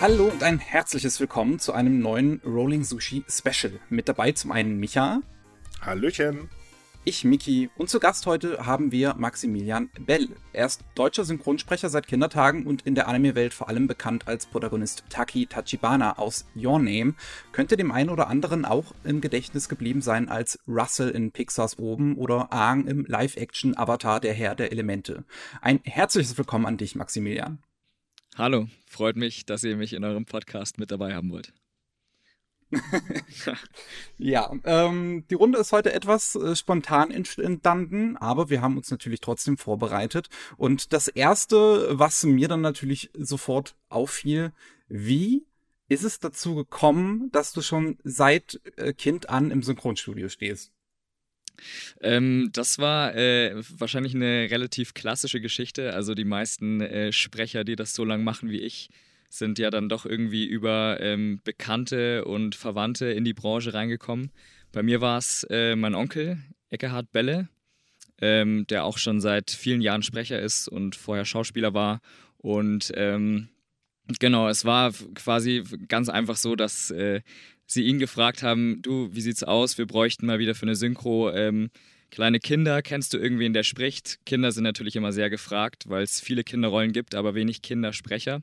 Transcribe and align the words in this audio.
Hallo 0.00 0.26
und 0.26 0.44
ein 0.44 0.60
herzliches 0.60 1.18
Willkommen 1.18 1.58
zu 1.58 1.72
einem 1.72 1.98
neuen 1.98 2.40
Rolling 2.46 2.84
Sushi 2.84 3.24
Special. 3.28 3.80
Mit 3.90 4.08
dabei 4.08 4.30
zum 4.30 4.52
einen 4.52 4.78
Micha. 4.78 5.22
Hallöchen. 5.80 6.48
Ich, 7.02 7.24
Miki. 7.24 7.68
Und 7.76 7.90
zu 7.90 7.98
Gast 7.98 8.24
heute 8.26 8.64
haben 8.64 8.92
wir 8.92 9.14
Maximilian 9.14 9.90
Bell. 9.98 10.28
Er 10.52 10.66
ist 10.66 10.84
deutscher 10.94 11.24
Synchronsprecher 11.24 11.88
seit 11.88 12.06
Kindertagen 12.06 12.64
und 12.64 12.82
in 12.82 12.94
der 12.94 13.08
Anime-Welt 13.08 13.52
vor 13.52 13.68
allem 13.68 13.88
bekannt 13.88 14.28
als 14.28 14.46
Protagonist 14.46 15.02
Taki 15.08 15.46
Tachibana 15.46 16.16
aus 16.16 16.46
Your 16.54 16.78
Name. 16.78 17.14
Könnte 17.50 17.76
dem 17.76 17.90
einen 17.90 18.10
oder 18.10 18.28
anderen 18.28 18.64
auch 18.64 18.94
im 19.02 19.20
Gedächtnis 19.20 19.68
geblieben 19.68 20.00
sein 20.00 20.28
als 20.28 20.60
Russell 20.68 21.10
in 21.10 21.32
Pixars 21.32 21.76
Oben 21.76 22.14
oder 22.16 22.52
Aang 22.52 22.86
im 22.86 23.04
Live-Action-Avatar 23.04 24.20
Der 24.20 24.34
Herr 24.34 24.54
der 24.54 24.70
Elemente. 24.70 25.24
Ein 25.60 25.80
herzliches 25.82 26.38
Willkommen 26.38 26.66
an 26.66 26.76
dich, 26.76 26.94
Maximilian. 26.94 27.58
Hallo, 28.38 28.68
freut 28.86 29.16
mich, 29.16 29.46
dass 29.46 29.64
ihr 29.64 29.76
mich 29.76 29.94
in 29.94 30.04
eurem 30.04 30.24
Podcast 30.24 30.78
mit 30.78 30.92
dabei 30.92 31.12
haben 31.12 31.32
wollt. 31.32 31.52
ja, 34.16 34.52
ähm, 34.62 35.24
die 35.28 35.34
Runde 35.34 35.58
ist 35.58 35.72
heute 35.72 35.92
etwas 35.92 36.36
äh, 36.36 36.54
spontan 36.54 37.10
entstanden, 37.10 38.16
aber 38.16 38.48
wir 38.48 38.62
haben 38.62 38.76
uns 38.76 38.92
natürlich 38.92 39.20
trotzdem 39.20 39.58
vorbereitet. 39.58 40.28
Und 40.56 40.92
das 40.92 41.08
Erste, 41.08 41.98
was 41.98 42.22
mir 42.22 42.46
dann 42.46 42.60
natürlich 42.60 43.10
sofort 43.18 43.74
auffiel, 43.88 44.52
wie 44.86 45.44
ist 45.88 46.04
es 46.04 46.20
dazu 46.20 46.54
gekommen, 46.54 47.32
dass 47.32 47.52
du 47.52 47.60
schon 47.60 47.98
seit 48.04 48.60
äh, 48.76 48.92
Kind 48.92 49.30
an 49.30 49.50
im 49.50 49.64
Synchronstudio 49.64 50.28
stehst? 50.28 50.70
Ähm, 52.00 52.50
das 52.52 52.78
war 52.78 53.14
äh, 53.14 53.54
wahrscheinlich 53.76 54.14
eine 54.14 54.48
relativ 54.50 54.94
klassische 54.94 55.40
Geschichte. 55.40 55.92
Also 55.94 56.14
die 56.14 56.24
meisten 56.24 56.80
äh, 56.80 57.12
Sprecher, 57.12 57.64
die 57.64 57.76
das 57.76 57.94
so 57.94 58.04
lange 58.04 58.24
machen 58.24 58.50
wie 58.50 58.60
ich, 58.60 58.90
sind 59.28 59.58
ja 59.58 59.70
dann 59.70 59.88
doch 59.88 60.06
irgendwie 60.06 60.46
über 60.46 60.98
ähm, 61.00 61.40
Bekannte 61.44 62.24
und 62.24 62.54
Verwandte 62.54 63.06
in 63.06 63.24
die 63.24 63.34
Branche 63.34 63.74
reingekommen. 63.74 64.30
Bei 64.72 64.82
mir 64.82 65.00
war 65.00 65.18
es 65.18 65.46
äh, 65.50 65.76
mein 65.76 65.94
Onkel, 65.94 66.38
Eckehard 66.70 67.12
Belle, 67.12 67.48
ähm, 68.20 68.66
der 68.68 68.84
auch 68.84 68.98
schon 68.98 69.20
seit 69.20 69.50
vielen 69.50 69.80
Jahren 69.80 70.02
Sprecher 70.02 70.40
ist 70.40 70.68
und 70.68 70.96
vorher 70.96 71.24
Schauspieler 71.24 71.74
war. 71.74 72.00
Und 72.38 72.92
ähm, 72.94 73.48
genau, 74.18 74.48
es 74.48 74.64
war 74.64 74.92
quasi 75.14 75.62
ganz 75.88 76.08
einfach 76.08 76.36
so, 76.36 76.56
dass 76.56 76.90
äh, 76.90 77.20
sie 77.68 77.84
ihn 77.84 77.98
gefragt 77.98 78.42
haben, 78.42 78.82
du, 78.82 79.10
wie 79.12 79.20
sieht's 79.20 79.44
aus? 79.44 79.78
Wir 79.78 79.86
bräuchten 79.86 80.26
mal 80.26 80.38
wieder 80.38 80.54
für 80.54 80.66
eine 80.66 80.74
Synchro 80.74 81.30
ähm, 81.30 81.70
kleine 82.10 82.40
Kinder. 82.40 82.82
Kennst 82.82 83.12
du 83.12 83.18
irgendwen, 83.18 83.52
der 83.52 83.62
spricht? 83.62 84.18
Kinder 84.24 84.50
sind 84.50 84.64
natürlich 84.64 84.96
immer 84.96 85.12
sehr 85.12 85.30
gefragt, 85.30 85.84
weil 85.86 86.02
es 86.02 86.20
viele 86.20 86.42
Kinderrollen 86.42 86.92
gibt, 86.92 87.14
aber 87.14 87.34
wenig 87.34 87.62
Kindersprecher. 87.62 88.42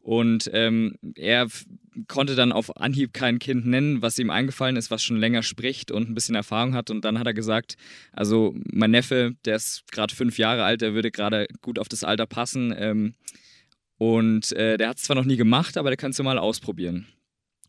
Und 0.00 0.50
ähm, 0.52 0.96
er 1.14 1.46
konnte 2.08 2.34
dann 2.34 2.52
auf 2.52 2.76
Anhieb 2.76 3.14
kein 3.14 3.38
Kind 3.38 3.66
nennen, 3.66 4.02
was 4.02 4.18
ihm 4.18 4.30
eingefallen 4.30 4.76
ist, 4.76 4.90
was 4.90 5.02
schon 5.02 5.18
länger 5.18 5.42
spricht 5.42 5.90
und 5.90 6.10
ein 6.10 6.14
bisschen 6.14 6.34
Erfahrung 6.34 6.74
hat. 6.74 6.90
Und 6.90 7.04
dann 7.04 7.18
hat 7.18 7.26
er 7.26 7.34
gesagt, 7.34 7.76
also 8.12 8.54
mein 8.64 8.90
Neffe, 8.90 9.36
der 9.44 9.56
ist 9.56 9.84
gerade 9.92 10.14
fünf 10.14 10.38
Jahre 10.38 10.64
alt, 10.64 10.80
der 10.80 10.94
würde 10.94 11.12
gerade 11.12 11.46
gut 11.62 11.78
auf 11.78 11.88
das 11.88 12.04
Alter 12.04 12.26
passen. 12.26 12.74
Ähm, 12.76 13.14
und 13.96 14.50
äh, 14.52 14.76
der 14.76 14.88
hat 14.88 14.98
es 14.98 15.04
zwar 15.04 15.14
noch 15.14 15.24
nie 15.24 15.36
gemacht, 15.36 15.78
aber 15.78 15.90
der 15.90 15.96
kannst 15.96 16.18
du 16.18 16.24
mal 16.24 16.38
ausprobieren. 16.38 17.06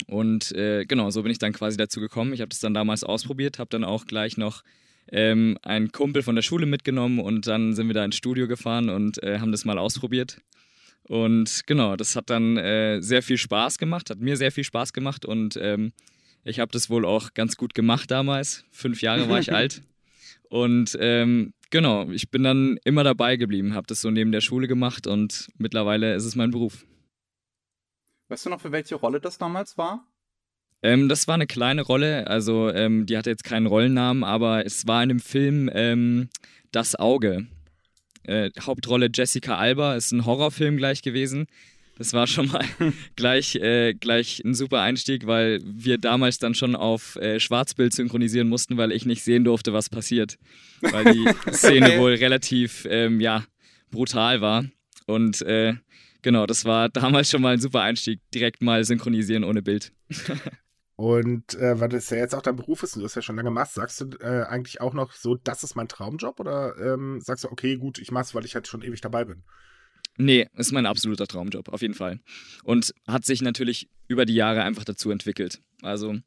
Und 0.07 0.51
äh, 0.53 0.85
genau, 0.85 1.09
so 1.11 1.23
bin 1.23 1.31
ich 1.31 1.39
dann 1.39 1.53
quasi 1.53 1.77
dazu 1.77 1.99
gekommen. 1.99 2.33
Ich 2.33 2.41
habe 2.41 2.49
das 2.49 2.59
dann 2.59 2.73
damals 2.73 3.03
ausprobiert, 3.03 3.59
habe 3.59 3.69
dann 3.69 3.83
auch 3.83 4.05
gleich 4.05 4.37
noch 4.37 4.63
ähm, 5.11 5.57
einen 5.63 5.91
Kumpel 5.91 6.23
von 6.23 6.35
der 6.35 6.41
Schule 6.41 6.65
mitgenommen 6.65 7.19
und 7.19 7.47
dann 7.47 7.73
sind 7.73 7.87
wir 7.87 7.93
da 7.93 8.05
ins 8.05 8.15
Studio 8.15 8.47
gefahren 8.47 8.89
und 8.89 9.21
äh, 9.23 9.39
haben 9.39 9.51
das 9.51 9.65
mal 9.65 9.77
ausprobiert. 9.77 10.41
Und 11.07 11.63
genau, 11.67 11.95
das 11.95 12.15
hat 12.15 12.29
dann 12.29 12.57
äh, 12.57 13.01
sehr 13.01 13.21
viel 13.21 13.37
Spaß 13.37 13.77
gemacht, 13.77 14.09
hat 14.09 14.19
mir 14.19 14.37
sehr 14.37 14.51
viel 14.51 14.63
Spaß 14.63 14.93
gemacht 14.93 15.25
und 15.25 15.57
ähm, 15.61 15.91
ich 16.45 16.59
habe 16.59 16.71
das 16.71 16.89
wohl 16.89 17.05
auch 17.05 17.33
ganz 17.33 17.57
gut 17.57 17.73
gemacht 17.73 18.11
damals. 18.11 18.65
Fünf 18.71 19.01
Jahre 19.01 19.29
war 19.29 19.39
ich 19.39 19.53
alt. 19.53 19.81
Und 20.49 20.97
ähm, 20.99 21.53
genau, 21.71 22.09
ich 22.09 22.29
bin 22.29 22.43
dann 22.43 22.77
immer 22.85 23.03
dabei 23.03 23.35
geblieben, 23.35 23.73
habe 23.73 23.87
das 23.87 24.01
so 24.01 24.11
neben 24.11 24.31
der 24.31 24.41
Schule 24.41 24.67
gemacht 24.67 25.07
und 25.07 25.47
mittlerweile 25.57 26.15
ist 26.15 26.25
es 26.25 26.35
mein 26.35 26.51
Beruf. 26.51 26.85
Weißt 28.33 28.47
du 28.47 28.49
noch, 28.49 28.61
für 28.61 28.71
welche 28.71 28.95
Rolle 28.95 29.19
das 29.19 29.37
damals 29.37 29.77
war? 29.77 30.07
Ähm, 30.81 31.07
das 31.07 31.27
war 31.27 31.35
eine 31.35 31.45
kleine 31.45 31.83
Rolle, 31.83 32.25
also 32.25 32.67
ähm, 32.71 33.05
die 33.05 33.15
hatte 33.15 33.29
jetzt 33.29 33.43
keinen 33.43 33.67
Rollennamen, 33.67 34.23
aber 34.23 34.65
es 34.65 34.87
war 34.87 35.03
in 35.03 35.09
dem 35.09 35.19
Film 35.19 35.69
ähm, 35.71 36.29
Das 36.71 36.95
Auge. 36.95 37.45
Äh, 38.23 38.49
Hauptrolle 38.59 39.11
Jessica 39.13 39.59
Alba, 39.59 39.93
ist 39.93 40.11
ein 40.13 40.25
Horrorfilm 40.25 40.77
gleich 40.77 41.03
gewesen. 41.03 41.45
Das 41.99 42.13
war 42.13 42.25
schon 42.25 42.47
mal 42.47 42.65
gleich, 43.15 43.53
äh, 43.57 43.93
gleich 43.93 44.41
ein 44.43 44.55
super 44.55 44.81
Einstieg, 44.81 45.27
weil 45.27 45.59
wir 45.63 45.99
damals 45.99 46.39
dann 46.39 46.55
schon 46.55 46.75
auf 46.75 47.17
äh, 47.17 47.39
Schwarzbild 47.39 47.93
synchronisieren 47.93 48.49
mussten, 48.49 48.77
weil 48.77 48.93
ich 48.93 49.05
nicht 49.05 49.23
sehen 49.23 49.43
durfte, 49.43 49.73
was 49.73 49.91
passiert. 49.91 50.39
Weil 50.81 51.13
die 51.13 51.29
Szene 51.51 51.99
wohl 51.99 52.15
relativ 52.15 52.87
ähm, 52.89 53.21
ja, 53.21 53.45
brutal 53.91 54.41
war. 54.41 54.65
Und 55.05 55.43
äh, 55.43 55.75
genau, 56.23 56.47
das 56.47 56.65
war 56.65 56.89
damals 56.89 57.29
schon 57.29 57.41
mal 57.41 57.53
ein 57.53 57.59
super 57.59 57.81
Einstieg. 57.81 58.19
Direkt 58.33 58.63
mal 58.63 58.83
synchronisieren 58.83 59.43
ohne 59.43 59.61
Bild. 59.61 59.91
Und 60.95 61.55
äh, 61.55 61.79
weil 61.79 61.89
das 61.89 62.09
ja 62.09 62.17
jetzt 62.17 62.35
auch 62.35 62.41
dein 62.41 62.55
Beruf 62.55 62.83
ist 62.83 62.95
und 62.95 63.01
du 63.01 63.05
das 63.05 63.15
ja 63.15 63.21
schon 63.21 63.35
lange 63.35 63.49
machst, 63.49 63.73
sagst 63.73 64.01
du 64.01 64.05
äh, 64.19 64.43
eigentlich 64.43 64.79
auch 64.79 64.93
noch 64.93 65.11
so, 65.11 65.35
das 65.35 65.63
ist 65.63 65.75
mein 65.75 65.87
Traumjob? 65.87 66.39
Oder 66.39 66.75
ähm, 66.77 67.19
sagst 67.19 67.43
du, 67.43 67.51
okay, 67.51 67.77
gut, 67.77 67.99
ich 67.99 68.11
mach's, 68.11 68.35
weil 68.35 68.45
ich 68.45 68.55
halt 68.55 68.67
schon 68.67 68.83
ewig 68.83 69.01
dabei 69.01 69.25
bin? 69.25 69.43
Nee, 70.17 70.47
ist 70.55 70.71
mein 70.71 70.85
absoluter 70.85 71.25
Traumjob, 71.25 71.69
auf 71.69 71.81
jeden 71.81 71.95
Fall. 71.95 72.19
Und 72.63 72.93
hat 73.07 73.25
sich 73.25 73.41
natürlich 73.41 73.89
über 74.07 74.25
die 74.25 74.35
Jahre 74.35 74.61
einfach 74.61 74.83
dazu 74.83 75.09
entwickelt. 75.09 75.61
Also 75.81 76.17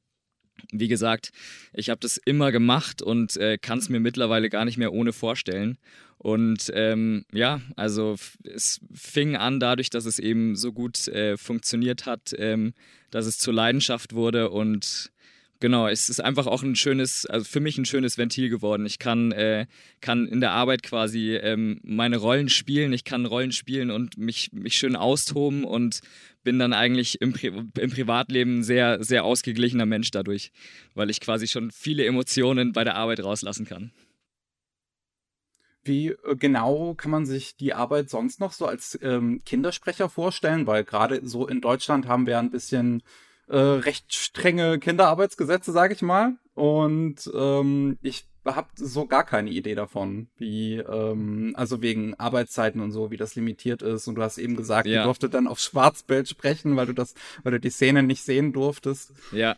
wie 0.73 0.89
gesagt, 0.89 1.31
ich 1.73 1.91
habe 1.91 2.01
das 2.01 2.17
immer 2.17 2.53
gemacht 2.53 3.03
und 3.03 3.37
äh, 3.37 3.59
kann 3.59 3.79
es 3.79 3.89
mir 3.89 4.01
mittlerweile 4.01 4.51
gar 4.51 4.65
nicht 4.65 4.79
mehr 4.79 4.93
ohne 4.93 5.13
vorstellen. 5.13 5.79
Und 6.19 6.71
ähm, 6.75 7.25
ja, 7.33 7.61
also 7.77 8.17
es 8.43 8.81
fing 8.93 9.37
an 9.37 9.61
dadurch, 9.61 9.91
dass 9.91 10.07
es 10.07 10.19
eben 10.19 10.57
so 10.57 10.73
gut 10.73 11.09
äh, 11.09 11.37
funktioniert 11.37 12.07
hat, 12.07 12.35
ähm, 12.39 12.73
dass 13.11 13.27
es 13.27 13.39
zur 13.39 13.55
Leidenschaft 13.55 14.15
wurde 14.15 14.51
und 14.51 15.11
Genau, 15.59 15.89
es 15.89 16.11
ist 16.11 16.21
einfach 16.21 16.47
auch 16.47 16.63
ein 16.63 16.77
schönes, 16.77 17.25
also 17.25 17.47
für 17.47 17.61
mich 17.61 17.79
ein 17.79 17.87
schönes 17.87 18.19
Ventil 18.19 18.51
geworden. 18.51 18.85
Ich 18.85 18.99
kann, 18.99 19.33
äh, 19.33 19.67
kann 20.03 20.27
in 20.29 20.41
der 20.41 20.51
Arbeit 20.51 20.83
quasi 20.83 21.35
ähm, 21.35 21.81
meine 21.83 22.19
Rollen 22.19 22.51
spielen, 22.51 22.93
ich 22.93 23.05
kann 23.05 23.25
Rollen 23.25 23.53
spielen 23.53 23.91
und 23.91 24.19
mich, 24.19 24.53
mich 24.53 24.77
schön 24.77 24.97
austoben 24.97 25.65
und 25.65 26.01
bin 26.43 26.59
dann 26.59 26.75
eigentlich 26.75 27.23
im, 27.23 27.33
Pri 27.33 27.47
im 27.49 27.91
Privatleben 27.91 28.63
sehr, 28.65 29.03
sehr 29.03 29.25
ausgeglichener 29.25 29.87
Mensch 29.87 30.11
dadurch, 30.11 30.53
weil 30.95 31.09
ich 31.09 31.21
quasi 31.21 31.49
schon 31.49 31.71
viele 31.71 32.05
Emotionen 32.05 32.73
bei 32.73 32.85
der 32.85 32.97
Arbeit 32.97 33.25
rauslassen 33.25 33.65
kann. 33.65 33.93
Wie 35.85 36.09
äh, 36.09 36.37
genau 36.37 36.95
kann 36.95 37.11
man 37.11 37.25
sich 37.25 37.57
die 37.57 37.73
Arbeit 37.73 38.11
sonst 38.11 38.41
noch 38.41 38.53
so 38.53 38.67
als 38.67 38.99
ähm, 39.01 39.41
Kindersprecher 39.47 40.11
vorstellen? 40.11 40.67
Weil 40.67 40.85
gerade 40.85 41.27
so 41.27 41.47
in 41.47 41.63
Deutschland 41.63 42.07
haben 42.07 42.27
wir 42.27 42.39
ein 42.39 42.51
bisschen 42.51 43.03
äh, 43.49 43.57
recht 43.57 44.15
strenge 44.15 44.79
Kinderarbeitsgesetze, 44.79 45.73
sage 45.73 45.95
ich 45.95 46.03
mal. 46.03 46.35
Und 46.55 47.31
ähm, 47.35 47.99
ich 48.03 48.27
habe 48.45 48.69
so 48.77 49.07
gar 49.07 49.25
keine 49.25 49.51
Idee 49.51 49.75
davon, 49.75 50.29
wie, 50.37 50.77
ähm, 50.77 51.53
also 51.57 51.83
wegen 51.83 52.15
Arbeitszeiten 52.15 52.81
und 52.81 52.93
so, 52.93 53.11
wie 53.11 53.17
das 53.17 53.35
limitiert 53.35 53.83
ist. 53.83 54.07
Und 54.09 54.15
du 54.15 54.23
hast 54.23 54.39
eben 54.39 54.57
gesagt, 54.57 54.87
ja. 54.87 55.01
du 55.01 55.05
durfte 55.05 55.29
dann 55.29 55.47
auf 55.47 55.59
Schwarzbild 55.59 56.29
sprechen, 56.29 56.77
weil 56.77 56.87
du 56.87 56.93
das, 56.93 57.15
weil 57.43 57.53
du 57.53 57.61
die 57.61 57.71
Szene 57.71 58.03
nicht 58.03 58.23
sehen 58.23 58.53
durftest. 58.53 59.13
Ja. 59.33 59.57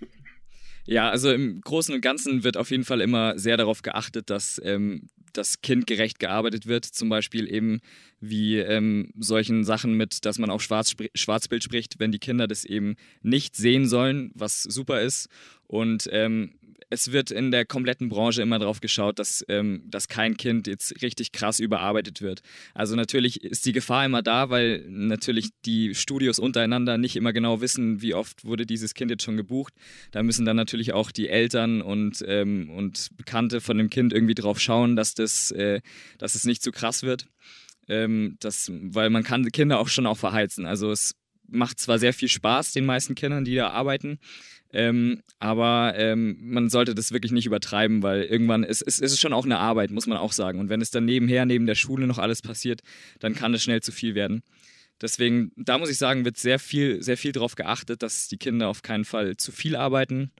Ja, 0.84 1.10
also 1.10 1.30
im 1.30 1.60
Großen 1.60 1.94
und 1.94 2.00
Ganzen 2.00 2.44
wird 2.44 2.56
auf 2.56 2.70
jeden 2.70 2.84
Fall 2.84 3.02
immer 3.02 3.38
sehr 3.38 3.58
darauf 3.58 3.82
geachtet, 3.82 4.30
dass 4.30 4.58
ähm, 4.64 5.10
das 5.32 5.60
kindgerecht 5.60 6.18
gearbeitet 6.18 6.66
wird. 6.66 6.84
Zum 6.84 7.08
Beispiel 7.08 7.52
eben 7.52 7.80
wie 8.20 8.58
ähm, 8.58 9.12
solchen 9.18 9.64
Sachen 9.64 9.94
mit, 9.94 10.24
dass 10.24 10.38
man 10.38 10.50
auf 10.50 10.62
Schwarz, 10.62 10.94
Schwarzbild 11.14 11.62
spricht, 11.62 11.98
wenn 11.98 12.12
die 12.12 12.18
Kinder 12.18 12.46
das 12.46 12.64
eben 12.64 12.96
nicht 13.22 13.56
sehen 13.56 13.86
sollen, 13.86 14.30
was 14.34 14.62
super 14.62 15.00
ist. 15.00 15.28
Und 15.66 16.08
ähm, 16.12 16.57
es 16.90 17.12
wird 17.12 17.30
in 17.30 17.50
der 17.50 17.64
kompletten 17.64 18.08
Branche 18.08 18.42
immer 18.42 18.58
darauf 18.58 18.80
geschaut, 18.80 19.18
dass, 19.18 19.44
ähm, 19.48 19.82
dass 19.86 20.08
kein 20.08 20.36
Kind 20.36 20.66
jetzt 20.66 21.02
richtig 21.02 21.32
krass 21.32 21.60
überarbeitet 21.60 22.22
wird. 22.22 22.40
Also 22.74 22.96
natürlich 22.96 23.42
ist 23.44 23.66
die 23.66 23.72
Gefahr 23.72 24.04
immer 24.04 24.22
da, 24.22 24.50
weil 24.50 24.84
natürlich 24.88 25.50
die 25.64 25.94
Studios 25.94 26.38
untereinander 26.38 26.98
nicht 26.98 27.16
immer 27.16 27.32
genau 27.32 27.60
wissen, 27.60 28.02
wie 28.02 28.14
oft 28.14 28.44
wurde 28.44 28.66
dieses 28.66 28.94
Kind 28.94 29.10
jetzt 29.10 29.24
schon 29.24 29.36
gebucht. 29.36 29.74
Da 30.10 30.22
müssen 30.22 30.44
dann 30.44 30.56
natürlich 30.56 30.92
auch 30.92 31.10
die 31.10 31.28
Eltern 31.28 31.82
und, 31.82 32.24
ähm, 32.26 32.70
und 32.70 33.08
Bekannte 33.16 33.60
von 33.60 33.78
dem 33.78 33.90
Kind 33.90 34.12
irgendwie 34.12 34.34
drauf 34.34 34.60
schauen, 34.60 34.96
dass 34.96 35.14
das, 35.14 35.50
äh, 35.50 35.80
dass 36.18 36.34
es 36.34 36.44
nicht 36.44 36.62
zu 36.62 36.72
krass 36.72 37.02
wird. 37.02 37.26
Ähm, 37.88 38.36
das, 38.40 38.70
weil 38.72 39.10
man 39.10 39.24
kann 39.24 39.44
Kinder 39.50 39.78
auch 39.78 39.88
schon 39.88 40.06
auch 40.06 40.18
verheizen. 40.18 40.66
Also 40.66 40.90
es 40.90 41.14
macht 41.48 41.80
zwar 41.80 41.98
sehr 41.98 42.12
viel 42.12 42.28
Spaß 42.28 42.72
den 42.72 42.86
meisten 42.86 43.14
Kindern, 43.14 43.44
die 43.44 43.54
da 43.54 43.70
arbeiten, 43.70 44.18
ähm, 44.72 45.22
aber 45.38 45.94
ähm, 45.96 46.36
man 46.40 46.68
sollte 46.68 46.94
das 46.94 47.12
wirklich 47.12 47.32
nicht 47.32 47.46
übertreiben, 47.46 48.02
weil 48.02 48.22
irgendwann 48.22 48.64
ist 48.64 48.82
es 48.82 48.98
ist 48.98 49.18
schon 49.18 49.32
auch 49.32 49.44
eine 49.44 49.58
Arbeit, 49.58 49.90
muss 49.90 50.06
man 50.06 50.18
auch 50.18 50.32
sagen. 50.32 50.58
Und 50.58 50.68
wenn 50.68 50.80
es 50.80 50.90
dann 50.90 51.04
nebenher, 51.04 51.46
neben 51.46 51.66
der 51.66 51.74
Schule 51.74 52.06
noch 52.06 52.18
alles 52.18 52.42
passiert, 52.42 52.82
dann 53.20 53.34
kann 53.34 53.54
es 53.54 53.62
schnell 53.62 53.80
zu 53.80 53.92
viel 53.92 54.14
werden. 54.14 54.42
Deswegen, 55.00 55.52
da 55.56 55.78
muss 55.78 55.90
ich 55.90 55.98
sagen, 55.98 56.24
wird 56.24 56.38
sehr 56.38 56.58
viel, 56.58 57.02
sehr 57.02 57.16
viel 57.16 57.32
darauf 57.32 57.54
geachtet, 57.54 58.02
dass 58.02 58.28
die 58.28 58.36
Kinder 58.36 58.68
auf 58.68 58.82
keinen 58.82 59.04
Fall 59.04 59.36
zu 59.36 59.52
viel 59.52 59.76
arbeiten. 59.76 60.32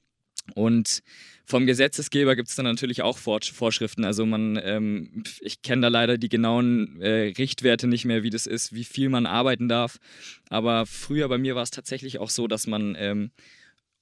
Und 0.55 1.03
vom 1.45 1.67
Gesetzesgeber 1.67 2.37
gibt 2.37 2.49
es 2.49 2.57
dann 2.57 2.65
natürlich 2.65 3.03
auch 3.03 3.19
Vorschriften. 3.19 4.05
Also 4.05 4.27
man, 4.27 4.59
ähm, 4.63 5.23
ich 5.41 5.63
kenne 5.63 5.83
da 5.83 5.89
leider 5.89 6.19
die 6.19 6.29
genauen 6.29 7.01
äh, 7.01 7.33
Richtwerte 7.39 7.87
nicht 7.87 8.05
mehr, 8.05 8.23
wie 8.23 8.31
das 8.31 8.47
ist, 8.47 8.75
wie 8.75 8.85
viel 8.85 9.09
man 9.09 9.27
arbeiten 9.27 9.69
darf. 9.69 9.99
Aber 10.49 10.87
früher 10.87 11.29
bei 11.29 11.39
mir 11.39 11.55
war 11.55 11.63
es 11.63 11.71
tatsächlich 11.71 12.19
auch 12.19 12.31
so, 12.31 12.49
dass 12.49 12.67
man 12.67 12.97
ähm, 12.99 13.31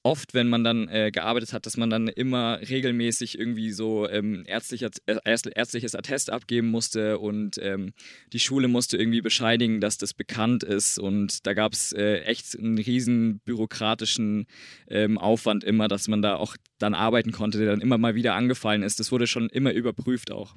oft, 0.07 0.33
wenn 0.33 0.47
man 0.47 0.63
dann 0.63 0.87
äh, 0.87 1.11
gearbeitet 1.11 1.51
hat, 1.51 1.65
dass 1.65 1.75
man 1.75 1.89
dann 1.89 2.07
immer 2.07 2.61
regelmäßig 2.61 3.37
irgendwie 3.37 3.71
so 3.71 4.07
ähm, 4.07 4.45
ärztlicher, 4.47 4.89
äh, 5.05 5.17
ärztliches 5.25 5.95
Attest 5.95 6.31
abgeben 6.31 6.69
musste 6.69 7.19
und 7.19 7.57
ähm, 7.61 7.91
die 8.31 8.39
Schule 8.39 8.69
musste 8.69 8.95
irgendwie 8.95 9.19
bescheidigen, 9.19 9.81
dass 9.81 9.97
das 9.97 10.13
bekannt 10.13 10.63
ist. 10.63 10.97
Und 10.97 11.45
da 11.45 11.53
gab 11.53 11.73
es 11.73 11.91
äh, 11.91 12.21
echt 12.21 12.57
einen 12.57 12.77
riesen 12.77 13.39
bürokratischen 13.39 14.47
ähm, 14.87 15.17
Aufwand 15.17 15.65
immer, 15.65 15.89
dass 15.89 16.07
man 16.07 16.21
da 16.21 16.37
auch 16.37 16.55
dann 16.79 16.93
arbeiten 16.93 17.33
konnte, 17.33 17.57
der 17.57 17.67
dann 17.67 17.81
immer 17.81 17.97
mal 17.97 18.15
wieder 18.15 18.33
angefallen 18.33 18.83
ist. 18.83 19.01
Das 19.01 19.11
wurde 19.11 19.27
schon 19.27 19.49
immer 19.49 19.73
überprüft 19.73 20.31
auch. 20.31 20.55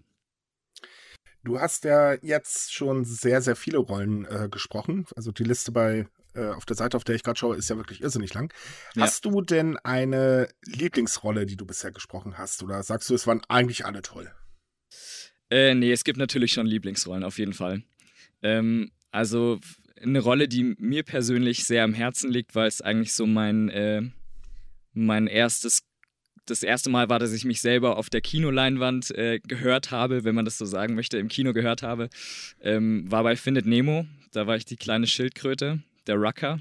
Du 1.42 1.58
hast 1.58 1.84
ja 1.84 2.14
jetzt 2.22 2.72
schon 2.72 3.04
sehr, 3.04 3.42
sehr 3.42 3.56
viele 3.56 3.78
Rollen 3.78 4.26
äh, 4.26 4.48
gesprochen. 4.48 5.06
Also 5.16 5.32
die 5.32 5.44
Liste 5.44 5.72
bei 5.72 6.06
äh, 6.34 6.48
auf 6.48 6.64
der 6.64 6.76
Seite, 6.76 6.96
auf 6.96 7.04
der 7.04 7.14
ich 7.14 7.22
gerade 7.22 7.38
schaue, 7.38 7.56
ist 7.56 7.68
ja 7.70 7.76
wirklich 7.76 8.02
irrsinnig 8.02 8.32
lang. 8.34 8.52
Ja. 8.94 9.02
Hast 9.02 9.24
du 9.24 9.40
denn 9.40 9.76
eine 9.78 10.48
Lieblingsrolle, 10.64 11.46
die 11.46 11.56
du 11.56 11.66
bisher 11.66 11.90
gesprochen 11.90 12.38
hast? 12.38 12.62
Oder 12.62 12.82
sagst 12.82 13.10
du, 13.10 13.14
es 13.14 13.26
waren 13.26 13.42
eigentlich 13.48 13.84
alle 13.84 14.02
toll? 14.02 14.30
Äh, 15.50 15.74
nee, 15.74 15.92
es 15.92 16.04
gibt 16.04 16.18
natürlich 16.18 16.52
schon 16.52 16.66
Lieblingsrollen, 16.66 17.24
auf 17.24 17.38
jeden 17.38 17.52
Fall. 17.52 17.82
Ähm, 18.42 18.92
also 19.10 19.58
eine 20.00 20.20
Rolle, 20.20 20.48
die 20.48 20.76
mir 20.78 21.02
persönlich 21.02 21.64
sehr 21.64 21.84
am 21.84 21.94
Herzen 21.94 22.30
liegt, 22.30 22.54
weil 22.54 22.68
es 22.68 22.80
eigentlich 22.80 23.12
so 23.12 23.26
mein, 23.26 23.68
äh, 23.68 24.02
mein 24.92 25.26
erstes, 25.26 25.82
das 26.46 26.62
erste 26.62 26.90
Mal 26.90 27.08
war, 27.08 27.18
dass 27.18 27.32
ich 27.32 27.44
mich 27.44 27.60
selber 27.60 27.96
auf 27.96 28.08
der 28.08 28.20
Kinoleinwand 28.20 29.10
äh, 29.10 29.40
gehört 29.40 29.90
habe, 29.90 30.24
wenn 30.24 30.34
man 30.34 30.44
das 30.44 30.58
so 30.58 30.64
sagen 30.64 30.94
möchte, 30.94 31.18
im 31.18 31.28
Kino 31.28 31.52
gehört 31.52 31.82
habe, 31.82 32.08
ähm, 32.60 33.10
war 33.10 33.24
bei 33.24 33.36
Findet 33.36 33.66
Nemo. 33.66 34.06
Da 34.32 34.46
war 34.46 34.56
ich 34.56 34.64
die 34.64 34.76
kleine 34.76 35.06
Schildkröte 35.06 35.82
der 36.10 36.18
Rucker. 36.18 36.58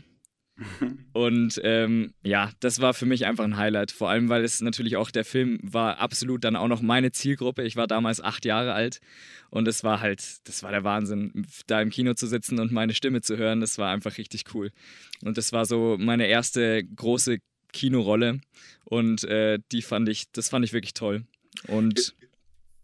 Und 1.13 1.59
ähm, 1.63 2.13
ja, 2.21 2.51
das 2.59 2.81
war 2.81 2.93
für 2.93 3.05
mich 3.05 3.25
einfach 3.25 3.43
ein 3.43 3.57
Highlight. 3.57 3.91
Vor 3.91 4.09
allem, 4.09 4.29
weil 4.29 4.43
es 4.43 4.61
natürlich 4.61 4.97
auch 4.97 5.09
der 5.09 5.25
Film 5.25 5.59
war 5.63 5.99
absolut 5.99 6.43
dann 6.43 6.55
auch 6.55 6.67
noch 6.67 6.81
meine 6.81 7.11
Zielgruppe. 7.11 7.63
Ich 7.63 7.75
war 7.75 7.87
damals 7.87 8.21
acht 8.21 8.45
Jahre 8.45 8.73
alt 8.73 8.99
und 9.49 9.67
es 9.67 9.83
war 9.83 10.01
halt, 10.01 10.47
das 10.47 10.63
war 10.63 10.71
der 10.71 10.83
Wahnsinn, 10.83 11.45
da 11.67 11.81
im 11.81 11.89
Kino 11.89 12.13
zu 12.13 12.27
sitzen 12.27 12.59
und 12.59 12.71
meine 12.71 12.93
Stimme 12.93 13.21
zu 13.21 13.37
hören. 13.37 13.61
Das 13.61 13.77
war 13.77 13.91
einfach 13.91 14.17
richtig 14.17 14.43
cool. 14.53 14.71
Und 15.23 15.37
das 15.37 15.53
war 15.53 15.65
so 15.65 15.97
meine 15.97 16.27
erste 16.27 16.83
große 16.83 17.37
Kinorolle 17.71 18.41
und 18.83 19.23
äh, 19.23 19.59
die 19.71 19.81
fand 19.81 20.09
ich, 20.09 20.31
das 20.31 20.49
fand 20.49 20.65
ich 20.65 20.73
wirklich 20.73 20.93
toll. 20.93 21.23
Und 21.67 22.15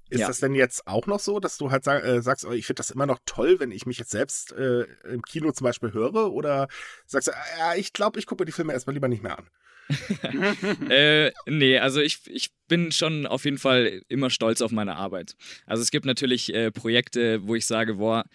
ist 0.10 0.22
ja. 0.22 0.28
das 0.28 0.40
denn 0.40 0.54
jetzt 0.56 0.88
auch 0.88 1.08
noch 1.08 1.20
so, 1.20 1.40
dass 1.40 1.58
du 1.58 1.72
halt 1.72 1.84
sag, 1.84 2.04
äh, 2.04 2.22
sagst, 2.22 2.46
oh, 2.46 2.52
ich 2.52 2.66
finde 2.66 2.80
das 2.80 2.92
immer 2.92 3.06
noch 3.06 3.20
toll, 3.26 3.60
wenn 3.60 3.72
ich 3.72 3.86
mich 3.86 3.98
jetzt 3.98 4.12
selbst 4.12 4.52
äh, 4.54 4.84
im 5.04 5.22
Kino 5.24 5.52
zum 5.52 5.66
Beispiel 5.66 5.94
höre? 5.94 6.32
Oder 6.32 6.68
sagst 7.06 7.28
du, 7.28 7.32
äh, 7.32 7.60
ja, 7.60 7.76
ich 7.76 7.94
glaube, 7.94 8.20
ich 8.20 8.26
gucke 8.26 8.46
die 8.46 8.52
Filme 8.52 8.74
erstmal 8.74 8.94
lieber 8.94 9.08
nicht 9.08 9.24
mehr 9.24 9.38
an? 9.40 9.50
äh, 10.90 11.32
nee, 11.46 11.78
also 11.78 12.02
ich, 12.02 12.22
ich 12.28 12.50
bin 12.68 12.92
schon 12.92 13.28
auf 13.28 13.46
jeden 13.46 13.58
Fall 13.58 14.02
immer 14.08 14.30
stolz 14.30 14.62
auf 14.62 14.72
meine 14.72 14.96
Arbeit. 14.96 15.36
Also 15.66 15.84
es 15.84 15.92
gibt 15.92 16.06
natürlich 16.06 16.54
äh, 16.54 16.72
Projekte, 16.72 17.48
wo 17.48 17.56
ich 17.56 17.66
sage, 17.66 17.96
boah, 17.96 18.26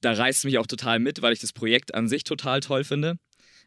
da 0.00 0.12
reißt 0.12 0.44
mich 0.44 0.58
auch 0.58 0.66
total 0.66 0.98
mit, 0.98 1.22
weil 1.22 1.32
ich 1.32 1.40
das 1.40 1.52
Projekt 1.52 1.94
an 1.94 2.08
sich 2.08 2.24
total 2.24 2.60
toll 2.60 2.84
finde. 2.84 3.18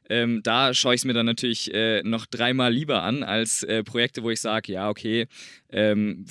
Ähm, 0.09 0.41
da 0.43 0.73
schaue 0.73 0.95
ich 0.95 1.01
es 1.01 1.05
mir 1.05 1.13
dann 1.13 1.25
natürlich 1.25 1.73
äh, 1.73 2.01
noch 2.03 2.25
dreimal 2.25 2.71
lieber 2.71 3.03
an 3.03 3.23
als 3.23 3.63
äh, 3.63 3.83
Projekte, 3.83 4.23
wo 4.23 4.29
ich 4.29 4.39
sage, 4.39 4.71
ja, 4.71 4.89
okay, 4.89 5.27
ähm, 5.69 6.25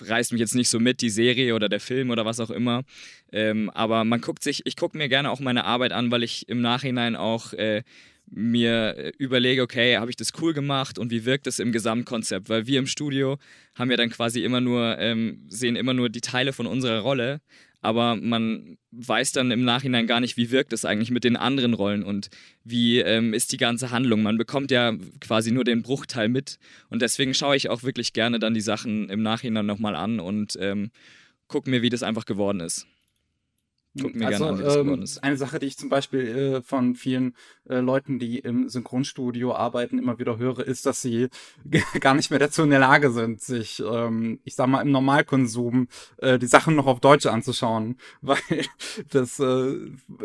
reißt 0.00 0.32
mich 0.32 0.40
jetzt 0.40 0.54
nicht 0.54 0.68
so 0.68 0.80
mit, 0.80 1.00
die 1.00 1.10
Serie 1.10 1.54
oder 1.54 1.68
der 1.68 1.80
Film 1.80 2.10
oder 2.10 2.24
was 2.24 2.40
auch 2.40 2.50
immer. 2.50 2.82
Ähm, 3.32 3.70
aber 3.70 4.04
man 4.04 4.20
guckt 4.20 4.42
sich, 4.42 4.62
ich 4.64 4.76
gucke 4.76 4.96
mir 4.96 5.08
gerne 5.08 5.30
auch 5.30 5.40
meine 5.40 5.64
Arbeit 5.64 5.92
an, 5.92 6.10
weil 6.10 6.22
ich 6.22 6.48
im 6.48 6.60
Nachhinein 6.60 7.16
auch 7.16 7.52
äh, 7.52 7.82
mir 8.30 9.12
überlege, 9.18 9.62
okay, 9.62 9.96
habe 9.96 10.10
ich 10.10 10.16
das 10.16 10.32
cool 10.40 10.54
gemacht 10.54 10.98
und 10.98 11.10
wie 11.10 11.24
wirkt 11.24 11.46
das 11.46 11.58
im 11.58 11.72
Gesamtkonzept? 11.72 12.48
Weil 12.48 12.66
wir 12.66 12.78
im 12.78 12.86
Studio 12.86 13.38
haben 13.74 13.90
ja 13.90 13.96
dann 13.96 14.10
quasi 14.10 14.44
immer 14.44 14.60
nur, 14.60 14.98
ähm, 14.98 15.44
sehen 15.48 15.76
immer 15.76 15.94
nur 15.94 16.08
die 16.08 16.20
Teile 16.20 16.52
von 16.52 16.66
unserer 16.66 17.00
Rolle, 17.00 17.40
aber 17.80 18.16
man 18.16 18.78
weiß 18.90 19.32
dann 19.32 19.50
im 19.50 19.64
Nachhinein 19.64 20.06
gar 20.06 20.20
nicht, 20.20 20.36
wie 20.36 20.50
wirkt 20.50 20.72
es 20.72 20.84
eigentlich 20.84 21.10
mit 21.10 21.24
den 21.24 21.36
anderen 21.36 21.74
Rollen 21.74 22.02
und 22.02 22.28
wie 22.64 22.98
ähm, 22.98 23.32
ist 23.32 23.52
die 23.52 23.56
ganze 23.56 23.90
Handlung. 23.90 24.22
Man 24.22 24.38
bekommt 24.38 24.70
ja 24.70 24.94
quasi 25.20 25.50
nur 25.50 25.64
den 25.64 25.82
Bruchteil 25.82 26.28
mit 26.28 26.58
und 26.88 27.02
deswegen 27.02 27.34
schaue 27.34 27.56
ich 27.56 27.70
auch 27.70 27.82
wirklich 27.82 28.12
gerne 28.12 28.38
dann 28.38 28.54
die 28.54 28.60
Sachen 28.60 29.08
im 29.08 29.22
Nachhinein 29.22 29.66
nochmal 29.66 29.96
an 29.96 30.20
und 30.20 30.58
ähm, 30.60 30.90
gucke 31.48 31.70
mir, 31.70 31.82
wie 31.82 31.88
das 31.90 32.02
einfach 32.02 32.26
geworden 32.26 32.60
ist. 32.60 32.86
Guck 33.98 34.14
mir 34.14 34.28
also, 34.28 34.44
gerne 34.44 34.68
an, 34.68 34.88
ähm, 34.88 35.04
Eine 35.22 35.36
Sache, 35.36 35.58
die 35.58 35.66
ich 35.66 35.76
zum 35.76 35.88
Beispiel 35.88 36.20
äh, 36.20 36.62
von 36.62 36.94
vielen 36.94 37.34
äh, 37.68 37.80
Leuten, 37.80 38.20
die 38.20 38.38
im 38.38 38.68
Synchronstudio 38.68 39.52
arbeiten, 39.52 39.98
immer 39.98 40.20
wieder 40.20 40.38
höre, 40.38 40.60
ist, 40.60 40.86
dass 40.86 41.02
sie 41.02 41.28
gar 42.00 42.14
nicht 42.14 42.30
mehr 42.30 42.38
dazu 42.38 42.62
in 42.62 42.70
der 42.70 42.78
Lage 42.78 43.10
sind, 43.10 43.40
sich, 43.40 43.82
ähm, 43.84 44.38
ich 44.44 44.54
sag 44.54 44.68
mal, 44.68 44.82
im 44.82 44.92
Normalkonsum 44.92 45.88
äh, 46.18 46.38
die 46.38 46.46
Sachen 46.46 46.76
noch 46.76 46.86
auf 46.86 47.00
Deutsch 47.00 47.26
anzuschauen, 47.26 47.96
weil 48.20 48.38
das 49.10 49.40
äh, 49.40 49.74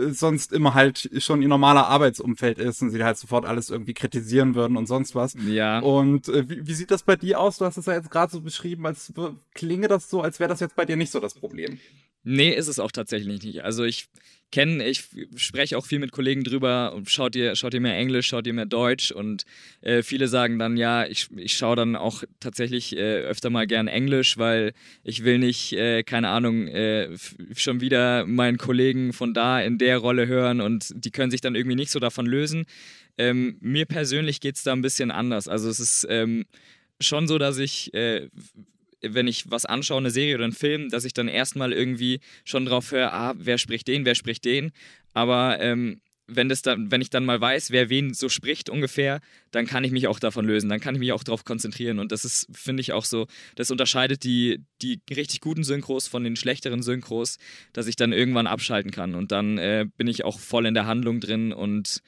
sonst 0.09 0.53
immer 0.53 0.75
halt 0.75 1.09
schon 1.17 1.41
ihr 1.41 1.47
normaler 1.47 1.87
Arbeitsumfeld 1.87 2.59
ist 2.59 2.83
und 2.83 2.91
sie 2.91 3.03
halt 3.03 3.17
sofort 3.17 3.45
alles 3.45 3.71
irgendwie 3.71 3.95
kritisieren 3.95 4.53
würden 4.53 4.77
und 4.77 4.85
sonst 4.85 5.15
was. 5.15 5.35
Ja. 5.43 5.79
Und 5.79 6.29
äh, 6.29 6.47
wie, 6.47 6.67
wie 6.67 6.73
sieht 6.73 6.91
das 6.91 7.01
bei 7.01 7.15
dir 7.15 7.39
aus? 7.39 7.57
Du 7.57 7.65
hast 7.65 7.77
es 7.77 7.87
ja 7.87 7.93
jetzt 7.93 8.11
gerade 8.11 8.31
so 8.31 8.41
beschrieben, 8.41 8.85
als 8.85 9.11
klinge 9.55 9.87
das 9.87 10.07
so, 10.07 10.21
als 10.21 10.39
wäre 10.39 10.49
das 10.49 10.59
jetzt 10.59 10.75
bei 10.75 10.85
dir 10.85 10.97
nicht 10.97 11.11
so 11.11 11.19
das 11.19 11.33
Problem. 11.33 11.79
Nee, 12.27 12.49
ist 12.49 12.67
es 12.67 12.79
auch 12.79 12.91
tatsächlich 12.91 13.43
nicht. 13.43 13.63
Also 13.63 13.83
ich 13.83 14.07
kenne, 14.51 14.83
ich 14.87 15.03
spreche 15.35 15.77
auch 15.77 15.85
viel 15.85 15.99
mit 15.99 16.11
Kollegen 16.11 16.43
drüber, 16.43 16.99
schaut 17.05 17.35
ihr, 17.35 17.55
schaut 17.55 17.75
ihr 17.75 17.81
mehr 17.81 17.95
Englisch, 17.95 18.27
schaut 18.27 18.47
ihr 18.47 18.53
mehr 18.53 18.65
Deutsch 18.65 19.11
und 19.11 19.45
äh, 19.81 20.01
viele 20.01 20.27
sagen 20.27 20.57
dann, 20.57 20.75
ja, 20.75 21.05
ich, 21.05 21.27
ich 21.35 21.55
schaue 21.55 21.75
dann 21.75 21.95
auch 21.95 22.23
tatsächlich 22.39 22.97
äh, 22.97 23.19
öfter 23.19 23.51
mal 23.51 23.67
gern 23.67 23.87
Englisch, 23.87 24.39
weil 24.39 24.73
ich 25.03 25.23
will 25.23 25.37
nicht, 25.37 25.73
äh, 25.73 26.01
keine 26.01 26.29
Ahnung, 26.29 26.67
äh, 26.67 27.15
schon 27.55 27.79
wieder 27.79 28.25
meinen 28.25 28.57
Kollegen 28.57 29.13
von 29.13 29.35
da 29.35 29.61
in 29.61 29.77
der 29.77 29.99
Rolle 29.99 30.25
hören 30.25 30.61
und 30.61 30.93
die 30.95 31.11
können 31.11 31.29
sich 31.29 31.41
dann 31.41 31.53
irgendwie 31.53 31.75
nicht 31.75 31.91
so 31.91 31.99
davon 31.99 32.25
lösen. 32.25 32.65
Ähm, 33.19 33.57
mir 33.61 33.85
persönlich 33.85 34.41
geht 34.41 34.55
es 34.55 34.63
da 34.63 34.73
ein 34.73 34.81
bisschen 34.81 35.11
anders. 35.11 35.47
Also 35.47 35.69
es 35.69 35.79
ist 35.79 36.07
ähm, 36.09 36.45
schon 36.99 37.27
so, 37.27 37.37
dass 37.37 37.59
ich 37.59 37.93
äh, 37.93 38.29
wenn 39.09 39.27
ich 39.27 39.49
was 39.49 39.65
anschaue, 39.65 39.97
eine 39.97 40.11
Serie 40.11 40.35
oder 40.35 40.45
einen 40.45 40.53
Film, 40.53 40.89
dass 40.89 41.05
ich 41.05 41.13
dann 41.13 41.27
erstmal 41.27 41.73
irgendwie 41.73 42.19
schon 42.43 42.65
drauf 42.65 42.91
höre, 42.91 43.13
ah, 43.13 43.33
wer 43.37 43.57
spricht 43.57 43.87
den, 43.87 44.05
wer 44.05 44.15
spricht 44.15 44.45
den. 44.45 44.71
Aber 45.13 45.59
ähm, 45.61 46.01
wenn, 46.27 46.49
das 46.49 46.61
dann, 46.61 46.91
wenn 46.91 47.01
ich 47.01 47.09
dann 47.09 47.25
mal 47.25 47.39
weiß, 47.39 47.71
wer 47.71 47.89
wen 47.89 48.13
so 48.13 48.29
spricht 48.29 48.69
ungefähr, 48.69 49.21
dann 49.51 49.67
kann 49.67 49.83
ich 49.83 49.91
mich 49.91 50.07
auch 50.07 50.19
davon 50.19 50.45
lösen. 50.45 50.69
Dann 50.69 50.79
kann 50.79 50.95
ich 50.95 50.99
mich 50.99 51.11
auch 51.11 51.23
darauf 51.23 51.45
konzentrieren. 51.45 51.99
Und 51.99 52.11
das 52.11 52.25
ist, 52.25 52.47
finde 52.51 52.81
ich, 52.81 52.93
auch 52.93 53.05
so, 53.05 53.27
das 53.55 53.71
unterscheidet 53.71 54.23
die, 54.23 54.63
die 54.81 54.99
richtig 55.11 55.41
guten 55.41 55.63
Synchros 55.63 56.07
von 56.07 56.23
den 56.23 56.35
schlechteren 56.35 56.81
Synchros, 56.81 57.37
dass 57.73 57.87
ich 57.87 57.95
dann 57.95 58.13
irgendwann 58.13 58.47
abschalten 58.47 58.91
kann. 58.91 59.15
Und 59.15 59.31
dann 59.31 59.57
äh, 59.57 59.85
bin 59.97 60.07
ich 60.07 60.25
auch 60.25 60.39
voll 60.39 60.65
in 60.65 60.73
der 60.73 60.87
Handlung 60.87 61.19
drin 61.19 61.53
und 61.53 62.01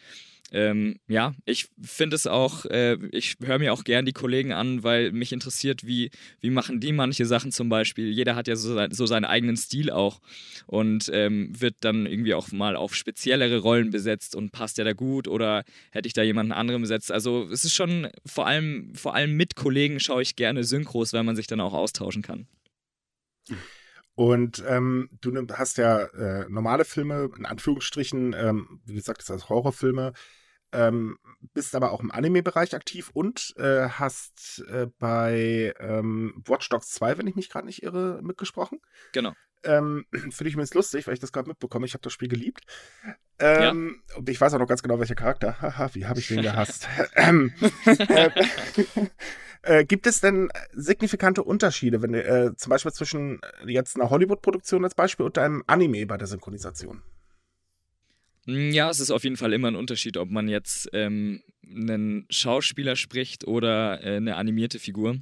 ähm, 0.51 0.99
ja, 1.07 1.33
ich 1.45 1.67
finde 1.81 2.15
es 2.15 2.25
auch, 2.25 2.65
äh, 2.65 2.97
ich 3.11 3.35
höre 3.43 3.59
mir 3.59 3.73
auch 3.73 3.83
gern 3.83 4.05
die 4.05 4.13
Kollegen 4.13 4.53
an, 4.53 4.83
weil 4.83 5.11
mich 5.11 5.33
interessiert, 5.33 5.85
wie, 5.85 6.09
wie 6.39 6.49
machen 6.49 6.79
die 6.79 6.93
manche 6.93 7.25
Sachen 7.25 7.51
zum 7.51 7.67
Beispiel. 7.67 8.09
Jeder 8.09 8.35
hat 8.35 8.47
ja 8.47 8.55
so, 8.55 8.79
so 8.91 9.05
seinen 9.05 9.25
eigenen 9.25 9.57
Stil 9.57 9.91
auch 9.91 10.21
und 10.65 11.09
ähm, 11.13 11.51
wird 11.59 11.75
dann 11.81 12.05
irgendwie 12.05 12.33
auch 12.33 12.51
mal 12.51 12.75
auf 12.75 12.95
speziellere 12.95 13.59
Rollen 13.59 13.91
besetzt 13.91 14.35
und 14.35 14.51
passt 14.51 14.77
der 14.77 14.85
da 14.85 14.93
gut 14.93 15.27
oder 15.27 15.63
hätte 15.91 16.07
ich 16.07 16.13
da 16.13 16.23
jemanden 16.23 16.53
anderen 16.53 16.81
besetzt. 16.81 17.11
Also 17.11 17.47
es 17.51 17.65
ist 17.65 17.73
schon 17.73 18.07
vor 18.25 18.47
allem, 18.47 18.93
vor 18.95 19.15
allem 19.15 19.35
mit 19.35 19.55
Kollegen 19.55 19.99
schaue 19.99 20.21
ich 20.21 20.35
gerne 20.35 20.63
Synchros, 20.63 21.11
weil 21.11 21.23
man 21.23 21.35
sich 21.35 21.47
dann 21.47 21.59
auch 21.59 21.73
austauschen 21.73 22.21
kann. 22.21 22.47
Und 24.17 24.63
ähm, 24.67 25.09
du 25.21 25.31
hast 25.53 25.77
ja 25.77 26.05
äh, 26.05 26.49
normale 26.49 26.85
Filme, 26.85 27.29
in 27.37 27.45
Anführungsstrichen, 27.45 28.33
ähm, 28.33 28.81
wie 28.83 28.95
gesagt, 28.95 29.21
das 29.21 29.29
heißt 29.29 29.47
Horrorfilme, 29.47 30.13
ähm, 30.71 31.19
bist 31.53 31.75
aber 31.75 31.91
auch 31.91 31.99
im 31.99 32.09
Anime-Bereich 32.09 32.73
aktiv 32.73 33.11
und 33.13 33.53
äh, 33.57 33.89
hast 33.89 34.65
äh, 34.71 34.87
bei 34.97 35.71
ähm, 35.79 36.41
Watch 36.47 36.67
Dogs 36.69 36.89
2, 36.93 37.19
wenn 37.19 37.27
ich 37.27 37.35
mich 37.35 37.51
gerade 37.51 37.67
nicht 37.67 37.83
irre, 37.83 38.19
mitgesprochen. 38.23 38.79
Genau. 39.13 39.33
Ähm, 39.63 40.07
Finde 40.11 40.47
ich 40.47 40.55
mir 40.55 40.63
jetzt 40.63 40.73
lustig, 40.73 41.05
weil 41.05 41.13
ich 41.13 41.19
das 41.19 41.31
gerade 41.31 41.47
mitbekomme. 41.47 41.85
Ich 41.85 41.93
habe 41.93 42.01
das 42.01 42.11
Spiel 42.11 42.27
geliebt. 42.27 42.63
Ähm, 43.37 44.01
ja. 44.09 44.17
Und 44.17 44.27
ich 44.27 44.41
weiß 44.41 44.51
auch 44.55 44.59
noch 44.59 44.67
ganz 44.67 44.81
genau, 44.81 44.97
welcher 44.97 45.13
Charakter. 45.13 45.61
Haha, 45.61 45.91
wie 45.93 46.07
habe 46.07 46.19
ich 46.19 46.27
den 46.27 46.41
gehasst? 46.41 46.87
äh, 49.67 49.79
äh, 49.79 49.85
gibt 49.85 50.07
es 50.07 50.21
denn 50.21 50.49
signifikante 50.73 51.43
Unterschiede, 51.43 52.01
wenn 52.01 52.13
äh, 52.13 52.51
zum 52.55 52.69
Beispiel 52.69 52.91
zwischen 52.91 53.41
jetzt 53.65 53.95
einer 53.95 54.09
Hollywood-Produktion 54.09 54.83
als 54.83 54.95
Beispiel 54.95 55.25
und 55.25 55.37
einem 55.37 55.63
Anime 55.67 56.05
bei 56.05 56.17
der 56.17 56.27
Synchronisation? 56.27 57.01
Hm, 58.45 58.71
ja, 58.71 58.89
es 58.89 58.99
ist 58.99 59.11
auf 59.11 59.23
jeden 59.23 59.37
Fall 59.37 59.53
immer 59.53 59.67
ein 59.67 59.75
Unterschied, 59.75 60.17
ob 60.17 60.29
man 60.29 60.47
jetzt 60.47 60.89
ähm, 60.93 61.41
einen 61.63 62.25
Schauspieler 62.29 62.95
spricht 62.95 63.45
oder 63.45 64.03
äh, 64.03 64.17
eine 64.17 64.35
animierte 64.35 64.79
Figur. 64.79 65.17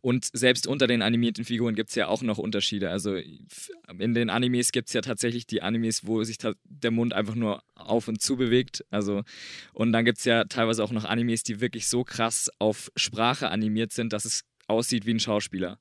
Und 0.00 0.28
selbst 0.32 0.66
unter 0.66 0.86
den 0.86 1.02
animierten 1.02 1.44
Figuren 1.44 1.74
gibt 1.74 1.90
es 1.90 1.96
ja 1.96 2.08
auch 2.08 2.22
noch 2.22 2.38
Unterschiede. 2.38 2.90
Also 2.90 3.16
in 3.16 4.14
den 4.14 4.30
Animes 4.30 4.72
gibt 4.72 4.88
es 4.88 4.94
ja 4.94 5.00
tatsächlich 5.00 5.46
die 5.46 5.62
Animes, 5.62 6.06
wo 6.06 6.22
sich 6.24 6.38
der 6.64 6.90
Mund 6.90 7.12
einfach 7.12 7.34
nur 7.34 7.62
auf 7.74 8.08
und 8.08 8.20
zu 8.20 8.36
bewegt. 8.36 8.84
Also, 8.90 9.22
und 9.72 9.92
dann 9.92 10.04
gibt 10.04 10.18
es 10.18 10.24
ja 10.24 10.44
teilweise 10.44 10.84
auch 10.84 10.92
noch 10.92 11.04
Animes, 11.04 11.42
die 11.42 11.60
wirklich 11.60 11.88
so 11.88 12.04
krass 12.04 12.50
auf 12.58 12.90
Sprache 12.96 13.50
animiert 13.50 13.92
sind, 13.92 14.12
dass 14.12 14.24
es 14.24 14.44
aussieht 14.66 15.06
wie 15.06 15.14
ein 15.14 15.20
Schauspieler. 15.20 15.78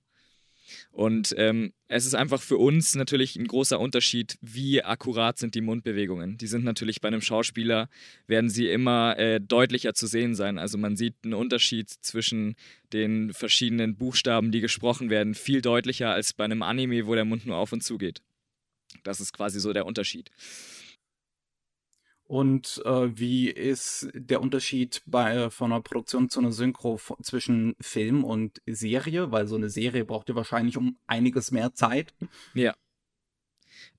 Und 0.91 1.33
ähm, 1.37 1.73
es 1.87 2.05
ist 2.05 2.15
einfach 2.15 2.41
für 2.41 2.57
uns 2.57 2.95
natürlich 2.95 3.35
ein 3.35 3.47
großer 3.47 3.79
Unterschied, 3.79 4.37
wie 4.41 4.83
akkurat 4.83 5.37
sind 5.37 5.55
die 5.55 5.61
Mundbewegungen. 5.61 6.37
Die 6.37 6.47
sind 6.47 6.63
natürlich 6.63 7.01
bei 7.01 7.07
einem 7.07 7.21
Schauspieler, 7.21 7.89
werden 8.27 8.49
sie 8.49 8.69
immer 8.69 9.17
äh, 9.17 9.39
deutlicher 9.39 9.93
zu 9.93 10.07
sehen 10.07 10.35
sein. 10.35 10.57
Also 10.57 10.77
man 10.77 10.95
sieht 10.95 11.15
einen 11.23 11.33
Unterschied 11.33 11.89
zwischen 11.89 12.55
den 12.93 13.33
verschiedenen 13.33 13.95
Buchstaben, 13.95 14.51
die 14.51 14.61
gesprochen 14.61 15.09
werden, 15.09 15.35
viel 15.35 15.61
deutlicher 15.61 16.11
als 16.11 16.33
bei 16.33 16.45
einem 16.45 16.61
Anime, 16.61 17.07
wo 17.07 17.15
der 17.15 17.25
Mund 17.25 17.45
nur 17.45 17.57
auf 17.57 17.73
und 17.73 17.83
zu 17.83 17.97
geht. 17.97 18.21
Das 19.03 19.19
ist 19.19 19.33
quasi 19.33 19.59
so 19.59 19.73
der 19.73 19.85
Unterschied. 19.85 20.29
Und 22.29 22.79
äh, 22.85 23.17
wie 23.17 23.49
ist 23.49 24.07
der 24.13 24.39
Unterschied 24.39 25.01
bei 25.07 25.35
äh, 25.35 25.49
von 25.49 25.71
einer 25.71 25.81
Produktion 25.81 26.29
zu 26.29 26.39
einer 26.39 26.51
Synchro 26.51 27.01
zwischen 27.23 27.75
Film 27.81 28.23
und 28.23 28.61
Serie? 28.67 29.31
Weil 29.31 29.47
so 29.47 29.55
eine 29.55 29.71
Serie 29.71 30.05
braucht 30.05 30.29
ja 30.29 30.35
wahrscheinlich 30.35 30.77
um 30.77 30.99
einiges 31.07 31.49
mehr 31.49 31.73
Zeit. 31.73 32.13
Ja. 32.53 32.75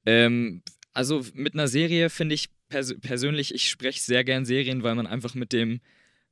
Ähm, 0.07 0.63
also 0.93 1.27
mit 1.35 1.55
einer 1.55 1.67
Serie 1.67 2.09
finde 2.09 2.37
ich 2.37 2.51
pers 2.69 2.95
persönlich, 3.01 3.53
ich 3.53 3.69
spreche 3.69 4.01
sehr 4.01 4.23
gern 4.23 4.45
Serien, 4.45 4.85
weil 4.85 4.95
man 4.95 5.09
einfach 5.09 5.35
mit 5.35 5.53
dem, 5.53 5.81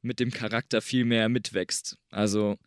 mit 0.01 0.21
dem 0.21 0.31
Charakter 0.31 0.81
viel 0.81 1.05
mehr 1.05 1.29
mitwächst. 1.29 1.99
Also 2.11 2.59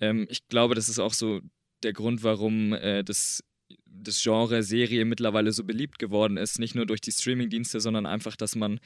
ähm, 0.00 0.28
ich 0.30 0.46
glaube, 0.46 0.76
das 0.76 0.88
ist 0.88 1.00
auch 1.00 1.14
so 1.14 1.40
der 1.82 1.94
Grund, 1.94 2.22
warum 2.22 2.74
äh, 2.74 3.02
das 3.02 3.42
das 3.90 4.22
Genre 4.22 4.62
Serie 4.62 5.04
mittlerweile 5.04 5.52
so 5.52 5.64
beliebt 5.64 5.98
geworden 5.98 6.36
ist, 6.36 6.58
nicht 6.58 6.74
nur 6.74 6.86
durch 6.86 7.00
die 7.00 7.12
Streamingdienste, 7.12 7.80
sondern 7.80 8.06
einfach, 8.06 8.36
dass 8.36 8.54
man 8.54 8.80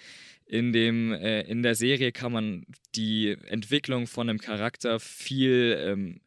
in 0.47 0.73
dem 0.73 1.13
äh, 1.13 1.43
in 1.43 1.63
der 1.63 1.75
Serie 1.75 2.13
kann 2.13 2.33
man 2.33 2.67
die 2.95 3.37
Entwicklung 3.47 4.07
von 4.07 4.29
einem 4.29 4.39
Charakter 4.39 5.01
viel 5.01 5.77
ähm, 5.79 6.21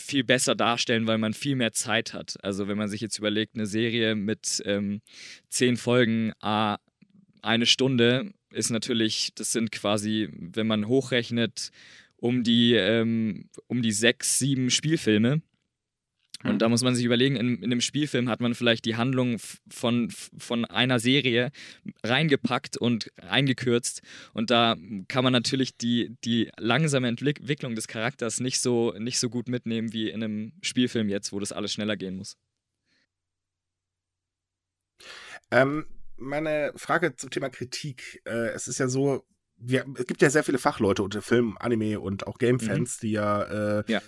viel 0.00 0.24
besser 0.24 0.54
darstellen, 0.54 1.06
weil 1.06 1.18
man 1.18 1.34
viel 1.34 1.54
mehr 1.54 1.72
Zeit 1.72 2.12
hat. 2.12 2.36
Also 2.42 2.66
wenn 2.68 2.78
man 2.78 2.88
sich 2.88 3.00
jetzt 3.00 3.18
überlegt, 3.18 3.54
eine 3.54 3.66
Serie 3.66 4.16
mit 4.16 4.60
ähm, 4.64 5.00
zehn 5.48 5.76
Folgen, 5.76 6.32
a 6.40 6.78
eine 7.42 7.66
Stunde 7.66 8.32
ist 8.50 8.70
natürlich, 8.70 9.30
das 9.34 9.52
sind 9.52 9.70
quasi, 9.70 10.28
wenn 10.32 10.66
man 10.66 10.88
hochrechnet, 10.88 11.70
um 12.16 12.42
die 12.42 12.74
ähm, 12.74 13.48
um 13.68 13.82
die 13.82 13.92
sechs, 13.92 14.38
sieben 14.38 14.70
Spielfilme. 14.70 15.42
Und 16.44 16.54
mhm. 16.54 16.58
da 16.58 16.68
muss 16.68 16.84
man 16.84 16.94
sich 16.94 17.04
überlegen, 17.04 17.36
in, 17.36 17.56
in 17.56 17.64
einem 17.64 17.80
Spielfilm 17.80 18.28
hat 18.28 18.40
man 18.40 18.54
vielleicht 18.54 18.84
die 18.84 18.96
Handlung 18.96 19.38
von, 19.68 20.10
von 20.10 20.64
einer 20.64 21.00
Serie 21.00 21.50
reingepackt 22.04 22.76
und 22.76 23.10
eingekürzt. 23.16 24.02
Und 24.34 24.50
da 24.50 24.76
kann 25.08 25.24
man 25.24 25.32
natürlich 25.32 25.76
die, 25.76 26.16
die 26.24 26.50
langsame 26.56 27.08
Entwicklung 27.08 27.74
des 27.74 27.88
Charakters 27.88 28.38
nicht 28.38 28.60
so, 28.60 28.92
nicht 28.98 29.18
so 29.18 29.30
gut 29.30 29.48
mitnehmen 29.48 29.92
wie 29.92 30.10
in 30.10 30.22
einem 30.22 30.52
Spielfilm 30.62 31.08
jetzt, 31.08 31.32
wo 31.32 31.40
das 31.40 31.52
alles 31.52 31.72
schneller 31.72 31.96
gehen 31.96 32.16
muss. 32.16 32.36
Ähm, 35.50 35.86
meine 36.16 36.72
Frage 36.76 37.16
zum 37.16 37.30
Thema 37.30 37.48
Kritik. 37.48 38.22
Äh, 38.24 38.50
es 38.50 38.68
ist 38.68 38.78
ja 38.78 38.86
so, 38.86 39.26
wir, 39.56 39.84
es 39.98 40.06
gibt 40.06 40.22
ja 40.22 40.30
sehr 40.30 40.44
viele 40.44 40.58
Fachleute 40.58 41.02
unter 41.02 41.20
Film, 41.20 41.56
Anime 41.58 41.98
und 41.98 42.28
auch 42.28 42.38
Game-Fans, 42.38 42.98
mhm. 42.98 43.06
die 43.06 43.12
ja, 43.12 43.78
äh, 43.80 43.84
ja 43.88 44.02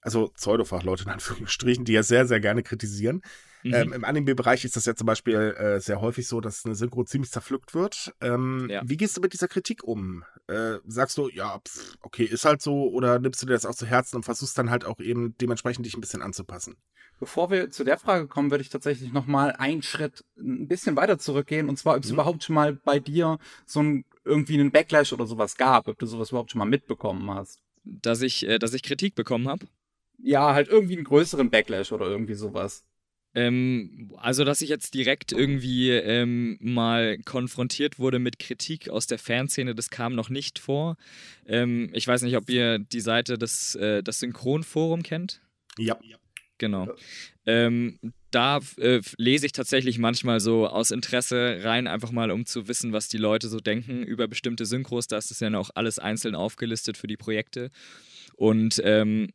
also 0.00 0.28
Pseudofachleute 0.28 1.04
in 1.04 1.10
Anführungsstrichen, 1.10 1.84
die 1.84 1.92
ja 1.92 2.02
sehr, 2.02 2.26
sehr 2.26 2.40
gerne 2.40 2.62
kritisieren. 2.62 3.22
Mhm. 3.62 3.74
Ähm, 3.74 3.92
Im 3.92 4.04
Anime-Bereich 4.04 4.64
ist 4.64 4.76
das 4.76 4.86
ja 4.86 4.94
zum 4.94 5.06
Beispiel 5.06 5.34
äh, 5.34 5.80
sehr 5.80 6.00
häufig 6.00 6.26
so, 6.26 6.40
dass 6.40 6.64
eine 6.64 6.74
Synchro 6.74 7.04
ziemlich 7.04 7.30
zerpflückt 7.30 7.74
wird. 7.74 8.14
Ähm, 8.20 8.68
ja. 8.70 8.82
Wie 8.84 8.96
gehst 8.96 9.16
du 9.16 9.20
mit 9.20 9.32
dieser 9.32 9.48
Kritik 9.48 9.84
um? 9.84 10.24
Äh, 10.46 10.78
sagst 10.86 11.18
du, 11.18 11.28
ja, 11.28 11.58
pf, 11.58 11.96
okay, 12.00 12.24
ist 12.24 12.44
halt 12.44 12.62
so, 12.62 12.88
oder 12.90 13.18
nimmst 13.18 13.42
du 13.42 13.46
dir 13.46 13.52
das 13.52 13.66
auch 13.66 13.74
zu 13.74 13.86
Herzen 13.86 14.16
und 14.16 14.22
versuchst 14.22 14.56
dann 14.56 14.70
halt 14.70 14.84
auch 14.84 14.98
eben 15.00 15.36
dementsprechend 15.38 15.84
dich 15.84 15.94
ein 15.94 16.00
bisschen 16.00 16.22
anzupassen? 16.22 16.76
Bevor 17.18 17.50
wir 17.50 17.70
zu 17.70 17.84
der 17.84 17.98
Frage 17.98 18.28
kommen, 18.28 18.50
würde 18.50 18.62
ich 18.62 18.70
tatsächlich 18.70 19.12
nochmal 19.12 19.52
einen 19.52 19.82
Schritt 19.82 20.24
ein 20.38 20.66
bisschen 20.68 20.96
weiter 20.96 21.18
zurückgehen, 21.18 21.68
und 21.68 21.76
zwar, 21.76 21.96
ob 21.96 22.02
es 22.02 22.08
mhm. 22.08 22.14
überhaupt 22.14 22.44
schon 22.44 22.54
mal 22.54 22.74
bei 22.74 22.98
dir 22.98 23.38
so 23.66 23.82
ein 23.82 24.04
irgendwie 24.24 24.54
einen 24.54 24.70
Backlash 24.70 25.12
oder 25.12 25.26
sowas 25.26 25.56
gab, 25.56 25.88
ob 25.88 25.98
du 25.98 26.06
sowas 26.06 26.30
überhaupt 26.30 26.50
schon 26.50 26.60
mal 26.60 26.64
mitbekommen 26.64 27.30
hast. 27.30 27.60
Dass 27.84 28.22
ich, 28.22 28.46
äh, 28.46 28.58
dass 28.58 28.74
ich 28.74 28.82
Kritik 28.82 29.14
bekommen 29.14 29.48
habe? 29.48 29.66
Ja, 30.22 30.54
halt 30.54 30.68
irgendwie 30.68 30.96
einen 30.96 31.04
größeren 31.04 31.50
Backlash 31.50 31.92
oder 31.92 32.06
irgendwie 32.06 32.34
sowas. 32.34 32.84
Ähm, 33.32 34.12
also, 34.16 34.44
dass 34.44 34.60
ich 34.60 34.68
jetzt 34.68 34.94
direkt 34.94 35.30
irgendwie 35.30 35.90
ähm, 35.90 36.58
mal 36.60 37.18
konfrontiert 37.18 37.98
wurde 37.98 38.18
mit 38.18 38.40
Kritik 38.40 38.88
aus 38.88 39.06
der 39.06 39.18
Fanszene, 39.18 39.74
das 39.74 39.90
kam 39.90 40.14
noch 40.14 40.30
nicht 40.30 40.58
vor. 40.58 40.96
Ähm, 41.46 41.90
ich 41.92 42.08
weiß 42.08 42.22
nicht, 42.22 42.36
ob 42.36 42.50
ihr 42.50 42.80
die 42.80 43.00
Seite 43.00 43.38
des 43.38 43.76
äh, 43.76 44.02
das 44.02 44.18
Synchronforum 44.18 45.02
kennt. 45.04 45.42
Ja. 45.78 45.96
Genau. 46.58 46.86
Ja. 46.86 46.94
Ähm, 47.46 47.98
da 48.30 48.60
äh, 48.76 49.00
lese 49.16 49.46
ich 49.46 49.52
tatsächlich 49.52 49.98
manchmal 49.98 50.40
so 50.40 50.68
aus 50.68 50.90
Interesse 50.90 51.60
rein, 51.62 51.86
einfach 51.86 52.10
mal 52.10 52.30
um 52.30 52.46
zu 52.46 52.68
wissen, 52.68 52.92
was 52.92 53.08
die 53.08 53.16
Leute 53.16 53.48
so 53.48 53.60
denken 53.60 54.02
über 54.02 54.28
bestimmte 54.28 54.66
Synchros. 54.66 55.06
Da 55.06 55.16
ist 55.18 55.30
das 55.30 55.40
ja 55.40 55.52
auch 55.56 55.70
alles 55.74 55.98
einzeln 55.98 56.34
aufgelistet 56.34 56.96
für 56.96 57.06
die 57.06 57.16
Projekte. 57.16 57.70
Und 58.40 58.80
ähm, 58.86 59.28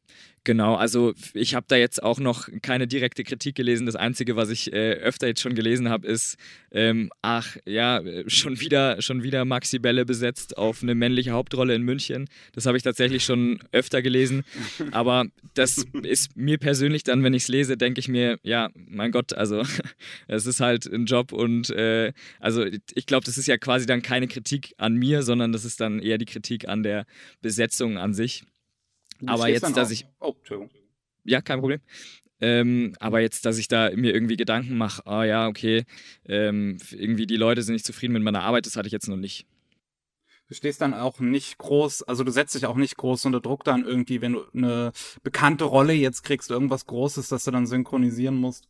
Genau, 0.46 0.76
also 0.76 1.16
ich 1.34 1.56
habe 1.56 1.66
da 1.68 1.76
jetzt 1.76 2.04
auch 2.04 2.20
noch 2.20 2.48
keine 2.62 2.88
direkte 2.88 3.24
Kritik 3.24 3.56
gelesen. 3.56 3.88
Das 3.88 3.96
Einzige, 3.96 4.36
was 4.36 4.52
ich 4.52 4.72
äh, 4.72 4.92
öfter 4.92 5.26
jetzt 5.26 5.42
schon 5.42 5.56
gelesen 5.56 5.90
habe, 5.90 6.06
ist, 6.08 6.38
ähm, 6.72 7.10
ach 7.24 7.58
ja, 7.66 8.04
schon 8.28 8.60
wieder, 8.60 9.02
schon 9.02 9.24
wieder 9.24 9.44
Maxi 9.44 9.80
Bälle 9.80 10.06
besetzt 10.06 10.56
auf 10.56 10.84
eine 10.84 10.94
männliche 10.94 11.32
Hauptrolle 11.32 11.74
in 11.74 11.82
München. 11.82 12.28
Das 12.54 12.68
habe 12.68 12.78
ich 12.78 12.84
tatsächlich 12.84 13.24
schon 13.24 13.58
öfter 13.72 14.04
gelesen. 14.04 14.44
Aber 14.92 15.26
das 15.56 15.84
ist 16.04 16.38
mir 16.38 16.60
persönlich 16.60 17.02
dann, 17.02 17.24
wenn 17.24 17.34
ich 17.34 17.44
es 17.44 17.50
lese, 17.50 17.76
denke 17.76 18.00
ich 18.00 18.08
mir, 18.08 18.38
ja, 18.44 18.70
mein 18.76 19.12
Gott, 19.12 19.34
also 19.34 19.64
es 20.28 20.46
ist 20.46 20.60
halt 20.60 20.86
ein 20.86 21.08
Job 21.08 21.34
und 21.34 21.72
äh, 21.72 22.14
also 22.40 22.64
ich 22.94 23.08
glaube, 23.08 23.26
das 23.26 23.40
ist 23.40 23.48
ja 23.48 23.58
quasi 23.58 23.88
dann 23.88 24.04
keine 24.04 24.28
Kritik 24.28 24.76
an 24.78 24.94
mir, 24.94 25.24
sondern 25.24 25.52
das 25.52 25.66
ist 25.66 25.82
dann 25.82 26.00
eher 26.00 26.20
die 26.20 26.26
Kritik 26.26 26.68
an 26.68 26.84
der 26.84 27.08
Besetzung 27.42 27.98
an 27.98 28.14
sich. 28.14 28.44
Aber 29.28 29.48
jetzt, 29.50 29.76
dass 29.76 29.92
ich. 29.92 30.08
Oh, 30.20 30.34
Entschuldigung. 30.38 30.70
Ja, 31.24 31.42
kein 31.42 31.60
Problem. 31.60 31.80
Ähm, 32.42 32.96
aber 33.00 33.22
jetzt, 33.22 33.46
dass 33.46 33.58
ich 33.58 33.68
da 33.68 33.90
mir 33.96 34.14
irgendwie 34.14 34.36
Gedanken 34.36 34.78
mache, 34.78 35.06
ah 35.08 35.24
ja, 35.24 35.48
okay, 35.48 35.86
ähm, 36.26 36.78
irgendwie 36.92 37.26
die 37.26 37.38
Leute 37.38 37.64
sind 37.64 37.74
nicht 37.74 37.86
zufrieden 37.86 38.14
mit 38.14 38.24
meiner 38.24 38.44
Arbeit, 38.44 38.66
das 38.66 38.76
hatte 38.76 38.88
ich 38.88 38.94
jetzt 38.94 39.08
noch 39.08 39.16
nicht. 39.16 39.48
Du 40.48 40.54
stehst 40.54 40.82
dann 40.82 40.94
auch 40.94 41.20
nicht 41.20 41.58
groß, 41.58 42.04
also 42.04 42.24
du 42.24 42.32
setzt 42.32 42.54
dich 42.54 42.66
auch 42.66 42.76
nicht 42.76 42.98
groß 42.98 43.26
unter 43.26 43.40
Druck 43.40 43.64
dann 43.64 43.84
irgendwie, 43.86 44.22
wenn 44.22 44.34
du 44.34 44.44
eine 44.54 44.92
bekannte 45.24 45.64
Rolle 45.64 45.94
jetzt 45.94 46.24
kriegst, 46.24 46.52
irgendwas 46.52 46.86
Großes, 46.86 47.30
das 47.30 47.46
du 47.46 47.52
dann 47.52 47.66
synchronisieren 47.66 48.36
musst. 48.36 48.68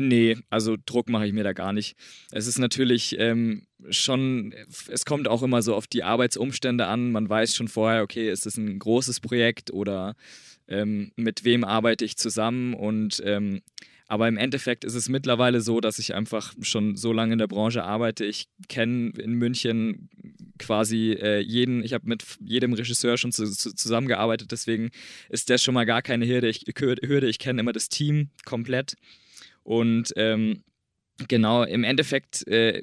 Nee, 0.00 0.38
also 0.48 0.78
Druck 0.86 1.10
mache 1.10 1.26
ich 1.26 1.34
mir 1.34 1.44
da 1.44 1.52
gar 1.52 1.74
nicht. 1.74 1.94
Es 2.30 2.46
ist 2.46 2.58
natürlich 2.58 3.18
ähm, 3.18 3.66
schon, 3.90 4.54
es 4.88 5.04
kommt 5.04 5.28
auch 5.28 5.42
immer 5.42 5.60
so 5.60 5.74
auf 5.74 5.86
die 5.86 6.04
Arbeitsumstände 6.04 6.86
an. 6.86 7.12
Man 7.12 7.28
weiß 7.28 7.54
schon 7.54 7.68
vorher, 7.68 8.02
okay, 8.02 8.30
ist 8.30 8.46
das 8.46 8.56
ein 8.56 8.78
großes 8.78 9.20
Projekt 9.20 9.70
oder 9.70 10.14
ähm, 10.68 11.12
mit 11.16 11.44
wem 11.44 11.64
arbeite 11.64 12.06
ich 12.06 12.16
zusammen 12.16 12.72
und 12.72 13.22
ähm, 13.26 13.60
aber 14.08 14.26
im 14.26 14.38
Endeffekt 14.38 14.84
ist 14.84 14.94
es 14.94 15.10
mittlerweile 15.10 15.60
so, 15.60 15.80
dass 15.80 15.98
ich 15.98 16.14
einfach 16.14 16.54
schon 16.62 16.96
so 16.96 17.12
lange 17.12 17.34
in 17.34 17.38
der 17.38 17.46
Branche 17.46 17.84
arbeite. 17.84 18.24
Ich 18.24 18.48
kenne 18.68 19.12
in 19.18 19.34
München 19.34 20.08
quasi 20.58 21.12
äh, 21.12 21.40
jeden, 21.40 21.84
ich 21.84 21.92
habe 21.92 22.08
mit 22.08 22.24
jedem 22.40 22.72
Regisseur 22.72 23.18
schon 23.18 23.32
zu, 23.32 23.44
zu, 23.50 23.74
zusammengearbeitet, 23.74 24.50
deswegen 24.50 24.90
ist 25.28 25.50
das 25.50 25.62
schon 25.62 25.74
mal 25.74 25.84
gar 25.84 26.00
keine 26.00 26.26
Hürde. 26.26 26.48
Ich, 26.48 26.64
Hürde. 26.74 27.28
ich 27.28 27.38
kenne 27.38 27.60
immer 27.60 27.72
das 27.72 27.90
Team 27.90 28.30
komplett. 28.46 28.96
Und 29.70 30.12
ähm, 30.16 30.64
genau, 31.28 31.62
im 31.62 31.84
Endeffekt 31.84 32.44
äh, 32.48 32.82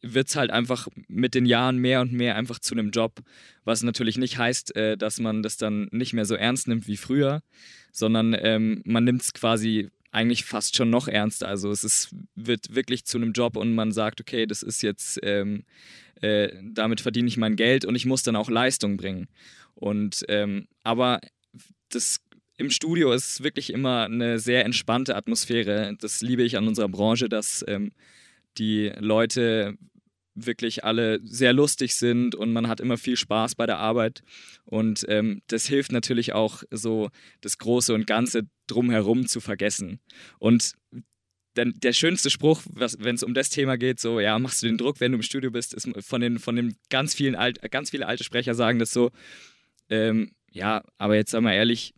wird 0.00 0.28
es 0.28 0.34
halt 0.34 0.50
einfach 0.50 0.88
mit 1.06 1.34
den 1.34 1.44
Jahren 1.44 1.76
mehr 1.76 2.00
und 2.00 2.10
mehr 2.10 2.36
einfach 2.36 2.58
zu 2.58 2.72
einem 2.74 2.90
Job, 2.90 3.20
was 3.64 3.82
natürlich 3.82 4.16
nicht 4.16 4.38
heißt, 4.38 4.74
äh, 4.74 4.96
dass 4.96 5.20
man 5.20 5.42
das 5.42 5.58
dann 5.58 5.88
nicht 5.90 6.14
mehr 6.14 6.24
so 6.24 6.34
ernst 6.34 6.68
nimmt 6.68 6.86
wie 6.86 6.96
früher, 6.96 7.42
sondern 7.92 8.34
ähm, 8.40 8.80
man 8.86 9.04
nimmt 9.04 9.20
es 9.20 9.34
quasi 9.34 9.90
eigentlich 10.10 10.46
fast 10.46 10.74
schon 10.74 10.88
noch 10.88 11.06
ernster. 11.06 11.48
Also 11.48 11.70
es 11.70 11.84
ist, 11.84 12.14
wird 12.34 12.74
wirklich 12.74 13.04
zu 13.04 13.18
einem 13.18 13.32
Job 13.32 13.58
und 13.58 13.74
man 13.74 13.92
sagt, 13.92 14.18
okay, 14.18 14.46
das 14.46 14.62
ist 14.62 14.82
jetzt, 14.82 15.20
ähm, 15.22 15.64
äh, 16.22 16.48
damit 16.62 17.02
verdiene 17.02 17.28
ich 17.28 17.36
mein 17.36 17.56
Geld 17.56 17.84
und 17.84 17.94
ich 17.94 18.06
muss 18.06 18.22
dann 18.22 18.36
auch 18.36 18.48
Leistung 18.48 18.96
bringen. 18.96 19.28
Und 19.74 20.24
ähm, 20.28 20.66
aber 20.82 21.20
das 21.90 22.22
im 22.62 22.70
Studio 22.70 23.12
ist 23.12 23.42
wirklich 23.42 23.72
immer 23.72 24.04
eine 24.04 24.38
sehr 24.38 24.64
entspannte 24.64 25.16
Atmosphäre. 25.16 25.94
Das 26.00 26.22
liebe 26.22 26.42
ich 26.42 26.56
an 26.56 26.66
unserer 26.66 26.88
Branche, 26.88 27.28
dass, 27.28 27.64
ähm, 27.68 27.92
die 28.58 28.92
Leute 28.98 29.76
wirklich 30.34 30.84
alle 30.84 31.20
sehr 31.24 31.52
lustig 31.52 31.94
sind 31.94 32.34
und 32.34 32.52
man 32.52 32.66
hat 32.68 32.80
immer 32.80 32.96
viel 32.96 33.16
Spaß 33.16 33.54
bei 33.54 33.66
der 33.66 33.78
Arbeit. 33.78 34.22
Und 34.64 35.04
ähm, 35.08 35.42
das 35.48 35.66
hilft 35.66 35.92
natürlich 35.92 36.32
auch 36.32 36.62
so 36.70 37.10
das 37.42 37.58
Große 37.58 37.92
und 37.92 38.06
Ganze 38.06 38.48
drumherum 38.66 39.26
zu 39.26 39.40
vergessen. 39.40 40.00
Und 40.38 40.72
denn 41.56 41.74
der 41.82 41.92
schönste 41.92 42.30
Spruch, 42.30 42.62
wenn 42.72 43.14
es 43.14 43.22
um 43.22 43.34
das 43.34 43.50
Thema 43.50 43.76
geht, 43.76 44.00
so, 44.00 44.20
ja, 44.20 44.38
machst 44.38 44.62
du 44.62 44.66
den 44.66 44.78
Druck, 44.78 45.00
wenn 45.00 45.12
du 45.12 45.16
im 45.16 45.22
Studio 45.22 45.50
bist, 45.50 45.74
ist 45.74 45.86
von 46.00 46.22
den, 46.22 46.38
von 46.38 46.56
den 46.56 46.76
ganz 46.88 47.12
vielen 47.12 47.34
alt, 47.34 47.60
ganz 47.70 47.90
viele 47.90 48.06
alte 48.06 48.24
Sprecher 48.24 48.54
sagen 48.54 48.78
das 48.78 48.90
so, 48.90 49.10
ähm, 49.90 50.32
ja, 50.50 50.82
aber 50.96 51.16
jetzt 51.16 51.32
sag 51.32 51.42
mal 51.42 51.52
ehrlich, 51.52 51.92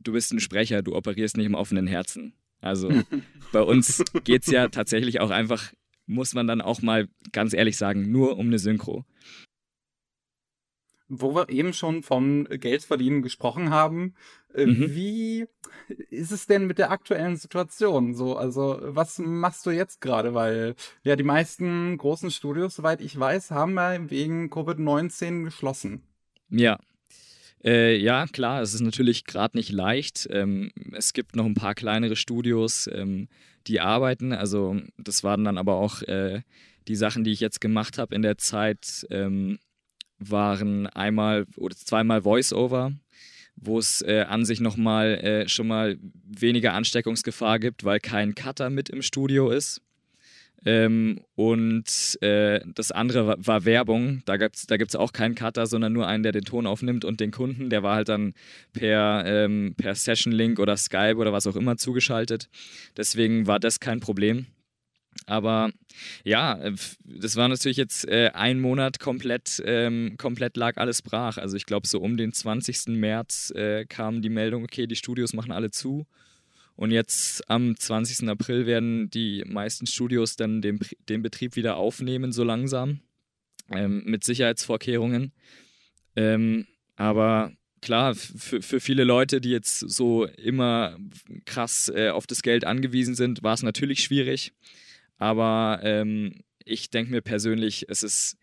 du 0.00 0.12
bist 0.12 0.32
ein 0.32 0.40
Sprecher, 0.40 0.82
du 0.82 0.94
operierst 0.96 1.36
nicht 1.36 1.46
im 1.46 1.54
offenen 1.54 1.86
Herzen. 1.86 2.34
Also 2.60 2.90
bei 3.52 3.62
uns 3.62 4.02
geht 4.24 4.42
es 4.42 4.52
ja 4.52 4.68
tatsächlich 4.68 5.20
auch 5.20 5.30
einfach 5.30 5.72
muss 6.10 6.34
man 6.34 6.46
dann 6.46 6.60
auch 6.60 6.82
mal 6.82 7.08
ganz 7.32 7.54
ehrlich 7.54 7.76
sagen, 7.76 8.10
nur 8.10 8.36
um 8.36 8.48
eine 8.48 8.58
Synchro. 8.58 9.04
Wo 11.08 11.34
wir 11.34 11.48
eben 11.48 11.72
schon 11.72 12.02
von 12.02 12.44
Geldverdienen 12.44 13.22
gesprochen 13.22 13.70
haben, 13.70 14.14
äh, 14.54 14.66
mhm. 14.66 14.94
wie 14.94 15.46
ist 16.10 16.30
es 16.30 16.46
denn 16.46 16.66
mit 16.66 16.78
der 16.78 16.90
aktuellen 16.90 17.36
Situation? 17.36 18.14
So, 18.14 18.36
also 18.36 18.78
was 18.82 19.18
machst 19.18 19.66
du 19.66 19.70
jetzt 19.70 20.00
gerade? 20.00 20.34
Weil 20.34 20.76
ja 21.02 21.16
die 21.16 21.24
meisten 21.24 21.96
großen 21.96 22.30
Studios, 22.30 22.76
soweit 22.76 23.00
ich 23.00 23.18
weiß, 23.18 23.50
haben 23.50 23.74
ja 23.74 24.10
wegen 24.10 24.50
Covid-19 24.50 25.44
geschlossen. 25.44 26.02
Ja, 26.48 26.78
äh, 27.64 27.96
ja, 27.96 28.26
klar, 28.26 28.62
es 28.62 28.74
ist 28.74 28.80
natürlich 28.80 29.24
gerade 29.24 29.56
nicht 29.56 29.70
leicht. 29.70 30.28
Ähm, 30.30 30.70
es 30.92 31.12
gibt 31.12 31.36
noch 31.36 31.44
ein 31.44 31.54
paar 31.54 31.74
kleinere 31.74 32.16
Studios, 32.16 32.88
ähm, 32.92 33.28
die 33.66 33.80
arbeiten. 33.80 34.32
Also 34.32 34.80
das 34.96 35.24
waren 35.24 35.44
dann 35.44 35.58
aber 35.58 35.74
auch 35.74 36.02
äh, 36.02 36.42
die 36.88 36.96
Sachen, 36.96 37.24
die 37.24 37.32
ich 37.32 37.40
jetzt 37.40 37.60
gemacht 37.60 37.98
habe 37.98 38.14
in 38.14 38.22
der 38.22 38.38
Zeit, 38.38 39.06
ähm, 39.10 39.58
waren 40.18 40.86
einmal 40.88 41.46
oder 41.56 41.76
zweimal 41.76 42.22
Voice-Over, 42.22 42.92
wo 43.56 43.78
es 43.78 44.02
äh, 44.02 44.24
an 44.28 44.44
sich 44.44 44.60
nochmal 44.60 45.14
äh, 45.18 45.48
schon 45.48 45.66
mal 45.66 45.98
weniger 46.24 46.74
Ansteckungsgefahr 46.74 47.58
gibt, 47.58 47.84
weil 47.84 48.00
kein 48.00 48.34
Cutter 48.34 48.70
mit 48.70 48.88
im 48.90 49.02
Studio 49.02 49.50
ist. 49.50 49.82
Ähm, 50.66 51.20
und 51.34 52.18
äh, 52.22 52.60
das 52.74 52.92
andere 52.92 53.26
war, 53.26 53.46
war 53.46 53.64
Werbung. 53.64 54.22
Da 54.26 54.36
gibt 54.36 54.56
es 54.56 54.66
da 54.66 54.76
gibt's 54.76 54.96
auch 54.96 55.12
keinen 55.12 55.34
Cutter, 55.34 55.66
sondern 55.66 55.92
nur 55.92 56.06
einen, 56.06 56.22
der 56.22 56.32
den 56.32 56.44
Ton 56.44 56.66
aufnimmt 56.66 57.04
und 57.04 57.20
den 57.20 57.30
Kunden. 57.30 57.70
Der 57.70 57.82
war 57.82 57.96
halt 57.96 58.08
dann 58.08 58.34
per, 58.72 59.24
ähm, 59.26 59.74
per 59.76 59.94
Session-Link 59.94 60.58
oder 60.58 60.76
Skype 60.76 61.16
oder 61.16 61.32
was 61.32 61.46
auch 61.46 61.56
immer 61.56 61.76
zugeschaltet. 61.76 62.48
Deswegen 62.96 63.46
war 63.46 63.58
das 63.58 63.80
kein 63.80 64.00
Problem. 64.00 64.46
Aber 65.26 65.70
ja, 66.24 66.54
äh, 66.60 66.74
das 67.04 67.36
war 67.36 67.48
natürlich 67.48 67.76
jetzt 67.76 68.06
äh, 68.08 68.30
ein 68.34 68.60
Monat 68.60 69.00
komplett, 69.00 69.62
ähm, 69.64 70.16
komplett 70.18 70.56
lag 70.56 70.76
alles 70.76 71.02
brach. 71.02 71.38
Also 71.38 71.56
ich 71.56 71.66
glaube, 71.66 71.86
so 71.86 72.00
um 72.00 72.16
den 72.16 72.32
20. 72.32 72.88
März 72.88 73.50
äh, 73.54 73.86
kam 73.86 74.22
die 74.22 74.28
Meldung, 74.28 74.64
okay, 74.64 74.86
die 74.86 74.96
Studios 74.96 75.32
machen 75.32 75.52
alle 75.52 75.70
zu. 75.70 76.06
Und 76.80 76.92
jetzt 76.92 77.50
am 77.50 77.76
20. 77.76 78.26
April 78.30 78.64
werden 78.64 79.10
die 79.10 79.44
meisten 79.46 79.86
Studios 79.86 80.36
dann 80.36 80.62
den, 80.62 80.80
den 81.10 81.20
Betrieb 81.20 81.54
wieder 81.54 81.76
aufnehmen, 81.76 82.32
so 82.32 82.42
langsam, 82.42 83.00
ähm, 83.70 84.02
mit 84.06 84.24
Sicherheitsvorkehrungen. 84.24 85.32
Ähm, 86.16 86.66
aber 86.96 87.52
klar, 87.82 88.14
für, 88.14 88.80
viele 88.80 89.04
Leute, 89.04 89.42
die 89.42 89.50
jetzt 89.50 89.80
so 89.80 90.24
immer 90.24 90.96
krass 91.44 91.92
äh, 91.94 92.08
auf 92.08 92.26
das 92.26 92.40
Geld 92.40 92.64
angewiesen 92.64 93.14
sind, 93.14 93.42
war 93.42 93.52
es 93.52 93.62
natürlich 93.62 94.02
schwierig. 94.02 94.54
Aber 95.18 95.80
ähm, 95.82 96.40
ich 96.64 96.88
denke 96.88 97.10
mir 97.10 97.20
persönlich, 97.20 97.90
es 97.90 98.02
ist, 98.02 98.38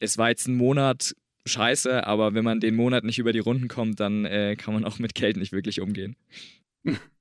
es 0.00 0.18
war 0.18 0.28
jetzt 0.28 0.48
ein 0.48 0.54
Monat 0.54 1.16
scheiße, 1.46 2.06
aber 2.06 2.34
wenn 2.34 2.44
man 2.44 2.60
den 2.60 2.76
Monat 2.76 3.04
nicht 3.04 3.18
über 3.18 3.32
die 3.32 3.38
Runden 3.38 3.68
kommt, 3.68 4.00
dann 4.00 4.26
äh, 4.26 4.54
kann 4.56 4.74
man 4.74 4.84
auch 4.84 4.98
mit 4.98 5.14
Geld 5.14 5.38
nicht 5.38 5.52
wirklich 5.52 5.80
umgehen. 5.80 6.14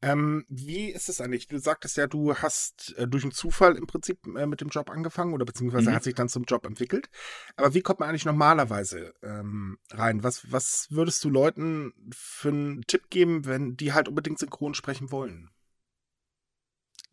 Ähm, 0.00 0.44
wie 0.48 0.90
ist 0.90 1.08
es 1.08 1.20
eigentlich? 1.20 1.48
Du 1.48 1.58
sagtest 1.58 1.96
ja, 1.96 2.06
du 2.06 2.34
hast 2.36 2.94
äh, 2.96 3.08
durch 3.08 3.24
einen 3.24 3.32
Zufall 3.32 3.76
im 3.76 3.86
Prinzip 3.88 4.18
äh, 4.36 4.46
mit 4.46 4.60
dem 4.60 4.68
Job 4.68 4.90
angefangen 4.90 5.34
oder 5.34 5.44
beziehungsweise 5.44 5.90
mhm. 5.90 5.94
hat 5.94 6.04
sich 6.04 6.14
dann 6.14 6.28
zum 6.28 6.44
Job 6.44 6.64
entwickelt. 6.66 7.10
Aber 7.56 7.74
wie 7.74 7.80
kommt 7.80 7.98
man 7.98 8.08
eigentlich 8.08 8.24
normalerweise 8.24 9.12
ähm, 9.22 9.78
rein? 9.90 10.22
Was, 10.22 10.52
was 10.52 10.86
würdest 10.90 11.24
du 11.24 11.30
Leuten 11.30 11.92
für 12.12 12.50
einen 12.50 12.82
Tipp 12.86 13.10
geben, 13.10 13.44
wenn 13.44 13.76
die 13.76 13.92
halt 13.92 14.06
unbedingt 14.06 14.38
synchron 14.38 14.74
sprechen 14.74 15.10
wollen? 15.10 15.50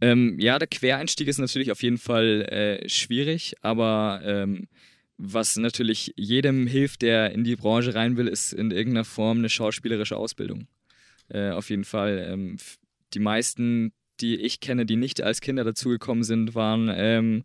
Ähm, 0.01 0.37
ja, 0.39 0.59
der 0.59 0.67
Quereinstieg 0.67 1.27
ist 1.27 1.39
natürlich 1.39 1.71
auf 1.71 1.81
jeden 1.81 1.97
Fall 1.97 2.43
äh, 2.43 2.87
schwierig, 2.87 3.55
aber 3.61 4.21
ähm, 4.23 4.67
was 5.17 5.55
natürlich 5.55 6.13
jedem 6.17 6.67
hilft, 6.67 7.01
der 7.01 7.31
in 7.31 7.43
die 7.43 7.55
Branche 7.55 7.95
rein 7.95 8.17
will, 8.17 8.27
ist 8.27 8.53
in 8.53 8.69
irgendeiner 8.69 9.05
Form 9.05 9.39
eine 9.39 9.49
schauspielerische 9.49 10.17
Ausbildung. 10.17 10.67
Äh, 11.29 11.51
auf 11.51 11.69
jeden 11.69 11.83
Fall. 11.83 12.25
Ähm, 12.29 12.57
die 13.13 13.19
meisten, 13.19 13.93
die 14.19 14.35
ich 14.35 14.59
kenne, 14.59 14.85
die 14.85 14.95
nicht 14.95 15.21
als 15.21 15.41
Kinder 15.41 15.63
dazugekommen 15.63 16.23
sind, 16.23 16.55
waren 16.55 16.91
ähm, 16.93 17.43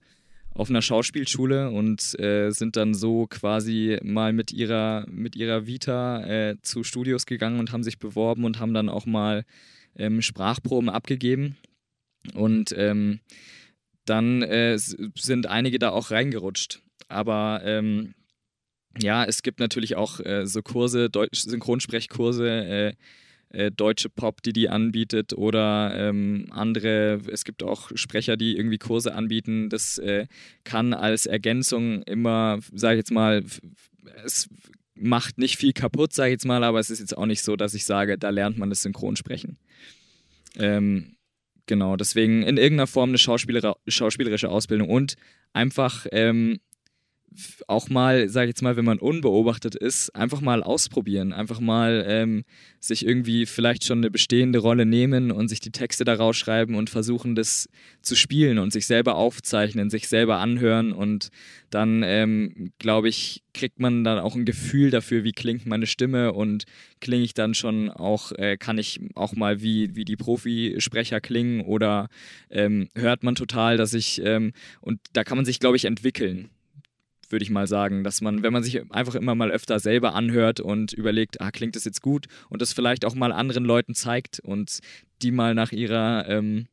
auf 0.52 0.68
einer 0.68 0.82
Schauspielschule 0.82 1.70
und 1.70 2.18
äh, 2.18 2.50
sind 2.50 2.76
dann 2.76 2.94
so 2.94 3.26
quasi 3.28 3.98
mal 4.02 4.32
mit 4.32 4.52
ihrer, 4.52 5.06
mit 5.08 5.36
ihrer 5.36 5.66
Vita 5.66 6.24
äh, 6.24 6.56
zu 6.62 6.82
Studios 6.82 7.26
gegangen 7.26 7.60
und 7.60 7.72
haben 7.72 7.84
sich 7.84 7.98
beworben 7.98 8.44
und 8.44 8.58
haben 8.58 8.74
dann 8.74 8.88
auch 8.88 9.06
mal 9.06 9.44
ähm, 9.96 10.22
Sprachproben 10.22 10.88
abgegeben. 10.88 11.56
Und 12.34 12.74
ähm, 12.76 13.20
dann 14.04 14.42
äh, 14.42 14.76
sind 14.76 15.46
einige 15.46 15.78
da 15.78 15.90
auch 15.90 16.10
reingerutscht. 16.10 16.82
Aber 17.08 17.62
ähm, 17.64 18.14
ja, 19.00 19.24
es 19.24 19.42
gibt 19.42 19.60
natürlich 19.60 19.96
auch 19.96 20.20
äh, 20.20 20.46
so 20.46 20.62
Kurse, 20.62 21.10
Deutsch 21.10 21.40
Synchronsprechkurse, 21.40 22.94
äh, 23.50 23.70
deutsche 23.70 24.08
Pop, 24.08 24.42
die 24.42 24.52
die 24.52 24.68
anbietet 24.68 25.32
oder 25.32 25.92
ähm, 25.96 26.46
andere, 26.50 27.20
es 27.30 27.44
gibt 27.44 27.62
auch 27.62 27.90
Sprecher, 27.94 28.36
die 28.36 28.56
irgendwie 28.56 28.78
Kurse 28.78 29.14
anbieten. 29.14 29.68
Das 29.68 29.98
äh, 29.98 30.26
kann 30.64 30.94
als 30.94 31.26
Ergänzung 31.26 32.02
immer, 32.04 32.60
sage 32.72 32.94
ich 32.94 32.98
jetzt 33.00 33.12
mal, 33.12 33.44
es 34.24 34.48
macht 34.94 35.38
nicht 35.38 35.56
viel 35.56 35.72
kaputt, 35.72 36.12
sage 36.12 36.30
ich 36.30 36.34
jetzt 36.34 36.46
mal, 36.46 36.62
aber 36.62 36.78
es 36.78 36.90
ist 36.90 37.00
jetzt 37.00 37.16
auch 37.16 37.26
nicht 37.26 37.42
so, 37.42 37.56
dass 37.56 37.74
ich 37.74 37.84
sage, 37.84 38.18
da 38.18 38.30
lernt 38.30 38.58
man 38.58 38.70
das 38.70 38.82
Synchronsprechen. 38.82 39.58
Ähm, 40.56 41.16
genau, 41.66 41.96
deswegen 41.96 42.42
in 42.42 42.56
irgendeiner 42.56 42.86
Form 42.86 43.10
eine 43.10 43.18
schauspielerische 43.18 44.48
Ausbildung 44.48 44.88
und 44.88 45.16
einfach 45.52 46.06
ähm, 46.12 46.60
auch 47.68 47.88
mal, 47.88 48.28
sage 48.28 48.46
ich 48.46 48.50
jetzt 48.50 48.62
mal, 48.62 48.76
wenn 48.76 48.84
man 48.84 48.98
unbeobachtet 48.98 49.76
ist, 49.76 50.14
einfach 50.16 50.40
mal 50.40 50.62
ausprobieren, 50.62 51.32
einfach 51.32 51.60
mal 51.60 52.04
ähm, 52.06 52.44
sich 52.80 53.06
irgendwie 53.06 53.46
vielleicht 53.46 53.84
schon 53.84 53.98
eine 53.98 54.10
bestehende 54.10 54.58
Rolle 54.58 54.84
nehmen 54.84 55.30
und 55.30 55.48
sich 55.48 55.60
die 55.60 55.70
Texte 55.70 56.04
daraus 56.04 56.36
schreiben 56.36 56.74
und 56.74 56.90
versuchen, 56.90 57.36
das 57.36 57.68
zu 58.02 58.16
spielen 58.16 58.58
und 58.58 58.72
sich 58.72 58.86
selber 58.86 59.14
aufzeichnen, 59.14 59.90
sich 59.90 60.08
selber 60.08 60.38
anhören. 60.38 60.92
Und 60.92 61.28
dann, 61.70 62.02
ähm, 62.04 62.72
glaube 62.78 63.08
ich, 63.08 63.42
kriegt 63.54 63.78
man 63.78 64.02
dann 64.02 64.18
auch 64.18 64.34
ein 64.34 64.44
Gefühl 64.44 64.90
dafür, 64.90 65.22
wie 65.22 65.32
klingt 65.32 65.66
meine 65.66 65.86
Stimme 65.86 66.32
und 66.32 66.64
klinge 67.00 67.24
ich 67.24 67.34
dann 67.34 67.54
schon 67.54 67.90
auch, 67.90 68.32
äh, 68.32 68.56
kann 68.56 68.78
ich 68.78 69.00
auch 69.14 69.34
mal 69.34 69.62
wie, 69.62 69.94
wie 69.94 70.04
die 70.04 70.16
Profisprecher 70.16 71.20
klingen 71.20 71.60
oder 71.60 72.08
ähm, 72.50 72.88
hört 72.96 73.22
man 73.22 73.36
total, 73.36 73.76
dass 73.76 73.94
ich, 73.94 74.20
ähm, 74.24 74.52
und 74.80 75.00
da 75.12 75.22
kann 75.22 75.38
man 75.38 75.44
sich, 75.44 75.60
glaube 75.60 75.76
ich, 75.76 75.84
entwickeln 75.84 76.50
würde 77.30 77.42
ich 77.42 77.50
mal 77.50 77.66
sagen, 77.66 78.04
dass 78.04 78.20
man, 78.20 78.42
wenn 78.42 78.52
man 78.52 78.62
sich 78.62 78.90
einfach 78.92 79.14
immer 79.14 79.34
mal 79.34 79.50
öfter 79.50 79.78
selber 79.78 80.14
anhört 80.14 80.60
und 80.60 80.92
überlegt, 80.92 81.40
ah, 81.40 81.50
klingt 81.50 81.76
das 81.76 81.84
jetzt 81.84 82.02
gut 82.02 82.26
und 82.48 82.62
das 82.62 82.72
vielleicht 82.72 83.04
auch 83.04 83.14
mal 83.14 83.32
anderen 83.32 83.64
Leuten 83.64 83.94
zeigt 83.94 84.40
und 84.40 84.80
die 85.22 85.30
mal 85.30 85.54
nach 85.54 85.72
ihrer, 85.72 86.28
ähm, 86.28 86.66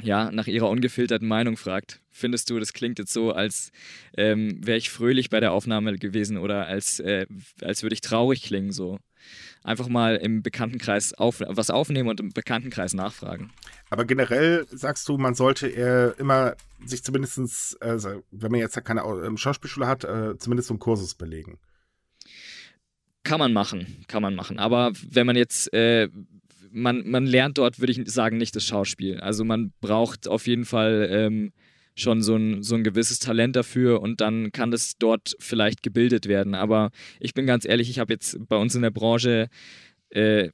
ja, 0.00 0.30
nach 0.32 0.46
ihrer 0.46 0.68
ungefilterten 0.68 1.28
Meinung 1.28 1.56
fragt. 1.56 2.00
Findest 2.10 2.50
du, 2.50 2.58
das 2.58 2.72
klingt 2.72 2.98
jetzt 2.98 3.12
so, 3.12 3.32
als 3.32 3.70
ähm, 4.16 4.58
wäre 4.64 4.78
ich 4.78 4.90
fröhlich 4.90 5.30
bei 5.30 5.40
der 5.40 5.52
Aufnahme 5.52 5.96
gewesen 5.96 6.38
oder 6.38 6.66
als, 6.66 7.00
äh, 7.00 7.26
als 7.60 7.82
würde 7.82 7.94
ich 7.94 8.00
traurig 8.00 8.42
klingen, 8.42 8.72
so 8.72 8.98
einfach 9.62 9.88
mal 9.88 10.16
im 10.16 10.42
Bekanntenkreis 10.42 11.14
auf, 11.14 11.42
was 11.46 11.70
aufnehmen 11.70 12.08
und 12.08 12.20
im 12.20 12.32
Bekanntenkreis 12.32 12.94
nachfragen. 12.94 13.50
Aber 13.90 14.04
generell 14.04 14.66
sagst 14.70 15.08
du, 15.08 15.18
man 15.18 15.34
sollte 15.34 15.68
eher 15.68 16.14
immer 16.18 16.54
sich 16.84 17.02
zumindest, 17.02 17.80
also 17.80 18.22
wenn 18.30 18.50
man 18.50 18.60
jetzt 18.60 18.82
keine 18.84 19.02
ähm, 19.02 19.36
Schauspielschule 19.36 19.86
hat, 19.86 20.04
äh, 20.04 20.36
zumindest 20.38 20.68
so 20.68 20.74
einen 20.74 20.80
Kursus 20.80 21.14
belegen. 21.14 21.58
Kann 23.24 23.38
man 23.38 23.52
machen, 23.52 24.04
kann 24.08 24.22
man 24.22 24.34
machen. 24.34 24.58
Aber 24.58 24.92
wenn 25.08 25.26
man 25.26 25.36
jetzt, 25.36 25.72
äh, 25.72 26.08
man, 26.72 27.08
man 27.08 27.26
lernt 27.26 27.58
dort, 27.58 27.78
würde 27.78 27.92
ich 27.92 28.10
sagen, 28.10 28.36
nicht 28.36 28.56
das 28.56 28.64
Schauspiel. 28.64 29.20
Also 29.20 29.44
man 29.44 29.72
braucht 29.80 30.26
auf 30.26 30.46
jeden 30.46 30.64
Fall 30.64 31.08
ähm, 31.10 31.52
schon 31.94 32.22
so 32.22 32.36
ein, 32.36 32.62
so 32.62 32.74
ein 32.74 32.84
gewisses 32.84 33.18
Talent 33.18 33.56
dafür 33.56 34.00
und 34.00 34.20
dann 34.20 34.52
kann 34.52 34.70
das 34.70 34.96
dort 34.98 35.36
vielleicht 35.38 35.82
gebildet 35.82 36.26
werden. 36.26 36.54
Aber 36.54 36.90
ich 37.20 37.34
bin 37.34 37.46
ganz 37.46 37.64
ehrlich, 37.64 37.90
ich 37.90 37.98
habe 37.98 38.12
jetzt 38.12 38.38
bei 38.48 38.56
uns 38.56 38.74
in 38.74 38.82
der 38.82 38.90
Branche, 38.90 39.48
äh, 40.10 40.50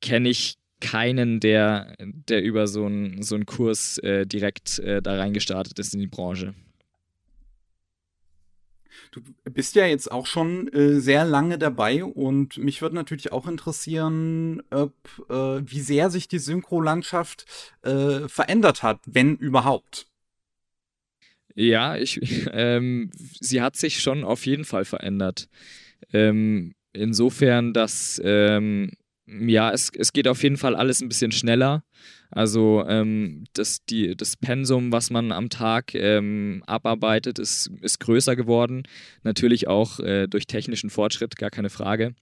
kenne 0.00 0.28
ich 0.28 0.56
keinen, 0.80 1.40
der, 1.40 1.94
der 1.98 2.42
über 2.42 2.66
so 2.66 2.86
einen 2.86 3.22
so 3.22 3.38
Kurs 3.40 3.98
äh, 3.98 4.26
direkt 4.26 4.78
äh, 4.78 5.02
da 5.02 5.16
reingestartet 5.16 5.78
ist 5.78 5.94
in 5.94 6.00
die 6.00 6.06
Branche. 6.06 6.54
Du 9.10 9.22
bist 9.44 9.74
ja 9.74 9.86
jetzt 9.86 10.10
auch 10.12 10.26
schon 10.26 10.68
äh, 10.72 11.00
sehr 11.00 11.24
lange 11.24 11.58
dabei 11.58 12.04
und 12.04 12.58
mich 12.58 12.82
würde 12.82 12.94
natürlich 12.94 13.32
auch 13.32 13.48
interessieren, 13.48 14.62
ob, 14.70 14.92
äh, 15.30 15.62
wie 15.64 15.80
sehr 15.80 16.10
sich 16.10 16.28
die 16.28 16.38
Synchrolandschaft 16.38 17.46
äh, 17.82 18.28
verändert 18.28 18.82
hat, 18.82 19.00
wenn 19.06 19.36
überhaupt. 19.36 20.06
Ja, 21.58 21.96
ich, 21.96 22.20
ähm, 22.52 23.10
sie 23.40 23.60
hat 23.60 23.74
sich 23.74 24.00
schon 24.00 24.22
auf 24.22 24.46
jeden 24.46 24.64
Fall 24.64 24.84
verändert. 24.84 25.48
Ähm, 26.12 26.74
insofern, 26.92 27.72
dass 27.72 28.20
ähm, 28.24 28.92
ja, 29.26 29.72
es, 29.72 29.90
es 29.94 30.12
geht 30.12 30.28
auf 30.28 30.42
jeden 30.44 30.56
Fall 30.56 30.76
alles 30.76 31.02
ein 31.02 31.08
bisschen 31.08 31.32
schneller. 31.32 31.82
Also 32.30 32.84
ähm, 32.86 33.44
das, 33.54 33.84
die, 33.84 34.16
das 34.16 34.36
Pensum, 34.36 34.92
was 34.92 35.10
man 35.10 35.32
am 35.32 35.50
Tag 35.50 35.94
ähm, 35.94 36.62
abarbeitet, 36.66 37.40
ist, 37.40 37.70
ist 37.82 37.98
größer 38.00 38.36
geworden. 38.36 38.84
Natürlich 39.24 39.66
auch 39.66 39.98
äh, 39.98 40.28
durch 40.28 40.46
technischen 40.46 40.90
Fortschritt, 40.90 41.36
gar 41.36 41.50
keine 41.50 41.70
Frage. 41.70 42.14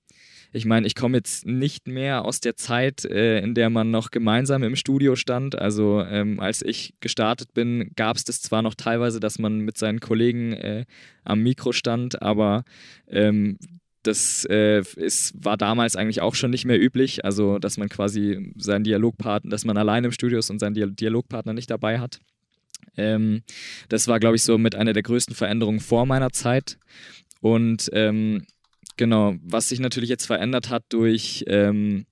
Ich 0.52 0.64
meine, 0.64 0.86
ich 0.86 0.94
komme 0.94 1.16
jetzt 1.18 1.46
nicht 1.46 1.88
mehr 1.88 2.24
aus 2.24 2.40
der 2.40 2.56
Zeit, 2.56 3.04
äh, 3.04 3.40
in 3.40 3.54
der 3.54 3.70
man 3.70 3.90
noch 3.90 4.10
gemeinsam 4.10 4.62
im 4.62 4.76
Studio 4.76 5.16
stand. 5.16 5.58
Also 5.58 6.02
ähm, 6.02 6.40
als 6.40 6.62
ich 6.62 6.94
gestartet 7.00 7.52
bin, 7.54 7.92
gab 7.96 8.16
es 8.16 8.24
das 8.24 8.40
zwar 8.40 8.62
noch 8.62 8.74
teilweise, 8.74 9.20
dass 9.20 9.38
man 9.38 9.60
mit 9.60 9.76
seinen 9.78 10.00
Kollegen 10.00 10.52
äh, 10.52 10.84
am 11.24 11.42
Mikro 11.42 11.72
stand, 11.72 12.22
aber 12.22 12.64
ähm, 13.08 13.58
das 14.02 14.46
äh, 14.48 14.82
ist, 14.96 15.34
war 15.36 15.56
damals 15.56 15.96
eigentlich 15.96 16.20
auch 16.20 16.34
schon 16.34 16.50
nicht 16.50 16.64
mehr 16.64 16.80
üblich, 16.80 17.24
also 17.24 17.58
dass 17.58 17.76
man 17.76 17.88
quasi 17.88 18.52
seinen 18.56 18.84
Dialogpartner, 18.84 19.50
dass 19.50 19.64
man 19.64 19.76
allein 19.76 20.04
im 20.04 20.12
Studio 20.12 20.38
ist 20.38 20.50
und 20.50 20.60
seinen 20.60 20.96
Dialogpartner 20.96 21.52
nicht 21.52 21.70
dabei 21.70 21.98
hat. 21.98 22.20
Ähm, 22.96 23.42
das 23.88 24.08
war, 24.08 24.20
glaube 24.20 24.36
ich, 24.36 24.42
so 24.42 24.58
mit 24.58 24.74
einer 24.74 24.92
der 24.92 25.02
größten 25.02 25.34
Veränderungen 25.34 25.80
vor 25.80 26.06
meiner 26.06 26.30
Zeit. 26.30 26.78
Und 27.40 27.90
ähm, 27.92 28.46
genau, 28.96 29.34
was 29.42 29.68
sich 29.68 29.80
natürlich 29.80 30.10
jetzt 30.10 30.26
verändert 30.26 30.70
hat 30.70 30.84
durch, 30.90 31.44
ähm, 31.48 32.06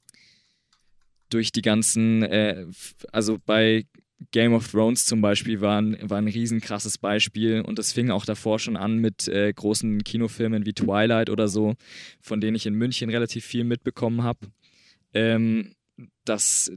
durch 1.31 1.53
die 1.53 1.63
ganzen, 1.63 2.23
äh, 2.23 2.67
also 3.13 3.39
bei 3.45 3.87
Game 4.31 4.55
of 4.55 4.71
Thrones 4.71 5.07
zum 5.07 5.21
Beispiel 5.21 5.61
war 5.61 5.81
ein, 5.81 5.99
war 6.09 6.19
ein 6.19 6.29
riesenkrasses 6.29 6.99
Beispiel 6.99 7.61
und 7.61 7.79
das 7.79 7.93
fing 7.93 8.11
auch 8.11 8.25
davor 8.25 8.59
schon 8.59 8.77
an 8.77 8.99
mit 8.99 9.29
äh, 9.29 9.53
großen 9.53 10.03
Kinofilmen 10.05 10.67
wie 10.67 10.73
Twilight 10.73 11.31
oder 11.31 11.49
so, 11.49 11.75
von 12.21 12.41
denen 12.41 12.57
ich 12.57 12.67
in 12.67 12.75
München 12.75 13.11
relativ 13.11 13.45
viel 13.45 13.65
mitbekommen 13.65 14.23
habe, 14.23 14.49
ähm, 15.13 15.75
dass 16.25 16.73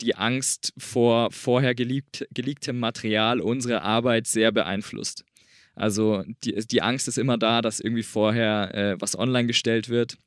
die 0.00 0.14
Angst 0.14 0.72
vor 0.78 1.30
vorher 1.30 1.74
geleakt, 1.74 2.26
geleaktem 2.32 2.78
Material 2.78 3.40
unsere 3.40 3.82
Arbeit 3.82 4.26
sehr 4.26 4.52
beeinflusst. 4.52 5.24
Also 5.78 6.24
die, 6.44 6.54
die 6.66 6.82
Angst 6.82 7.08
ist 7.08 7.18
immer 7.18 7.38
da, 7.38 7.62
dass 7.62 7.80
irgendwie 7.80 8.02
vorher 8.02 8.74
äh, 8.74 8.96
was 9.00 9.18
online 9.18 9.46
gestellt 9.46 9.88
wird 9.88 10.18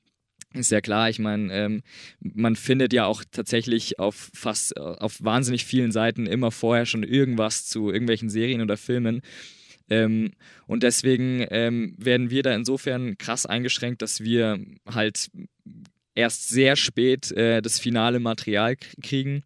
ist 0.54 0.72
ja 0.72 0.82
klar, 0.82 1.10
ich 1.10 1.20
meine, 1.20 1.54
ähm, 1.54 1.82
man 2.20 2.56
findet 2.56 2.92
ja 2.92 3.06
auch 3.06 3.24
tatsächlich 3.32 4.00
auf 4.00 4.32
fast, 4.34 4.76
auf 4.78 5.24
wahnsinnig 5.24 5.66
vielen 5.66 5.92
Seiten 5.92 6.26
immer 6.26 6.52
vorher 6.52 6.86
schon 6.86 7.04
irgendwas 7.04 7.66
zu 7.68 7.90
irgendwelchen 7.90 8.30
Serien 8.30 8.62
oder 8.62 8.76
Filmen. 8.76 9.22
Ähm, 9.90 10.32
und 10.68 10.84
deswegen 10.84 11.46
ähm, 11.52 11.96
werden 11.98 12.32
wir 12.32 12.44
da 12.44 12.54
insofern 12.54 13.18
krass 13.18 13.46
eingeschränkt, 13.46 14.02
dass 14.02 14.22
wir 14.22 14.60
halt 14.86 15.30
erst 16.16 16.50
sehr 16.50 16.76
spät 16.76 17.32
äh, 17.32 17.62
das 17.62 17.80
finale 17.80 18.20
Material 18.20 18.76
kriegen 19.02 19.44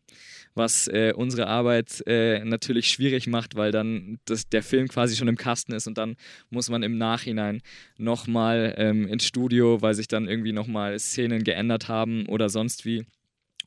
was 0.56 0.88
äh, 0.88 1.14
unsere 1.16 1.48
Arbeit 1.48 2.04
äh, 2.08 2.44
natürlich 2.44 2.88
schwierig 2.88 3.28
macht, 3.28 3.56
weil 3.56 3.72
dann 3.72 4.20
das, 4.26 4.50
der 4.50 4.64
Film 4.64 4.88
quasi 4.88 5.16
schon 5.16 5.28
im 5.28 5.38
Kasten 5.38 5.74
ist 5.74 5.88
und 5.88 5.98
dann 5.98 6.16
muss 6.50 6.70
man 6.70 6.84
im 6.84 6.98
Nachhinein 6.98 7.62
nochmal 7.98 8.74
ähm, 8.78 9.08
ins 9.08 9.26
Studio, 9.26 9.82
weil 9.82 9.94
sich 9.94 10.08
dann 10.08 10.28
irgendwie 10.28 10.54
nochmal 10.54 10.98
Szenen 11.00 11.44
geändert 11.44 11.88
haben 11.88 12.26
oder 12.28 12.50
sonst 12.50 12.86
wie. 12.86 13.06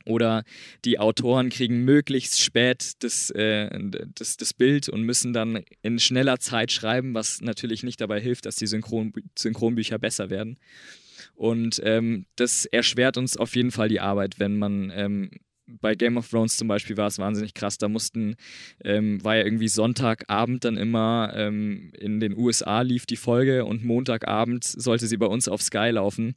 Oder 0.05 0.43
die 0.85 0.97
Autoren 0.97 1.49
kriegen 1.49 1.83
möglichst 1.83 2.41
spät 2.41 2.93
das, 3.03 3.29
äh, 3.31 3.69
das, 4.15 4.37
das 4.37 4.53
Bild 4.53 4.89
und 4.89 5.03
müssen 5.03 5.33
dann 5.33 5.63
in 5.81 5.99
schneller 5.99 6.39
Zeit 6.39 6.71
schreiben, 6.71 7.13
was 7.13 7.41
natürlich 7.41 7.83
nicht 7.83 8.01
dabei 8.01 8.19
hilft, 8.19 8.45
dass 8.45 8.55
die 8.55 8.65
Synchron 8.65 9.13
Synchronbücher 9.37 9.99
besser 9.99 10.29
werden. 10.29 10.57
Und 11.35 11.81
ähm, 11.83 12.25
das 12.35 12.65
erschwert 12.65 13.17
uns 13.17 13.37
auf 13.37 13.55
jeden 13.55 13.71
Fall 13.71 13.89
die 13.89 13.99
Arbeit, 13.99 14.39
wenn 14.39 14.57
man 14.57 14.91
ähm, 14.95 15.31
bei 15.81 15.95
Game 15.95 16.17
of 16.17 16.29
Thrones 16.29 16.57
zum 16.57 16.67
Beispiel 16.67 16.97
war 16.97 17.07
es 17.07 17.19
wahnsinnig 17.19 17.53
krass. 17.53 17.77
Da 17.77 17.87
mussten, 17.87 18.35
ähm, 18.83 19.23
war 19.23 19.35
ja 19.35 19.43
irgendwie 19.43 19.67
Sonntagabend 19.67 20.65
dann 20.65 20.77
immer 20.77 21.33
ähm, 21.35 21.91
in 21.97 22.19
den 22.19 22.37
USA 22.37 22.81
lief 22.81 23.05
die 23.05 23.17
Folge 23.17 23.65
und 23.65 23.83
Montagabend 23.83 24.63
sollte 24.63 25.07
sie 25.07 25.17
bei 25.17 25.27
uns 25.27 25.47
auf 25.47 25.61
Sky 25.61 25.89
laufen. 25.91 26.35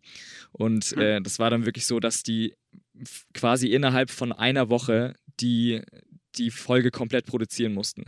Und 0.52 0.84
hm. 0.84 1.00
äh, 1.00 1.20
das 1.20 1.38
war 1.38 1.50
dann 1.50 1.66
wirklich 1.66 1.86
so, 1.86 2.00
dass 2.00 2.22
die 2.22 2.54
quasi 3.34 3.68
innerhalb 3.68 4.10
von 4.10 4.32
einer 4.32 4.68
Woche 4.68 5.14
die 5.40 5.82
die 6.38 6.50
Folge 6.50 6.90
komplett 6.90 7.26
produzieren 7.26 7.74
mussten. 7.74 8.04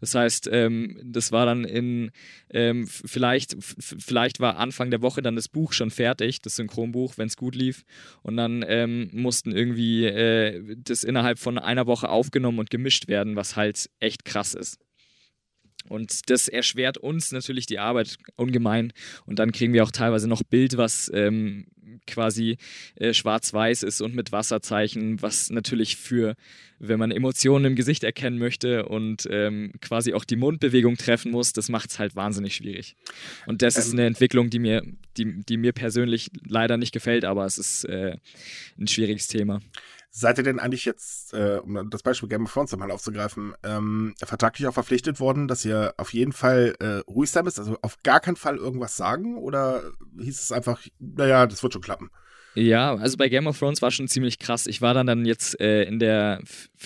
Das 0.00 0.14
heißt, 0.14 0.48
ähm, 0.52 0.98
das 1.04 1.32
war 1.32 1.46
dann 1.46 1.64
in, 1.64 2.10
ähm, 2.50 2.86
vielleicht, 2.86 3.56
vielleicht 3.60 4.40
war 4.40 4.56
Anfang 4.56 4.90
der 4.90 5.02
Woche 5.02 5.22
dann 5.22 5.36
das 5.36 5.48
Buch 5.48 5.72
schon 5.72 5.90
fertig, 5.90 6.40
das 6.42 6.56
Synchronbuch, 6.56 7.18
wenn 7.18 7.28
es 7.28 7.36
gut 7.36 7.54
lief. 7.54 7.84
Und 8.22 8.36
dann 8.36 8.64
ähm, 8.66 9.10
mussten 9.12 9.52
irgendwie 9.52 10.04
äh, 10.04 10.76
das 10.78 11.04
innerhalb 11.04 11.38
von 11.38 11.58
einer 11.58 11.86
Woche 11.86 12.08
aufgenommen 12.08 12.58
und 12.58 12.70
gemischt 12.70 13.08
werden, 13.08 13.36
was 13.36 13.56
halt 13.56 13.90
echt 14.00 14.24
krass 14.24 14.54
ist. 14.54 14.78
Und 15.88 16.30
das 16.30 16.48
erschwert 16.48 16.98
uns 16.98 17.32
natürlich 17.32 17.66
die 17.66 17.78
Arbeit 17.78 18.16
ungemein. 18.36 18.92
Und 19.26 19.38
dann 19.38 19.52
kriegen 19.52 19.72
wir 19.72 19.84
auch 19.84 19.90
teilweise 19.90 20.28
noch 20.28 20.42
Bild, 20.42 20.76
was 20.76 21.10
ähm, 21.14 21.66
quasi 22.06 22.56
äh, 22.96 23.12
schwarz-weiß 23.12 23.82
ist 23.82 24.00
und 24.00 24.14
mit 24.14 24.32
Wasserzeichen, 24.32 25.22
was 25.22 25.50
natürlich 25.50 25.96
für, 25.96 26.34
wenn 26.78 26.98
man 26.98 27.10
Emotionen 27.10 27.66
im 27.66 27.76
Gesicht 27.76 28.04
erkennen 28.04 28.38
möchte 28.38 28.86
und 28.86 29.28
ähm, 29.30 29.72
quasi 29.80 30.14
auch 30.14 30.24
die 30.24 30.36
Mundbewegung 30.36 30.96
treffen 30.96 31.32
muss, 31.32 31.52
das 31.52 31.68
macht 31.68 31.90
es 31.90 31.98
halt 31.98 32.16
wahnsinnig 32.16 32.54
schwierig. 32.54 32.96
Und 33.46 33.62
das 33.62 33.76
ähm, 33.76 33.82
ist 33.82 33.92
eine 33.92 34.06
Entwicklung, 34.06 34.50
die 34.50 34.58
mir, 34.58 34.82
die, 35.16 35.42
die 35.44 35.56
mir 35.56 35.72
persönlich 35.72 36.30
leider 36.46 36.76
nicht 36.76 36.92
gefällt, 36.92 37.24
aber 37.24 37.44
es 37.44 37.58
ist 37.58 37.84
äh, 37.84 38.16
ein 38.78 38.88
schwieriges 38.88 39.28
Thema. 39.28 39.60
Seid 40.10 40.38
ihr 40.38 40.44
denn 40.44 40.58
eigentlich 40.58 40.84
jetzt, 40.84 41.34
äh, 41.34 41.60
um 41.62 41.90
das 41.90 42.02
Beispiel 42.02 42.28
Game 42.28 42.44
of 42.44 42.52
Thrones 42.52 42.74
mal 42.76 42.90
aufzugreifen, 42.90 43.54
ähm, 43.62 44.14
vertraglich 44.24 44.66
auch 44.66 44.72
verpflichtet 44.72 45.20
worden, 45.20 45.48
dass 45.48 45.64
ihr 45.64 45.94
auf 45.98 46.12
jeden 46.14 46.32
Fall 46.32 46.74
äh, 46.80 47.10
ruhig 47.10 47.30
sein 47.30 47.44
müsst, 47.44 47.58
also 47.58 47.76
auf 47.82 48.02
gar 48.02 48.20
keinen 48.20 48.36
Fall 48.36 48.56
irgendwas 48.56 48.96
sagen? 48.96 49.36
Oder 49.36 49.82
hieß 50.18 50.42
es 50.42 50.52
einfach, 50.52 50.80
naja, 50.98 51.46
das 51.46 51.62
wird 51.62 51.74
schon 51.74 51.82
klappen? 51.82 52.10
Ja, 52.58 52.96
also 52.96 53.16
bei 53.16 53.28
Game 53.28 53.46
of 53.46 53.56
Thrones 53.56 53.82
war 53.82 53.92
schon 53.92 54.08
ziemlich 54.08 54.40
krass. 54.40 54.66
Ich 54.66 54.82
war 54.82 54.92
dann 54.92 55.06
dann 55.06 55.24
jetzt 55.24 55.60
äh, 55.60 55.84
in 55.84 56.00
der, 56.00 56.40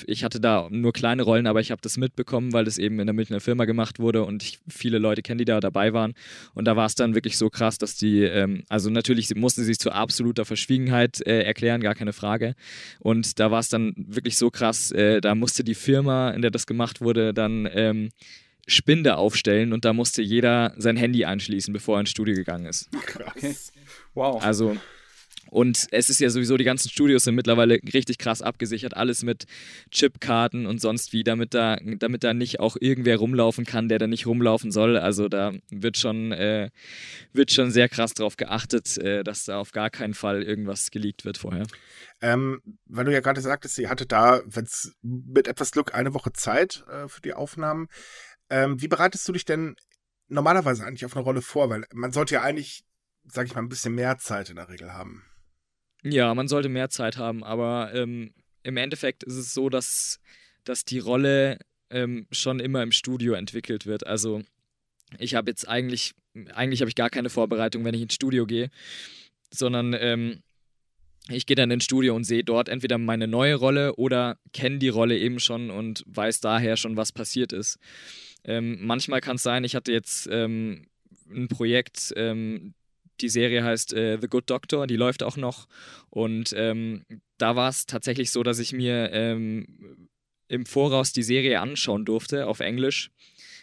ich 0.07 0.23
hatte 0.23 0.39
da 0.39 0.69
nur 0.71 0.93
kleine 0.93 1.23
Rollen, 1.23 1.47
aber 1.47 1.61
ich 1.61 1.71
habe 1.71 1.81
das 1.81 1.97
mitbekommen, 1.97 2.53
weil 2.53 2.67
das 2.67 2.77
eben 2.77 3.01
in 3.01 3.07
der 3.07 3.15
Münchner 3.15 3.41
Firma 3.41 3.65
gemacht 3.65 3.99
wurde 3.99 4.25
und 4.25 4.43
ich 4.43 4.59
viele 4.69 4.99
Leute 4.99 5.23
kenne, 5.23 5.39
die 5.39 5.45
da 5.47 5.61
dabei 5.61 5.95
waren. 5.95 6.13
Und 6.53 6.67
da 6.67 6.77
war 6.77 6.85
es 6.85 6.95
dann 6.95 7.15
wirklich 7.15 7.39
so 7.39 7.49
krass, 7.49 7.79
dass 7.79 7.97
die, 7.97 8.21
ähm, 8.23 8.65
also 8.69 8.91
natürlich 8.91 9.35
mussten 9.35 9.63
sie 9.63 9.69
sich 9.69 9.79
zu 9.79 9.93
absoluter 9.93 10.45
Verschwiegenheit 10.45 11.27
äh, 11.27 11.43
erklären, 11.43 11.81
gar 11.81 11.95
keine 11.95 12.13
Frage. 12.13 12.55
Und 12.99 13.41
da 13.41 13.51
war 13.51 13.61
es 13.61 13.71
dann 13.71 13.95
wirklich 13.97 14.37
so 14.37 14.51
krass, 14.51 14.91
äh, 14.91 15.23
da 15.23 15.35
musste 15.35 15.65
die 15.65 15.75
Firma, 15.75 16.33
in 16.33 16.43
der 16.43 16.51
das 16.51 16.67
gemacht 16.67 17.01
wurde, 17.01 17.33
dann 17.33 17.67
ähm, 17.73 18.11
Spinde 18.67 19.17
aufstellen 19.17 19.73
und 19.73 19.87
da 19.87 19.95
musste 19.95 20.21
jeder 20.21 20.75
sein 20.77 20.99
Handy 20.99 21.25
anschließen, 21.25 21.73
bevor 21.73 21.97
er 21.97 22.01
ins 22.01 22.11
Studio 22.11 22.35
gegangen 22.35 22.67
ist. 22.67 22.91
Okay. 22.95 23.57
Wow. 24.15 24.45
Also 24.45 24.77
und 25.53 25.89
es 25.91 26.09
ist 26.09 26.19
ja 26.19 26.31
sowieso, 26.31 26.57
die 26.57 26.65
ganzen 26.65 26.89
Studios 26.89 27.25
sind 27.25 27.35
mittlerweile 27.35 27.79
richtig 27.93 28.17
krass 28.17 28.41
abgesichert, 28.41 28.97
alles 28.97 29.23
mit 29.23 29.45
Chipkarten 29.91 30.65
und 30.65 30.81
sonst 30.81 31.13
wie, 31.13 31.25
damit 31.25 31.53
da, 31.53 31.77
damit 31.99 32.25
da 32.25 32.33
nicht 32.33 32.59
auch 32.59 32.79
irgendwer 32.81 33.19
rumlaufen 33.19 33.67
kann, 33.67 33.91
der 33.91 33.99
da 33.99 34.07
nicht 34.07 34.27
rumlaufen 34.27 34.73
soll. 34.73 34.97
Also 34.97 35.29
da 35.29 35.53
wird 35.69 35.99
schon, 35.99 36.33
äh, 36.33 36.71
wird 37.35 37.53
schon 37.53 37.71
sehr 37.71 37.91
krass 37.91 38.15
drauf 38.15 38.39
geachtet, 38.39 38.97
äh, 38.97 39.25
dass 39.25 39.45
da 39.45 39.59
auf 39.59 39.73
gar 39.73 39.91
keinen 39.91 40.15
Fall 40.15 40.43
irgendwas 40.43 40.91
geleakt 40.91 41.27
wird 41.27 41.37
vorher. 41.37 41.67
Ähm, 42.23 42.63
weil 42.87 43.05
du 43.05 43.13
ja 43.13 43.21
gerade 43.21 43.43
sagtest, 43.43 43.75
sie 43.75 43.89
hatte 43.89 44.07
da, 44.07 44.41
wenn 44.47 44.65
es 44.65 44.95
mit 45.03 45.49
etwas 45.49 45.73
Glück, 45.73 45.95
eine 45.95 46.15
Woche 46.15 46.33
Zeit 46.33 46.83
äh, 46.89 47.09
für 47.09 47.21
die 47.21 47.35
Aufnahmen. 47.35 47.89
Ähm, 48.49 48.81
wie 48.81 48.89
bereitest 48.89 49.29
du 49.29 49.33
dich 49.33 49.45
denn 49.45 49.77
normalerweise 50.29 50.83
eigentlich 50.87 51.05
auf 51.05 51.15
eine 51.15 51.25
Rolle 51.25 51.43
vor? 51.43 51.69
Weil 51.69 51.85
man 51.93 52.13
sollte 52.13 52.37
ja 52.37 52.41
eigentlich, 52.41 52.87
sag 53.25 53.45
ich 53.45 53.55
mal, 53.55 53.61
ein 53.61 53.69
bisschen 53.69 53.95
mehr 53.95 54.17
Zeit 54.17 54.49
in 54.49 54.57
der 54.57 54.71
Regel 54.71 54.95
haben. 54.95 55.23
Ja, 56.05 56.35
man 56.35 56.49
sollte 56.49 56.69
mehr 56.69 56.91
Zeit 56.91 57.17
haben, 57.17 57.45
aber 57.45 57.93
ähm, 57.95 58.33
im 58.63 58.77
Endeffekt 58.77 59.23
ist 59.23 59.37
es 59.37 59.55
so, 59.55 59.69
dass, 59.69 60.19
dass 60.65 60.85
die 60.85 60.99
Rolle 60.99 61.59
ähm, 61.91 62.27
schon 62.31 62.61
immer 62.61 62.83
im 62.83 62.93
Studio 62.93 63.35
entwickelt 63.35 63.87
wird. 63.87 64.07
Also 64.07 64.43
ich 65.19 65.35
habe 65.35 65.51
jetzt 65.51 65.69
eigentlich, 65.69 66.15
eigentlich 66.55 66.81
habe 66.81 66.89
ich 66.89 66.97
gar 66.97 67.11
keine 67.11 67.31
Vorbereitung, 67.31 67.85
wenn 67.85 67.95
ich 67.95 68.03
ins 68.03 68.15
Studio 68.15 68.47
gehe, 68.47 68.71
sondern 69.51 69.95
ähm, 69.95 70.43
ich 71.29 71.47
gehe 71.47 71.57
dann 71.57 71.71
ins 71.71 71.85
Studio 71.85 72.17
und 72.17 72.25
sehe 72.25 72.43
dort 72.43 72.69
entweder 72.69 72.99
meine 72.99 73.29
neue 73.29 73.55
Rolle 73.55 73.95
oder 73.95 74.39
kenne 74.53 74.79
die 74.79 74.89
Rolle 74.89 75.17
eben 75.17 75.39
schon 75.39 75.71
und 75.71 76.03
weiß 76.07 76.41
daher 76.41 76.77
schon, 76.77 76.97
was 76.97 77.13
passiert 77.13 77.53
ist. 77.53 77.79
Ähm, 78.45 78.79
manchmal 78.81 79.21
kann 79.21 79.37
es 79.37 79.43
sein, 79.43 79.63
ich 79.63 79.77
hatte 79.77 79.93
jetzt 79.93 80.29
ähm, 80.31 80.87
ein 81.31 81.47
Projekt, 81.47 82.13
ähm, 82.17 82.75
die 83.21 83.29
Serie 83.29 83.65
heißt 83.65 83.93
äh, 83.93 84.19
The 84.21 84.29
Good 84.29 84.51
Doctor, 84.51 84.87
die 84.87 84.97
läuft 84.97 85.23
auch 85.23 85.37
noch. 85.37 85.69
Und 86.11 86.53
ähm, 86.57 87.05
da 87.39 87.57
war 87.57 87.69
es 87.69 87.87
tatsächlich 87.87 88.31
so, 88.31 88.43
dass 88.43 88.59
ich 88.59 88.73
mir 88.73 89.11
ähm, 89.13 90.09
im 90.49 90.67
Voraus 90.67 91.13
die 91.13 91.23
Serie 91.23 91.61
anschauen 91.61 92.05
durfte 92.05 92.47
auf 92.47 92.61
Englisch, 92.61 93.11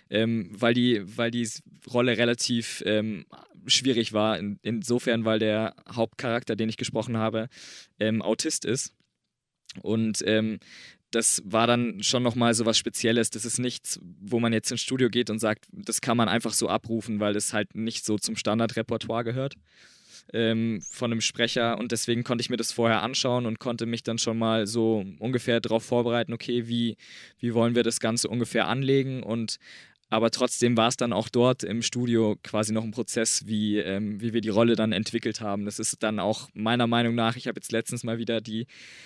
ähm, 0.10 0.50
weil, 0.52 0.74
die, 0.74 1.02
weil 1.18 1.32
die 1.32 1.48
Rolle 1.92 2.18
relativ 2.18 2.82
ähm, 2.86 3.26
schwierig 3.68 4.14
war. 4.14 4.38
In, 4.38 4.60
insofern, 4.64 5.26
weil 5.26 5.40
der 5.40 5.76
Hauptcharakter, 5.92 6.56
den 6.56 6.70
ich 6.70 6.78
gesprochen 6.78 7.18
habe, 7.18 7.48
ähm, 8.00 8.22
Autist 8.22 8.66
ist. 8.66 8.96
Und 9.82 10.24
ähm, 10.26 10.60
das 11.12 11.42
war 11.46 11.68
dann 11.68 12.04
schon 12.04 12.24
nochmal 12.24 12.54
so 12.54 12.66
was 12.66 12.78
Spezielles. 12.78 13.30
Das 13.30 13.46
ist 13.46 13.60
nichts, 13.60 14.00
wo 14.22 14.40
man 14.40 14.54
jetzt 14.54 14.72
ins 14.72 14.82
Studio 14.82 15.10
geht 15.10 15.30
und 15.30 15.40
sagt, 15.40 15.66
das 15.72 16.02
kann 16.02 16.18
man 16.18 16.30
einfach 16.30 16.54
so 16.54 16.70
abrufen, 16.70 17.20
weil 17.20 17.34
das 17.34 17.54
halt 17.54 17.76
nicht 17.76 18.06
so 18.06 18.18
zum 18.18 18.36
Standardrepertoire 18.36 19.24
gehört 19.24 19.56
ähm, 20.34 20.82
von 20.82 21.12
einem 21.12 21.22
Sprecher. 21.22 21.78
Und 21.78 21.92
deswegen 21.92 22.24
konnte 22.24 22.42
ich 22.42 22.50
mir 22.50 22.58
das 22.58 22.72
vorher 22.72 23.02
anschauen 23.02 23.46
und 23.46 23.60
konnte 23.60 23.86
mich 23.86 24.04
dann 24.04 24.18
schon 24.18 24.38
mal 24.38 24.68
so 24.68 25.06
ungefähr 25.20 25.60
darauf 25.60 25.84
vorbereiten, 25.84 26.34
okay, 26.34 26.68
wie, 26.68 26.98
wie 27.40 27.54
wollen 27.54 27.76
wir 27.76 27.84
das 27.84 28.00
Ganze 28.00 28.28
ungefähr 28.28 28.68
anlegen 28.68 29.24
und 29.24 29.58
aber 30.10 30.32
trotzdem 30.32 30.76
war 30.76 30.88
es 30.88 30.98
dann 30.98 31.14
auch 31.14 31.30
dort 31.30 31.64
im 31.64 31.82
Studio 31.82 32.38
quasi 32.44 32.74
noch 32.74 32.84
ein 32.84 32.92
Prozess, 32.92 33.46
wie, 33.46 33.78
ähm, 33.78 34.20
wie 34.22 34.34
wir 34.34 34.42
die 34.42 34.50
Rolle 34.50 34.76
dann 34.76 34.92
entwickelt 34.92 35.40
haben. 35.40 35.66
Das 35.66 35.78
ist 35.80 36.02
dann 36.02 36.20
auch 36.20 36.50
meiner 36.54 36.88
Meinung 36.88 37.14
nach, 37.16 37.36
ich 37.36 37.48
habe 37.48 37.60
jetzt 37.60 37.72
letztens 37.72 38.04
mal 38.04 38.18
wieder 38.18 38.42
die 38.42 38.66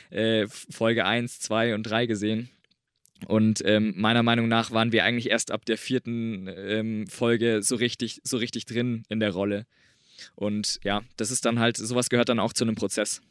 äh, 0.09 0.47
Folge 0.47 1.05
1, 1.05 1.39
2 1.41 1.75
und 1.75 1.83
3 1.83 2.05
gesehen. 2.05 2.49
Und 3.27 3.61
ähm, 3.65 3.93
meiner 3.97 4.23
Meinung 4.23 4.47
nach 4.47 4.71
waren 4.71 4.91
wir 4.91 5.03
eigentlich 5.03 5.29
erst 5.29 5.51
ab 5.51 5.65
der 5.65 5.77
vierten 5.77 6.49
ähm, 6.55 7.07
Folge 7.07 7.61
so 7.61 7.75
richtig, 7.75 8.21
so 8.23 8.37
richtig 8.37 8.65
drin 8.65 9.03
in 9.09 9.19
der 9.19 9.31
Rolle. 9.31 9.65
Und 10.35 10.79
ja, 10.83 11.01
das 11.17 11.31
ist 11.31 11.45
dann 11.45 11.59
halt, 11.59 11.77
sowas 11.77 12.09
gehört 12.09 12.29
dann 12.29 12.39
auch 12.39 12.53
zu 12.53 12.63
einem 12.63 12.75
Prozess. 12.75 13.21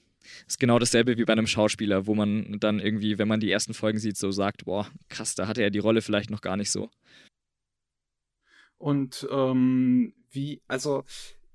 Ist 0.47 0.61
genau 0.61 0.79
dasselbe 0.79 1.17
wie 1.19 1.25
bei 1.25 1.33
einem 1.33 1.47
Schauspieler, 1.47 2.07
wo 2.07 2.15
man 2.15 2.59
dann 2.61 2.81
irgendwie, 2.81 3.19
wenn 3.19 3.29
man 3.29 3.41
die 3.41 3.51
ersten 3.51 3.75
Folgen 3.75 3.99
sieht, 3.99 4.17
so 4.17 4.31
sagt, 4.31 4.65
boah, 4.67 4.89
krass, 5.09 5.35
da 5.35 5.47
hatte 5.47 5.63
er 5.63 5.71
die 5.71 5.79
Rolle 5.79 6.01
vielleicht 6.01 6.31
noch 6.31 6.43
gar 6.43 6.57
nicht 6.57 6.71
so. 6.71 6.91
Und 8.83 9.29
ähm, 9.31 10.13
wie, 10.33 10.61
also 10.67 11.05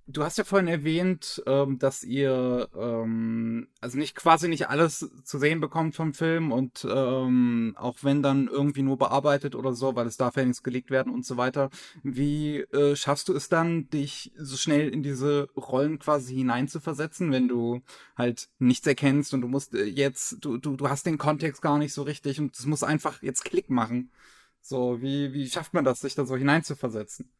du 0.07 0.23
hast 0.23 0.37
ja 0.37 0.45
vorhin 0.45 0.69
erwähnt, 0.69 1.43
ähm, 1.45 1.77
dass 1.77 2.05
ihr 2.05 2.69
ähm, 2.73 3.67
also 3.81 3.97
nicht 3.97 4.15
quasi 4.15 4.47
nicht 4.47 4.69
alles 4.69 5.11
zu 5.25 5.37
sehen 5.37 5.59
bekommt 5.59 5.93
vom 5.93 6.13
Film 6.13 6.53
und 6.53 6.87
ähm, 6.89 7.75
auch 7.77 7.97
wenn 8.03 8.23
dann 8.23 8.47
irgendwie 8.47 8.81
nur 8.81 8.97
bearbeitet 8.97 9.55
oder 9.55 9.73
so, 9.73 9.93
weil 9.97 10.07
es 10.07 10.15
darf 10.15 10.37
ja 10.37 10.45
nichts 10.45 10.63
gelegt 10.63 10.89
werden 10.89 11.13
und 11.13 11.25
so 11.25 11.35
weiter. 11.35 11.69
Wie 12.01 12.59
äh, 12.59 12.95
schaffst 12.95 13.27
du 13.27 13.33
es 13.33 13.49
dann, 13.49 13.89
dich 13.89 14.31
so 14.37 14.55
schnell 14.55 14.87
in 14.87 15.03
diese 15.03 15.49
Rollen 15.57 15.99
quasi 15.99 16.33
hineinzuversetzen, 16.33 17.33
wenn 17.33 17.49
du 17.49 17.81
halt 18.15 18.47
nichts 18.57 18.87
erkennst 18.87 19.33
und 19.33 19.41
du 19.41 19.49
musst 19.49 19.75
äh, 19.75 19.83
jetzt, 19.83 20.37
du, 20.39 20.57
du, 20.57 20.77
du 20.77 20.89
hast 20.89 21.05
den 21.05 21.17
Kontext 21.17 21.61
gar 21.61 21.77
nicht 21.77 21.93
so 21.93 22.03
richtig 22.03 22.39
und 22.39 22.57
es 22.57 22.65
muss 22.65 22.83
einfach 22.83 23.21
jetzt 23.21 23.43
Klick 23.43 23.69
machen. 23.69 24.11
So, 24.67 25.01
wie, 25.01 25.31
wie 25.31 25.49
schafft 25.49 25.73
man 25.73 25.85
das, 25.85 26.01
sich 26.01 26.13
da 26.15 26.25
so 26.25 26.35
hineinzuversetzen? 26.35 27.31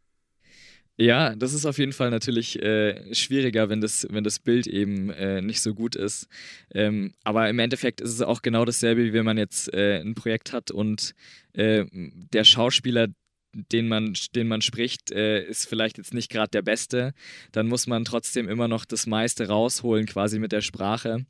Ja, 0.95 1.35
das 1.35 1.53
ist 1.53 1.65
auf 1.65 1.77
jeden 1.77 1.91
Fall 1.91 2.09
natürlich 2.09 2.61
äh, 2.63 3.13
schwieriger, 3.13 3.67
wenn 3.67 3.81
das, 3.81 4.07
wenn 4.09 4.23
das 4.23 4.39
Bild 4.39 4.65
eben 4.65 5.09
äh, 5.09 5.41
nicht 5.41 5.61
so 5.61 5.75
gut 5.75 5.97
ist. 5.97 6.27
Ähm, 6.73 7.13
aber 7.25 7.49
im 7.49 7.59
Endeffekt 7.59 7.99
ist 7.99 8.13
es 8.13 8.21
auch 8.21 8.41
genau 8.41 8.63
dasselbe, 8.63 9.03
wie 9.03 9.13
wenn 9.13 9.25
man 9.25 9.37
jetzt 9.37 9.73
äh, 9.73 9.99
ein 9.99 10.15
Projekt 10.15 10.53
hat 10.53 10.71
und 10.71 11.15
äh, 11.51 11.85
der 11.91 12.45
Schauspieler, 12.45 13.09
den 13.53 13.89
man, 13.89 14.13
den 14.33 14.47
man 14.47 14.61
spricht, 14.61 15.11
äh, 15.11 15.43
ist 15.43 15.67
vielleicht 15.67 15.97
jetzt 15.97 16.13
nicht 16.13 16.31
gerade 16.31 16.51
der 16.51 16.61
Beste. 16.61 17.13
Dann 17.51 17.67
muss 17.67 17.87
man 17.87 18.05
trotzdem 18.05 18.47
immer 18.47 18.69
noch 18.69 18.85
das 18.85 19.05
meiste 19.05 19.49
rausholen, 19.49 20.05
quasi 20.05 20.39
mit 20.39 20.53
der 20.53 20.61
Sprache. 20.61 21.25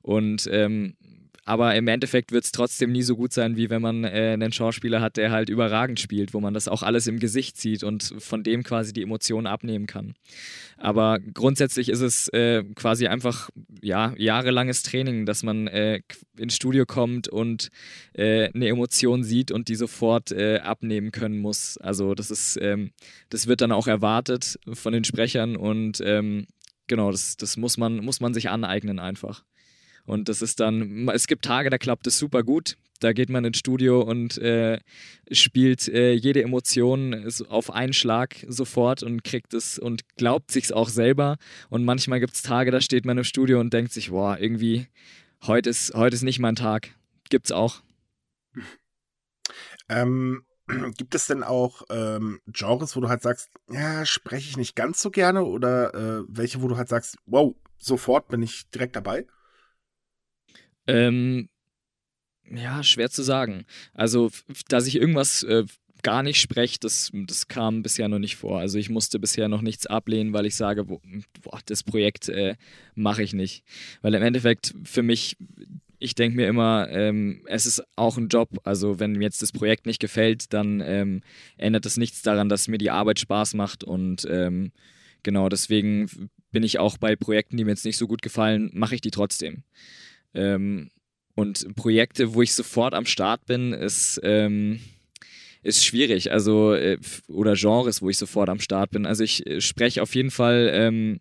Und 0.00 0.48
ähm, 0.50 0.96
aber 1.44 1.74
im 1.74 1.88
Endeffekt 1.88 2.32
wird 2.32 2.44
es 2.44 2.52
trotzdem 2.52 2.92
nie 2.92 3.02
so 3.02 3.16
gut 3.16 3.32
sein, 3.32 3.56
wie 3.56 3.68
wenn 3.68 3.82
man 3.82 4.04
äh, 4.04 4.32
einen 4.32 4.52
Schauspieler 4.52 5.00
hat, 5.00 5.16
der 5.16 5.30
halt 5.30 5.50
überragend 5.50 6.00
spielt, 6.00 6.32
wo 6.32 6.40
man 6.40 6.54
das 6.54 6.68
auch 6.68 6.82
alles 6.82 7.06
im 7.06 7.18
Gesicht 7.18 7.58
sieht 7.58 7.84
und 7.84 8.14
von 8.18 8.42
dem 8.42 8.62
quasi 8.62 8.92
die 8.92 9.02
Emotionen 9.02 9.46
abnehmen 9.46 9.86
kann. 9.86 10.14
Aber 10.78 11.18
grundsätzlich 11.18 11.90
ist 11.90 12.00
es 12.00 12.28
äh, 12.28 12.64
quasi 12.74 13.06
einfach 13.06 13.50
ja, 13.82 14.14
jahrelanges 14.16 14.82
Training, 14.82 15.26
dass 15.26 15.42
man 15.42 15.66
äh, 15.66 16.00
ins 16.38 16.56
Studio 16.56 16.86
kommt 16.86 17.28
und 17.28 17.68
äh, 18.14 18.50
eine 18.54 18.68
Emotion 18.68 19.22
sieht 19.22 19.52
und 19.52 19.68
die 19.68 19.76
sofort 19.76 20.32
äh, 20.32 20.58
abnehmen 20.58 21.12
können 21.12 21.38
muss. 21.38 21.76
Also 21.78 22.14
das 22.14 22.30
ist, 22.30 22.58
ähm, 22.60 22.92
das 23.28 23.46
wird 23.46 23.60
dann 23.60 23.72
auch 23.72 23.86
erwartet 23.86 24.58
von 24.72 24.92
den 24.92 25.04
Sprechern 25.04 25.56
und 25.56 26.00
ähm, 26.04 26.46
genau, 26.86 27.10
das, 27.10 27.36
das 27.36 27.56
muss 27.56 27.76
man, 27.76 28.04
muss 28.04 28.20
man 28.20 28.32
sich 28.32 28.48
aneignen 28.48 28.98
einfach. 28.98 29.44
Und 30.06 30.28
das 30.28 30.42
ist 30.42 30.60
dann, 30.60 31.08
es 31.08 31.26
gibt 31.26 31.44
Tage, 31.44 31.70
da 31.70 31.78
klappt 31.78 32.06
es 32.06 32.18
super 32.18 32.42
gut. 32.42 32.76
Da 33.00 33.12
geht 33.12 33.28
man 33.28 33.44
ins 33.44 33.58
Studio 33.58 34.00
und 34.00 34.38
äh, 34.38 34.78
spielt 35.30 35.88
äh, 35.88 36.12
jede 36.12 36.42
Emotion 36.42 37.28
auf 37.48 37.70
einen 37.70 37.92
Schlag 37.92 38.44
sofort 38.48 39.02
und 39.02 39.24
kriegt 39.24 39.52
es 39.52 39.78
und 39.78 40.16
glaubt 40.16 40.50
sich's 40.50 40.72
auch 40.72 40.88
selber. 40.88 41.36
Und 41.70 41.84
manchmal 41.84 42.20
gibt 42.20 42.34
es 42.34 42.42
Tage, 42.42 42.70
da 42.70 42.80
steht 42.80 43.04
man 43.04 43.18
im 43.18 43.24
Studio 43.24 43.60
und 43.60 43.72
denkt 43.72 43.92
sich, 43.92 44.10
boah, 44.10 44.38
irgendwie, 44.38 44.86
heute 45.42 45.70
ist, 45.70 45.94
heute 45.94 46.14
ist 46.14 46.22
nicht 46.22 46.38
mein 46.38 46.56
Tag. 46.56 46.90
Gibt's 47.30 47.52
auch. 47.52 47.82
Ähm, 49.90 50.46
gibt 50.96 51.14
es 51.14 51.26
denn 51.26 51.42
auch 51.42 51.82
ähm, 51.90 52.40
Genres, 52.46 52.96
wo 52.96 53.00
du 53.00 53.08
halt 53.08 53.22
sagst, 53.22 53.50
ja, 53.68 54.06
spreche 54.06 54.48
ich 54.48 54.56
nicht 54.56 54.74
ganz 54.74 55.02
so 55.02 55.10
gerne 55.10 55.44
oder 55.44 55.94
äh, 55.94 56.24
welche, 56.28 56.62
wo 56.62 56.68
du 56.68 56.76
halt 56.78 56.88
sagst, 56.88 57.18
wow, 57.26 57.54
sofort 57.78 58.28
bin 58.28 58.42
ich 58.42 58.70
direkt 58.70 58.96
dabei? 58.96 59.26
Ähm, 60.86 61.48
ja, 62.50 62.82
schwer 62.82 63.10
zu 63.10 63.22
sagen. 63.22 63.64
Also, 63.94 64.30
dass 64.68 64.86
ich 64.86 64.96
irgendwas 64.96 65.42
äh, 65.44 65.64
gar 66.04 66.22
nicht 66.22 66.40
spreche, 66.40 66.78
das, 66.78 67.10
das 67.12 67.48
kam 67.48 67.82
bisher 67.82 68.08
noch 68.08 68.20
nicht 68.20 68.36
vor. 68.36 68.60
Also 68.60 68.78
ich 68.78 68.90
musste 68.90 69.18
bisher 69.18 69.48
noch 69.48 69.62
nichts 69.62 69.86
ablehnen, 69.86 70.32
weil 70.32 70.46
ich 70.46 70.54
sage, 70.54 70.84
boah, 70.84 71.00
das 71.66 71.82
Projekt 71.82 72.28
äh, 72.28 72.56
mache 72.94 73.22
ich 73.22 73.32
nicht. 73.32 73.64
Weil 74.02 74.14
im 74.14 74.22
Endeffekt 74.22 74.74
für 74.84 75.02
mich, 75.02 75.36
ich 75.98 76.14
denke 76.14 76.36
mir 76.36 76.46
immer, 76.46 76.88
ähm, 76.90 77.42
es 77.46 77.64
ist 77.66 77.82
auch 77.96 78.18
ein 78.18 78.28
Job. 78.28 78.50
Also 78.64 79.00
wenn 79.00 79.12
mir 79.12 79.24
jetzt 79.24 79.42
das 79.42 79.50
Projekt 79.50 79.86
nicht 79.86 79.98
gefällt, 79.98 80.52
dann 80.52 80.80
ähm, 80.80 81.22
ändert 81.56 81.86
das 81.86 81.96
nichts 81.96 82.20
daran, 82.20 82.50
dass 82.50 82.68
mir 82.68 82.78
die 82.78 82.90
Arbeit 82.90 83.18
Spaß 83.18 83.54
macht. 83.54 83.82
Und 83.82 84.26
ähm, 84.30 84.72
genau 85.22 85.48
deswegen 85.48 86.30
bin 86.52 86.62
ich 86.62 86.78
auch 86.78 86.98
bei 86.98 87.16
Projekten, 87.16 87.56
die 87.56 87.64
mir 87.64 87.70
jetzt 87.70 87.86
nicht 87.86 87.96
so 87.96 88.06
gut 88.06 88.20
gefallen, 88.20 88.70
mache 88.74 88.94
ich 88.94 89.00
die 89.00 89.10
trotzdem. 89.10 89.64
Ähm, 90.34 90.90
und 91.34 91.74
Projekte, 91.74 92.34
wo 92.34 92.42
ich 92.42 92.52
sofort 92.54 92.94
am 92.94 93.06
Start 93.06 93.46
bin, 93.46 93.72
ist, 93.72 94.20
ähm, 94.22 94.80
ist 95.62 95.84
schwierig. 95.84 96.30
Also, 96.30 96.74
äh, 96.74 96.98
oder 97.28 97.54
Genres, 97.54 98.02
wo 98.02 98.10
ich 98.10 98.18
sofort 98.18 98.48
am 98.48 98.60
Start 98.60 98.90
bin. 98.90 99.06
Also 99.06 99.24
ich 99.24 99.46
äh, 99.46 99.60
spreche 99.60 100.02
auf 100.02 100.14
jeden 100.14 100.30
Fall, 100.30 100.70
ähm, 100.72 101.20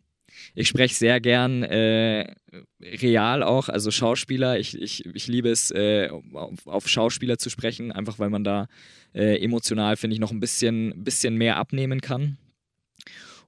ich 0.55 0.67
spreche 0.67 0.93
sehr 0.93 1.21
gern 1.21 1.63
äh, 1.63 2.35
real 2.81 3.43
auch, 3.43 3.69
also 3.69 3.91
Schauspieler. 3.91 4.59
Ich, 4.59 4.79
ich, 4.79 5.05
ich 5.05 5.27
liebe 5.27 5.49
es, 5.49 5.71
äh, 5.71 6.09
auf, 6.33 6.67
auf, 6.67 6.87
Schauspieler 6.87 7.37
zu 7.37 7.49
sprechen, 7.49 7.91
einfach 7.91 8.19
weil 8.19 8.29
man 8.29 8.43
da 8.43 8.67
äh, 9.13 9.43
emotional, 9.43 9.95
finde 9.95 10.15
ich, 10.15 10.19
noch 10.19 10.31
ein 10.31 10.39
bisschen, 10.39 11.03
bisschen 11.03 11.35
mehr 11.37 11.57
abnehmen 11.57 12.01
kann. 12.01 12.37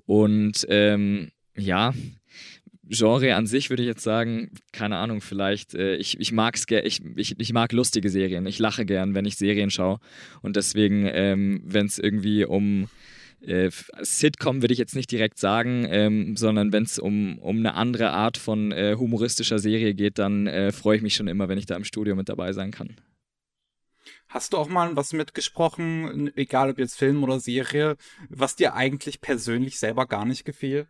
Und 0.06 0.66
ähm, 0.70 1.32
ja, 1.58 1.94
Genre 2.90 3.36
an 3.36 3.48
sich 3.48 3.70
würde 3.70 3.84
ich 3.84 3.88
jetzt 3.88 4.04
sagen, 4.04 4.52
keine 4.72 4.98
Ahnung, 4.98 5.22
vielleicht, 5.22 5.74
äh, 5.74 5.96
ich, 5.96 6.20
ich 6.20 6.32
mag's 6.32 6.66
ich, 6.70 7.02
ich, 7.16 7.40
ich 7.40 7.54
mag 7.54 7.72
lustige 7.72 8.10
Serien. 8.10 8.46
Ich 8.46 8.60
lache 8.60 8.86
gern, 8.86 9.16
wenn 9.16 9.26
ich 9.26 9.38
Serien 9.38 9.72
schaue. 9.72 10.00
Und 10.42 10.56
deswegen, 10.56 11.10
ähm, 11.12 11.62
wenn 11.66 11.88
es 11.88 11.98
irgendwie 11.98 12.46
um 12.46 12.88
äh, 13.42 13.70
Sitcom 14.02 14.62
würde 14.62 14.74
ich 14.74 14.80
jetzt 14.80 14.96
nicht 14.96 15.12
direkt 15.12 15.38
sagen, 15.38 15.86
ähm, 15.90 16.36
sondern 16.36 16.72
wenn 16.72 16.84
es 16.84 17.00
um, 17.00 17.40
um 17.40 17.58
eine 17.58 17.76
andere 17.76 18.12
Art 18.12 18.38
von 18.38 18.72
äh, 18.72 18.96
humoristischer 18.98 19.60
Serie 19.60 19.94
geht, 19.94 20.20
dann 20.20 20.48
äh, 20.48 20.72
freue 20.72 20.98
ich 20.98 21.04
mich 21.04 21.16
schon 21.16 21.28
immer, 21.28 21.48
wenn 21.48 21.58
ich 21.58 21.66
da 21.66 21.76
im 21.76 21.84
Studio 21.84 22.16
mit 22.16 22.30
dabei 22.30 22.54
sein 22.54 22.72
kann. 22.72 22.96
Hast 24.28 24.54
du 24.54 24.58
auch 24.58 24.68
mal 24.68 24.96
was 24.96 25.14
mitgesprochen, 25.14 26.36
egal 26.36 26.70
ob 26.70 26.80
jetzt 26.80 26.98
Film 26.98 27.24
oder 27.24 27.40
Serie, 27.40 27.96
was 28.30 28.56
dir 28.56 28.74
eigentlich 28.74 29.22
persönlich 29.22 29.80
selber 29.80 30.08
gar 30.08 30.26
nicht 30.26 30.46
gefiel? 30.46 30.88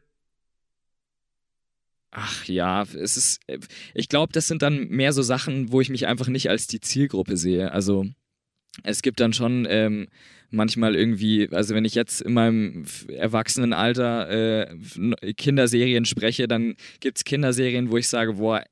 Ach 2.18 2.46
ja, 2.46 2.84
es 2.84 3.18
ist, 3.18 3.42
ich 3.94 4.08
glaube, 4.08 4.32
das 4.32 4.48
sind 4.48 4.62
dann 4.62 4.88
mehr 4.88 5.12
so 5.12 5.22
Sachen, 5.22 5.74
wo 5.74 5.82
ich 5.82 5.90
mich 5.90 6.08
einfach 6.08 6.30
nicht 6.30 6.50
als 6.50 6.66
die 6.66 6.80
Zielgruppe 6.80 7.36
sehe. 7.36 7.74
Also 7.74 8.06
es 8.84 9.02
gibt 9.02 9.20
dann 9.20 9.34
schon 9.34 9.68
ähm, 9.70 10.08
manchmal 10.50 10.96
irgendwie, 10.96 11.50
also 11.52 11.76
wenn 11.76 11.84
ich 11.84 11.94
jetzt 11.94 12.22
in 12.22 12.32
meinem 12.34 12.86
Erwachsenenalter 13.10 14.30
äh, 14.30 15.34
Kinderserien 15.34 16.06
spreche, 16.06 16.48
dann 16.48 16.76
gibt 17.02 17.18
es 17.18 17.26
Kinderserien, 17.26 17.92
wo 17.92 17.98
ich 17.98 18.08
sage, 18.08 18.36
boah, 18.36 18.64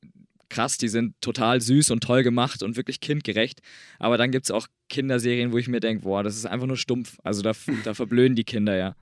krass, 0.48 0.78
die 0.78 0.88
sind 0.88 1.20
total 1.20 1.60
süß 1.60 1.92
und 1.92 2.02
toll 2.02 2.24
gemacht 2.24 2.64
und 2.64 2.78
wirklich 2.78 3.02
kindgerecht. 3.02 3.60
Aber 4.00 4.18
dann 4.18 4.32
gibt 4.32 4.46
es 4.46 4.52
auch 4.52 4.68
Kinderserien, 4.88 5.52
wo 5.52 5.58
ich 5.58 5.68
mir 5.68 5.82
denke, 5.82 6.04
boah, 6.04 6.24
das 6.24 6.38
ist 6.38 6.46
einfach 6.46 6.68
nur 6.68 6.78
stumpf. 6.78 7.18
Also 7.24 7.42
da, 7.42 7.52
da 7.84 7.94
verblöden 7.94 8.38
die 8.38 8.46
Kinder 8.46 8.78
ja. 8.78 8.96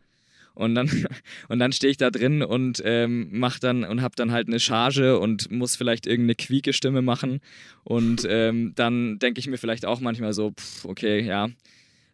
Und 0.62 0.76
dann, 0.76 0.90
und 1.50 1.60
dann 1.60 1.74
stehe 1.74 1.92
ich 1.92 1.98
da 1.98 2.12
drin 2.12 2.44
und 2.44 2.82
ähm, 2.86 3.30
mach 3.32 3.60
dann 3.60 3.84
und 3.84 4.02
habe 4.02 4.16
dann 4.16 4.32
halt 4.32 4.48
eine 4.48 4.60
Charge 4.60 5.20
und 5.20 5.52
muss 5.52 5.76
vielleicht 5.76 6.06
irgendeine 6.06 6.36
quieke 6.36 6.74
Stimme 6.74 7.02
machen. 7.02 7.42
Und 7.84 8.26
ähm, 8.30 8.74
dann 8.76 9.20
denke 9.20 9.40
ich 9.40 9.48
mir 9.48 9.58
vielleicht 9.58 9.86
auch 9.86 10.00
manchmal 10.00 10.34
so, 10.34 10.52
pff, 10.52 10.86
okay, 10.86 11.22
ja, 11.22 11.50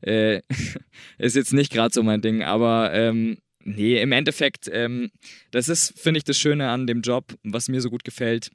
äh, 0.02 0.42
ist 1.18 1.36
jetzt 1.36 1.54
nicht 1.54 1.72
gerade 1.72 1.94
so 1.94 2.04
mein 2.04 2.22
Ding, 2.22 2.44
aber 2.44 2.94
ähm, 2.94 3.38
nee, 3.64 4.02
im 4.02 4.12
Endeffekt, 4.12 4.70
ähm, 4.72 5.12
das 5.52 5.68
ist, 5.68 6.00
finde 6.00 6.20
ich, 6.20 6.24
das 6.24 6.38
Schöne 6.38 6.70
an 6.70 6.88
dem 6.88 7.02
Job, 7.02 7.36
was 7.44 7.68
mir 7.68 7.82
so 7.82 7.90
gut 7.90 8.04
gefällt 8.04 8.50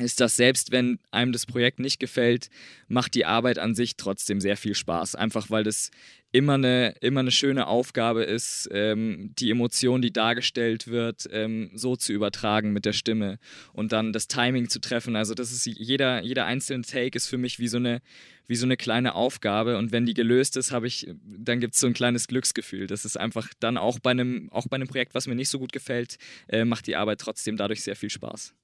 ist, 0.00 0.20
dass 0.20 0.36
selbst 0.36 0.72
wenn 0.72 0.98
einem 1.10 1.32
das 1.32 1.46
Projekt 1.46 1.78
nicht 1.78 2.00
gefällt, 2.00 2.48
macht 2.88 3.14
die 3.14 3.24
Arbeit 3.24 3.58
an 3.58 3.74
sich 3.74 3.96
trotzdem 3.96 4.40
sehr 4.40 4.56
viel 4.56 4.74
Spaß. 4.74 5.14
Einfach 5.14 5.50
weil 5.50 5.64
das 5.64 5.90
immer 6.32 6.54
eine, 6.54 6.94
immer 7.00 7.20
eine 7.20 7.32
schöne 7.32 7.66
Aufgabe 7.66 8.22
ist, 8.22 8.68
ähm, 8.72 9.32
die 9.38 9.50
Emotion, 9.50 10.00
die 10.00 10.12
dargestellt 10.12 10.86
wird, 10.86 11.28
ähm, 11.32 11.70
so 11.74 11.96
zu 11.96 12.12
übertragen 12.12 12.72
mit 12.72 12.84
der 12.84 12.92
Stimme 12.92 13.38
und 13.72 13.92
dann 13.92 14.12
das 14.12 14.28
Timing 14.28 14.68
zu 14.68 14.80
treffen. 14.80 15.16
Also 15.16 15.34
das 15.34 15.50
ist 15.50 15.66
jeder, 15.66 16.22
jeder 16.22 16.46
einzelne 16.46 16.84
Take 16.84 17.16
ist 17.16 17.26
für 17.26 17.38
mich 17.38 17.58
wie 17.58 17.68
so 17.68 17.78
eine, 17.78 18.00
wie 18.46 18.54
so 18.54 18.64
eine 18.64 18.76
kleine 18.76 19.14
Aufgabe 19.14 19.76
und 19.76 19.92
wenn 19.92 20.06
die 20.06 20.14
gelöst 20.14 20.56
ist, 20.56 20.70
habe 20.70 20.86
ich, 20.86 21.08
dann 21.24 21.60
gibt 21.60 21.74
es 21.74 21.80
so 21.80 21.88
ein 21.88 21.94
kleines 21.94 22.28
Glücksgefühl. 22.28 22.86
Das 22.86 23.04
ist 23.04 23.16
einfach 23.16 23.48
dann 23.58 23.76
auch 23.76 23.98
bei 23.98 24.10
einem, 24.12 24.50
auch 24.52 24.68
bei 24.68 24.76
einem 24.76 24.88
Projekt, 24.88 25.14
was 25.14 25.26
mir 25.26 25.34
nicht 25.34 25.48
so 25.48 25.58
gut 25.58 25.72
gefällt, 25.72 26.16
äh, 26.48 26.64
macht 26.64 26.86
die 26.86 26.96
Arbeit 26.96 27.20
trotzdem 27.20 27.56
dadurch 27.56 27.82
sehr 27.82 27.96
viel 27.96 28.10
Spaß. 28.10 28.54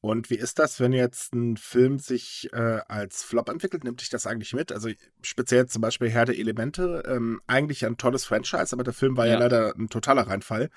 Und 0.00 0.30
wie 0.30 0.36
ist 0.36 0.58
das, 0.58 0.78
wenn 0.78 0.92
jetzt 0.92 1.34
ein 1.34 1.56
Film 1.56 1.98
sich 1.98 2.48
äh, 2.52 2.80
als 2.88 3.22
Flop 3.22 3.48
entwickelt? 3.48 3.84
Nimmt 3.84 4.00
dich 4.00 4.10
das 4.10 4.26
eigentlich 4.26 4.52
mit? 4.52 4.70
Also 4.70 4.90
speziell 5.22 5.66
zum 5.66 5.82
Beispiel 5.82 6.10
Herr 6.10 6.26
der 6.26 6.38
Elemente, 6.38 7.02
ähm, 7.06 7.40
eigentlich 7.46 7.84
ein 7.84 7.96
tolles 7.96 8.24
Franchise, 8.24 8.72
aber 8.72 8.84
der 8.84 8.92
Film 8.92 9.16
war 9.16 9.26
ja, 9.26 9.34
ja 9.34 9.38
leider 9.40 9.74
ein 9.76 9.88
totaler 9.88 10.26
Reinfall. 10.26 10.70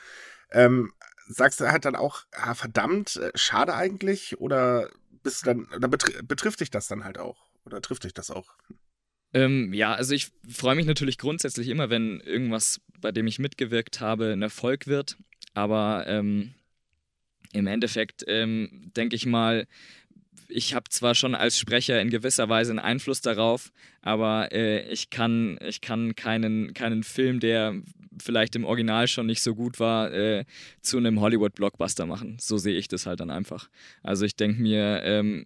Ähm, 0.51 0.93
sagst 1.27 1.59
du 1.59 1.71
halt 1.71 1.85
dann 1.85 1.95
auch, 1.95 2.23
ah, 2.31 2.55
verdammt, 2.55 3.17
äh, 3.17 3.31
schade 3.35 3.75
eigentlich? 3.75 4.39
Oder 4.39 4.89
bist 5.23 5.41
du 5.41 5.45
dann, 5.47 5.67
oder 5.75 5.87
betr 5.87 6.23
betrifft 6.23 6.61
dich 6.61 6.71
das 6.71 6.87
dann 6.87 7.03
halt 7.03 7.17
auch? 7.17 7.49
Oder 7.65 7.81
trifft 7.81 8.03
dich 8.03 8.13
das 8.13 8.31
auch? 8.31 8.55
Ähm, 9.33 9.73
ja, 9.73 9.93
also 9.93 10.15
ich 10.15 10.31
freue 10.49 10.75
mich 10.75 10.87
natürlich 10.87 11.19
grundsätzlich 11.19 11.67
immer, 11.67 11.89
wenn 11.89 12.19
irgendwas, 12.21 12.81
bei 12.99 13.11
dem 13.11 13.27
ich 13.27 13.37
mitgewirkt 13.37 14.01
habe, 14.01 14.31
ein 14.31 14.41
Erfolg 14.41 14.87
wird. 14.87 15.17
Aber 15.53 16.05
ähm, 16.07 16.55
im 17.53 17.67
Endeffekt 17.67 18.23
ähm, 18.27 18.91
denke 18.95 19.15
ich 19.15 19.25
mal, 19.25 19.67
ich 20.49 20.73
habe 20.73 20.89
zwar 20.89 21.13
schon 21.15 21.35
als 21.35 21.59
Sprecher 21.59 22.01
in 22.01 22.09
gewisser 22.09 22.49
Weise 22.49 22.71
einen 22.71 22.79
Einfluss 22.79 23.21
darauf, 23.21 23.71
aber 24.01 24.51
äh, 24.51 24.91
ich 24.91 25.09
kann, 25.09 25.59
ich 25.61 25.79
kann 25.79 26.15
keinen, 26.15 26.73
keinen 26.73 27.03
Film, 27.03 27.39
der 27.39 27.75
vielleicht 28.21 28.55
im 28.55 28.65
Original 28.65 29.07
schon 29.07 29.27
nicht 29.27 29.41
so 29.41 29.55
gut 29.55 29.79
war, 29.79 30.11
äh, 30.11 30.45
zu 30.81 30.97
einem 30.97 31.21
Hollywood-Blockbuster 31.21 32.05
machen. 32.05 32.37
So 32.39 32.57
sehe 32.57 32.77
ich 32.77 32.87
das 32.87 33.05
halt 33.05 33.19
dann 33.19 33.29
einfach. 33.29 33.69
Also 34.03 34.25
ich 34.25 34.35
denke 34.35 34.61
mir, 34.61 35.01
ähm, 35.03 35.45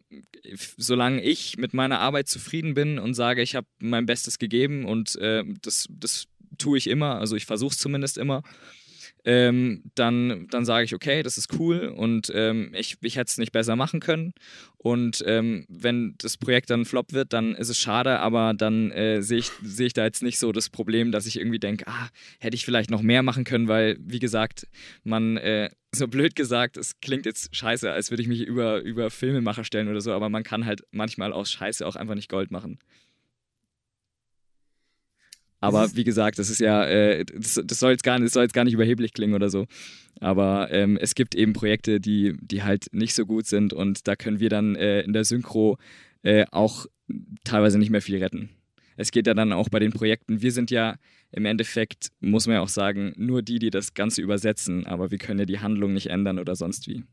solange 0.78 1.22
ich 1.22 1.58
mit 1.58 1.74
meiner 1.74 2.00
Arbeit 2.00 2.30
zufrieden 2.30 2.74
bin 2.74 2.98
und 2.98 3.14
sage, 3.14 3.42
ich 3.42 3.56
habe 3.56 3.68
mein 3.80 4.06
Bestes 4.06 4.40
gegeben 4.40 4.86
und 4.86 5.16
äh, 5.18 5.44
das, 5.62 5.88
das 5.90 6.28
tue 6.58 6.78
ich 6.78 6.88
immer, 6.88 7.20
also 7.20 7.36
ich 7.36 7.46
versuche 7.46 7.74
es 7.74 7.80
zumindest 7.80 8.18
immer, 8.18 8.44
ähm, 9.26 9.84
dann, 9.96 10.48
dann 10.50 10.66
sage 10.66 10.86
ich, 10.86 10.94
okay, 10.94 11.24
das 11.24 11.38
ist 11.38 11.60
cool 11.60 11.88
und 11.88 12.32
ähm, 12.34 12.72
ich, 12.74 12.98
ich 13.02 13.16
hätte 13.16 13.30
es 13.30 13.38
nicht 13.38 13.52
besser 13.52 13.76
machen 13.76 14.00
können. 14.00 14.34
Und 14.78 15.24
ähm, 15.26 15.66
wenn 15.70 16.16
das 16.18 16.38
Projekt 16.38 16.70
dann 16.70 16.84
Flop 16.84 17.14
wird, 17.14 17.32
dann 17.32 17.56
ist 17.56 17.70
es 17.70 17.80
schade, 17.80 18.20
aber 18.20 18.54
dann 18.54 18.92
äh, 18.92 19.22
sehe 19.22 19.38
ich, 19.38 19.52
seh 19.64 19.86
ich 19.86 19.94
da 19.94 20.04
jetzt 20.04 20.24
nicht 20.24 20.40
so 20.40 20.52
das 20.52 20.70
Problem, 20.70 21.12
dass 21.12 21.26
ich 21.26 21.40
irgendwie 21.40 21.60
denke, 21.60 21.88
ah, 21.88 22.10
hätte 22.40 22.56
ich 22.56 22.66
vielleicht 22.66 22.90
noch 22.90 23.02
mehr 23.02 23.24
machen 23.24 23.46
können, 23.46 23.70
weil, 23.70 23.98
wie 24.02 24.20
gesagt, 24.20 24.68
man, 25.04 25.38
äh, 25.38 25.70
so 25.96 26.08
blöd 26.08 26.36
gesagt, 26.36 26.76
es 26.76 27.00
klingt 27.00 27.26
jetzt 27.26 27.56
scheiße, 27.56 27.92
als 27.92 28.10
würde 28.10 28.24
ich 28.24 28.28
mich 28.28 28.42
über, 28.42 28.82
über 28.82 29.10
Filmemacher 29.10 29.64
stellen 29.64 29.88
oder 29.88 30.02
so, 30.02 30.12
aber 30.12 30.30
man 30.30 30.44
kann 30.44 30.66
halt 30.66 30.84
manchmal 30.92 31.32
aus 31.32 31.52
Scheiße 31.52 31.86
auch 31.86 31.96
einfach 31.96 32.16
nicht 32.16 32.30
Gold 32.30 32.52
machen. 32.52 32.80
Aber 35.64 35.96
wie 35.96 36.04
gesagt, 36.04 36.40
das 36.40 36.50
ist 36.50 36.60
ja, 36.60 36.86
äh, 36.86 37.24
das, 37.24 37.62
das, 37.64 37.80
soll 37.80 37.92
jetzt 37.92 38.04
gar 38.04 38.20
nicht, 38.20 38.26
das 38.26 38.34
soll 38.34 38.44
jetzt 38.44 38.54
gar 38.54 38.66
nicht 38.66 38.74
überheblich 38.74 39.14
klingen 39.14 39.34
oder 39.34 39.50
so. 39.50 39.66
Aber 40.20 40.70
ähm, 40.72 40.98
es 41.00 41.16
gibt 41.16 41.36
eben 41.36 41.54
Projekte, 41.54 42.02
die, 42.02 42.36
die 42.42 42.64
halt 42.64 42.88
nicht 42.92 43.16
so 43.16 43.26
gut 43.26 43.46
sind 43.46 43.72
und 43.72 44.06
da 44.06 44.18
können 44.18 44.42
wir 44.42 44.50
dann 44.50 44.76
äh, 44.76 45.02
in 45.04 45.14
der 45.14 45.24
Synchro 45.24 45.78
äh, 46.22 46.46
auch 46.52 46.86
teilweise 47.46 47.80
nicht 47.80 47.92
mehr 47.92 48.02
viel 48.02 48.22
retten. 48.22 48.50
Es 48.98 49.12
geht 49.12 49.26
ja 49.26 49.34
dann 49.34 49.54
auch 49.54 49.70
bei 49.70 49.80
den 49.80 49.94
Projekten, 49.94 50.42
wir 50.42 50.52
sind 50.52 50.70
ja 50.70 50.98
im 51.32 51.46
Endeffekt, 51.46 52.10
muss 52.20 52.46
man 52.46 52.58
ja 52.58 52.62
auch 52.62 52.68
sagen, 52.68 53.14
nur 53.16 53.42
die, 53.42 53.58
die 53.58 53.70
das 53.70 53.94
Ganze 53.94 54.22
übersetzen, 54.22 54.86
aber 54.86 55.12
wir 55.12 55.18
können 55.18 55.40
ja 55.40 55.46
die 55.46 55.62
Handlung 55.62 55.94
nicht 55.94 56.08
ändern 56.08 56.40
oder 56.40 56.58
sonst 56.58 56.90
wie. 56.90 57.06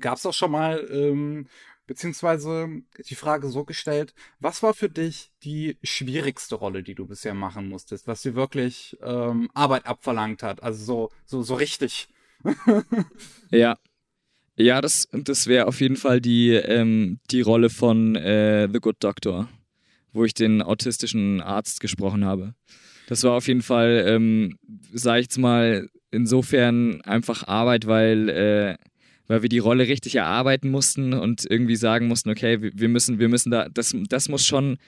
Gab 0.00 0.16
es 0.16 0.26
auch 0.26 0.34
schon 0.34 0.50
mal 0.50 0.84
ähm, 0.90 1.46
beziehungsweise 1.92 2.82
die 3.06 3.14
Frage 3.14 3.48
so 3.48 3.64
gestellt, 3.64 4.14
was 4.40 4.62
war 4.62 4.72
für 4.72 4.88
dich 4.88 5.30
die 5.44 5.76
schwierigste 5.82 6.54
Rolle, 6.54 6.82
die 6.82 6.94
du 6.94 7.06
bisher 7.06 7.34
machen 7.34 7.68
musstest, 7.68 8.06
was 8.06 8.22
dir 8.22 8.34
wirklich 8.34 8.96
ähm, 9.02 9.50
Arbeit 9.52 9.84
abverlangt 9.84 10.42
hat, 10.42 10.62
also 10.62 10.82
so, 10.82 11.10
so, 11.26 11.42
so 11.42 11.54
richtig. 11.54 12.08
ja. 13.50 13.76
Ja, 14.56 14.80
das, 14.80 15.08
das 15.12 15.46
wäre 15.46 15.66
auf 15.66 15.80
jeden 15.80 15.96
Fall 15.96 16.22
die, 16.22 16.50
ähm, 16.50 17.20
die 17.30 17.42
Rolle 17.42 17.68
von 17.68 18.16
äh, 18.16 18.68
The 18.72 18.80
Good 18.80 18.96
Doctor, 19.00 19.48
wo 20.12 20.24
ich 20.24 20.32
den 20.32 20.62
autistischen 20.62 21.42
Arzt 21.42 21.80
gesprochen 21.80 22.24
habe. 22.24 22.54
Das 23.06 23.22
war 23.24 23.32
auf 23.32 23.48
jeden 23.48 23.62
Fall, 23.62 24.04
ähm, 24.06 24.58
sag 24.92 25.18
ich 25.18 25.24
jetzt 25.24 25.38
mal, 25.38 25.88
insofern 26.10 27.02
einfach 27.02 27.46
Arbeit, 27.48 27.86
weil 27.86 28.28
äh, 28.30 28.76
weil 29.26 29.42
wir 29.42 29.48
die 29.48 29.58
Rolle 29.58 29.88
richtig 29.88 30.16
erarbeiten 30.16 30.70
mussten 30.70 31.14
und 31.14 31.44
irgendwie 31.48 31.76
sagen 31.76 32.08
mussten, 32.08 32.30
okay, 32.30 32.58
wir 32.60 32.88
müssen, 32.88 33.18
wir 33.18 33.28
müssen 33.28 33.50
da, 33.50 33.68
das, 33.68 33.94
das 34.08 34.28
muss 34.28 34.46
schon, 34.46 34.78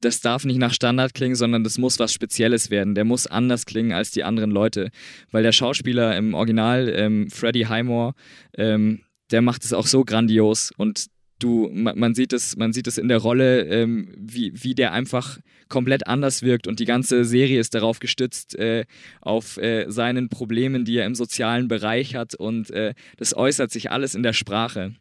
das 0.00 0.20
darf 0.20 0.44
nicht 0.44 0.58
nach 0.58 0.72
Standard 0.72 1.14
klingen, 1.14 1.34
sondern 1.34 1.64
das 1.64 1.78
muss 1.78 1.98
was 1.98 2.12
Spezielles 2.12 2.70
werden. 2.70 2.94
Der 2.94 3.04
muss 3.04 3.26
anders 3.26 3.66
klingen 3.66 3.92
als 3.92 4.10
die 4.10 4.24
anderen 4.24 4.50
Leute. 4.50 4.90
Weil 5.30 5.42
der 5.42 5.52
Schauspieler 5.52 6.16
im 6.16 6.34
Original, 6.34 6.92
ähm, 6.94 7.30
Freddie 7.30 7.66
Highmore, 7.66 8.14
ähm, 8.56 9.00
der 9.30 9.42
macht 9.42 9.64
es 9.64 9.72
auch 9.72 9.86
so 9.86 10.04
grandios 10.04 10.72
und 10.76 11.06
du, 11.38 11.70
man, 11.72 11.98
man, 11.98 12.14
sieht 12.14 12.32
es, 12.32 12.56
man 12.56 12.72
sieht 12.72 12.86
es 12.86 12.98
in 12.98 13.08
der 13.08 13.18
Rolle, 13.18 13.62
ähm, 13.64 14.12
wie, 14.16 14.52
wie 14.54 14.74
der 14.74 14.92
einfach 14.92 15.38
komplett 15.68 16.06
anders 16.06 16.42
wirkt 16.42 16.66
und 16.66 16.80
die 16.80 16.84
ganze 16.84 17.24
Serie 17.24 17.60
ist 17.60 17.74
darauf 17.74 17.98
gestützt, 17.98 18.56
äh, 18.56 18.84
auf 19.20 19.56
äh, 19.58 19.86
seinen 19.88 20.28
Problemen, 20.28 20.84
die 20.84 20.96
er 20.96 21.06
im 21.06 21.14
sozialen 21.14 21.68
Bereich 21.68 22.14
hat 22.14 22.34
und 22.34 22.70
äh, 22.70 22.94
das 23.16 23.36
äußert 23.36 23.70
sich 23.70 23.90
alles 23.90 24.14
in 24.14 24.22
der 24.22 24.32
Sprache. 24.32 24.94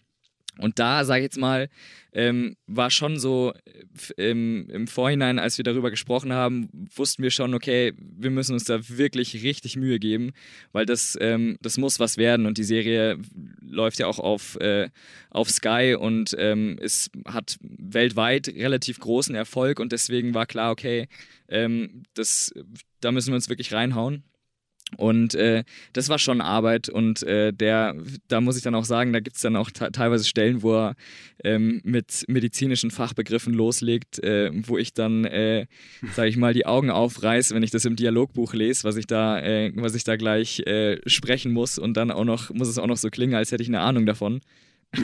Und 0.60 0.80
da, 0.80 1.06
sage 1.06 1.22
ich 1.22 1.26
jetzt 1.26 1.38
mal, 1.38 1.70
ähm, 2.14 2.56
war 2.66 2.90
schon 2.90 3.20
so 3.20 3.54
im, 4.18 4.68
im 4.70 4.88
Vorhinein, 4.88 5.40
als 5.40 5.58
wir 5.58 5.64
darüber 5.64 5.92
gesprochen 5.92 6.34
haben, 6.34 6.70
wussten 6.96 7.22
wir 7.22 7.32
schon, 7.32 7.54
okay, 7.54 7.94
wir 7.98 8.32
müssen 8.32 8.54
uns 8.54 8.64
da 8.64 8.80
wirklich 8.90 9.44
richtig 9.44 9.76
Mühe 9.76 10.00
geben, 10.00 10.32
weil 10.72 10.86
das, 10.86 11.18
ähm, 11.22 11.58
das 11.62 11.78
muss 11.78 12.00
was 12.00 12.18
werden. 12.18 12.46
Und 12.46 12.58
die 12.58 12.64
Serie 12.64 13.20
läuft 13.62 14.00
ja 14.00 14.08
auch 14.08 14.20
auf, 14.20 14.56
äh, 14.60 14.90
auf 15.30 15.50
Sky 15.50 15.96
und 16.00 16.36
ähm, 16.38 16.78
es 16.82 17.12
hat 17.26 17.58
weltweit 17.62 18.48
relativ 18.48 19.00
großen 19.00 19.36
Erfolg 19.36 19.80
und 19.80 19.92
deswegen 19.92 20.34
war 20.34 20.46
klar, 20.46 20.72
okay, 20.72 21.08
ähm, 21.50 22.04
das, 22.14 22.54
da 23.00 23.12
müssen 23.12 23.30
wir 23.30 23.36
uns 23.36 23.50
wirklich 23.50 23.74
reinhauen. 23.74 24.24
Und 24.96 25.36
äh, 25.36 25.66
das 25.92 26.08
war 26.08 26.18
schon 26.18 26.40
Arbeit 26.40 26.88
und 26.88 27.22
äh, 27.24 27.52
der, 27.52 27.96
da 28.30 28.40
muss 28.40 28.56
ich 28.56 28.64
dann 28.64 28.74
auch 28.74 28.86
sagen, 28.86 29.12
da 29.12 29.20
gibt 29.20 29.36
es 29.36 29.42
dann 29.42 29.58
auch 29.58 29.70
teilweise 29.70 30.24
Stellen, 30.24 30.64
wo 30.64 30.76
er 30.76 30.96
ähm, 31.44 31.82
mit 31.84 32.24
medizinischen 32.30 32.90
Fachbegriffen 32.90 33.54
loslegt, 33.54 34.24
äh, 34.24 34.50
wo 34.54 34.78
ich 34.78 34.94
dann, 34.94 35.26
äh, 35.26 35.66
sage 36.14 36.30
ich 36.30 36.38
mal, 36.38 36.54
die 36.54 36.66
Augen 36.66 36.90
aufreiße, 36.90 37.54
wenn 37.54 37.64
ich 37.64 37.72
das 37.72 37.84
im 37.84 37.98
Dialogbuch 37.98 38.54
lese, 38.54 38.86
was 38.86 38.96
ich 38.96 39.08
da, 39.08 39.40
äh, 39.42 39.74
was 39.76 39.94
ich 39.94 40.06
da 40.06 40.16
gleich 40.16 40.60
äh, 40.60 41.02
sprechen 41.06 41.52
muss 41.52 41.78
und 41.78 41.98
dann 41.98 42.10
auch 42.10 42.26
noch, 42.26 42.50
muss 42.52 42.70
es 42.70 42.78
auch 42.78 42.88
noch 42.88 42.98
so 42.98 43.10
klingen, 43.10 43.36
als 43.36 43.52
hätte 43.52 43.64
ich 43.64 43.70
eine 43.70 43.82
Ahnung 43.82 44.06
davon. 44.06 44.40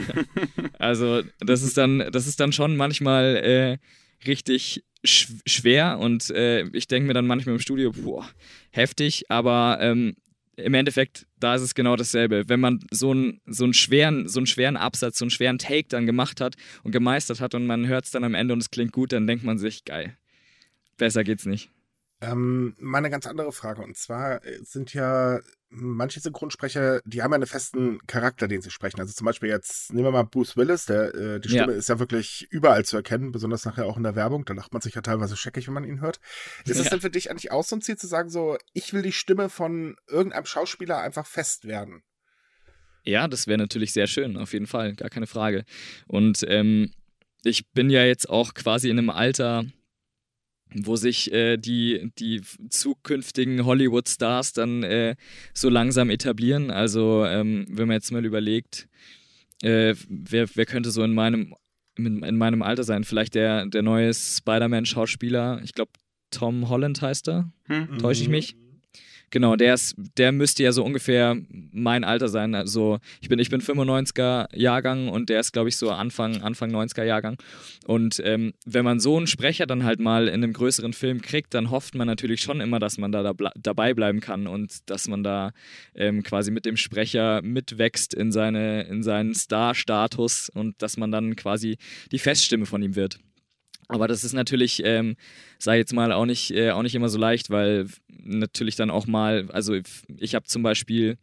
also 0.78 1.20
das 1.40 1.62
ist 1.62 1.76
dann, 1.76 2.10
das 2.10 2.26
ist 2.26 2.40
dann 2.40 2.52
schon 2.52 2.74
manchmal 2.76 3.78
richtig 4.26 4.84
schwer 5.04 5.98
und 5.98 6.30
äh, 6.30 6.64
ich 6.68 6.88
denke 6.88 7.06
mir 7.06 7.14
dann 7.14 7.26
manchmal 7.26 7.54
im 7.54 7.60
Studio, 7.60 7.92
boah, 7.92 8.28
heftig, 8.70 9.30
aber 9.30 9.78
ähm, 9.80 10.16
im 10.56 10.74
Endeffekt, 10.74 11.26
da 11.40 11.56
ist 11.56 11.62
es 11.62 11.74
genau 11.74 11.96
dasselbe. 11.96 12.44
Wenn 12.48 12.60
man 12.60 12.80
so 12.90 13.10
einen, 13.10 13.40
so 13.44 13.64
einen, 13.64 13.74
schweren, 13.74 14.28
so 14.28 14.38
einen 14.38 14.46
schweren 14.46 14.76
Absatz, 14.76 15.18
so 15.18 15.24
einen 15.24 15.30
schweren 15.30 15.58
Take 15.58 15.88
dann 15.88 16.06
gemacht 16.06 16.40
hat 16.40 16.54
und 16.84 16.92
gemeistert 16.92 17.40
hat 17.40 17.54
und 17.54 17.66
man 17.66 17.86
hört 17.86 18.04
es 18.04 18.12
dann 18.12 18.24
am 18.24 18.34
Ende 18.34 18.54
und 18.54 18.60
es 18.60 18.70
klingt 18.70 18.92
gut, 18.92 19.12
dann 19.12 19.26
denkt 19.26 19.44
man 19.44 19.58
sich, 19.58 19.84
geil. 19.84 20.16
Besser 20.96 21.24
geht's 21.24 21.44
nicht. 21.44 21.70
Ähm, 22.20 22.74
meine 22.78 23.10
ganz 23.10 23.26
andere 23.26 23.52
Frage. 23.52 23.82
Und 23.82 23.96
zwar 23.96 24.44
äh, 24.44 24.58
sind 24.62 24.94
ja 24.94 25.40
manche 25.74 26.20
Synchronsprecher, 26.20 27.00
die 27.04 27.22
haben 27.22 27.32
ja 27.32 27.36
einen 27.36 27.46
festen 27.46 27.98
Charakter, 28.06 28.48
den 28.48 28.62
sie 28.62 28.70
sprechen. 28.70 29.00
Also 29.00 29.12
zum 29.12 29.24
Beispiel 29.24 29.48
jetzt, 29.48 29.92
nehmen 29.92 30.06
wir 30.06 30.12
mal 30.12 30.22
Bruce 30.24 30.56
Willis, 30.56 30.86
der, 30.86 31.14
äh, 31.14 31.40
die 31.40 31.48
Stimme 31.48 31.72
ja. 31.72 31.78
ist 31.78 31.88
ja 31.88 31.98
wirklich 31.98 32.46
überall 32.50 32.84
zu 32.84 32.96
erkennen, 32.96 33.32
besonders 33.32 33.64
nachher 33.64 33.86
auch 33.86 33.96
in 33.96 34.02
der 34.02 34.14
Werbung. 34.14 34.44
Da 34.44 34.54
lacht 34.54 34.72
man 34.72 34.82
sich 34.82 34.94
ja 34.94 35.02
teilweise 35.02 35.36
scheckig, 35.36 35.66
wenn 35.66 35.74
man 35.74 35.84
ihn 35.84 36.00
hört. 36.00 36.20
Ist 36.64 36.78
es 36.78 36.84
ja. 36.84 36.90
denn 36.90 37.00
für 37.00 37.10
dich 37.10 37.30
eigentlich 37.30 37.50
auch 37.50 37.64
so 37.64 37.76
ein 37.76 37.82
Ziel 37.82 37.96
zu 37.96 38.06
sagen, 38.06 38.30
so, 38.30 38.56
ich 38.72 38.92
will 38.92 39.02
die 39.02 39.12
Stimme 39.12 39.48
von 39.48 39.96
irgendeinem 40.08 40.46
Schauspieler 40.46 41.00
einfach 41.00 41.26
fest 41.26 41.66
werden? 41.66 42.02
Ja, 43.04 43.28
das 43.28 43.46
wäre 43.46 43.58
natürlich 43.58 43.92
sehr 43.92 44.06
schön, 44.06 44.36
auf 44.36 44.52
jeden 44.52 44.66
Fall, 44.66 44.94
gar 44.94 45.10
keine 45.10 45.26
Frage. 45.26 45.64
Und 46.06 46.44
ähm, 46.48 46.92
ich 47.42 47.70
bin 47.72 47.90
ja 47.90 48.04
jetzt 48.04 48.30
auch 48.30 48.54
quasi 48.54 48.88
in 48.88 48.98
einem 48.98 49.10
Alter, 49.10 49.66
wo 50.74 50.96
sich 50.96 51.32
äh, 51.32 51.56
die, 51.56 52.10
die 52.18 52.42
zukünftigen 52.68 53.64
Hollywood-Stars 53.64 54.52
dann 54.52 54.82
äh, 54.82 55.16
so 55.52 55.68
langsam 55.68 56.10
etablieren. 56.10 56.70
Also 56.70 57.24
ähm, 57.24 57.66
wenn 57.68 57.88
man 57.88 57.94
jetzt 57.94 58.10
mal 58.10 58.24
überlegt, 58.24 58.88
äh, 59.62 59.94
wer, 60.08 60.46
wer 60.54 60.66
könnte 60.66 60.90
so 60.90 61.02
in 61.02 61.14
meinem, 61.14 61.54
in 61.96 62.36
meinem 62.36 62.62
Alter 62.62 62.84
sein? 62.84 63.04
Vielleicht 63.04 63.34
der, 63.34 63.66
der 63.66 63.82
neue 63.82 64.12
Spider-Man-Schauspieler, 64.12 65.60
ich 65.62 65.74
glaube 65.74 65.92
Tom 66.30 66.68
Holland 66.68 67.00
heißt 67.00 67.28
er, 67.28 67.52
hm. 67.66 67.98
täusche 67.98 68.22
ich 68.22 68.28
mich? 68.28 68.56
Genau, 69.30 69.56
der 69.56 69.74
ist, 69.74 69.96
der 70.16 70.32
müsste 70.32 70.62
ja 70.62 70.72
so 70.72 70.84
ungefähr 70.84 71.36
mein 71.72 72.04
Alter 72.04 72.28
sein. 72.28 72.54
Also 72.54 72.98
ich 73.20 73.28
bin, 73.28 73.38
ich 73.38 73.50
bin 73.50 73.60
95er 73.60 74.46
Jahrgang 74.56 75.08
und 75.08 75.28
der 75.28 75.40
ist, 75.40 75.52
glaube 75.52 75.68
ich, 75.68 75.76
so 75.76 75.90
Anfang, 75.90 76.42
Anfang 76.42 76.70
90er 76.70 77.04
Jahrgang. 77.04 77.36
Und 77.86 78.20
ähm, 78.24 78.54
wenn 78.64 78.84
man 78.84 79.00
so 79.00 79.16
einen 79.16 79.26
Sprecher 79.26 79.66
dann 79.66 79.84
halt 79.84 80.00
mal 80.00 80.28
in 80.28 80.34
einem 80.34 80.52
größeren 80.52 80.92
Film 80.92 81.20
kriegt, 81.20 81.54
dann 81.54 81.70
hofft 81.70 81.94
man 81.94 82.06
natürlich 82.06 82.40
schon 82.40 82.60
immer, 82.60 82.78
dass 82.78 82.98
man 82.98 83.12
da, 83.12 83.22
da 83.22 83.50
dabei 83.56 83.94
bleiben 83.94 84.20
kann 84.20 84.46
und 84.46 84.88
dass 84.88 85.08
man 85.08 85.22
da 85.22 85.52
ähm, 85.94 86.22
quasi 86.22 86.50
mit 86.50 86.64
dem 86.64 86.76
Sprecher 86.76 87.42
mitwächst 87.42 88.14
in, 88.14 88.30
seine, 88.32 88.82
in 88.82 89.02
seinen 89.02 89.34
Star-Status 89.34 90.48
und 90.48 90.80
dass 90.80 90.96
man 90.96 91.10
dann 91.10 91.36
quasi 91.36 91.78
die 92.12 92.18
Feststimme 92.18 92.66
von 92.66 92.82
ihm 92.82 92.94
wird. 92.94 93.18
Aber 93.88 94.08
das 94.08 94.24
ist 94.24 94.32
natürlich, 94.32 94.82
ähm, 94.84 95.16
sei 95.58 95.78
jetzt 95.78 95.92
mal, 95.92 96.12
auch 96.12 96.26
nicht, 96.26 96.50
äh, 96.50 96.70
auch 96.70 96.82
nicht 96.82 96.94
immer 96.94 97.08
so 97.08 97.18
leicht, 97.18 97.50
weil 97.50 97.86
natürlich 98.08 98.76
dann 98.76 98.90
auch 98.90 99.06
mal, 99.06 99.48
also 99.50 99.76
ich 100.18 100.34
habe 100.34 100.46
zum 100.46 100.62
Beispiel 100.62 101.18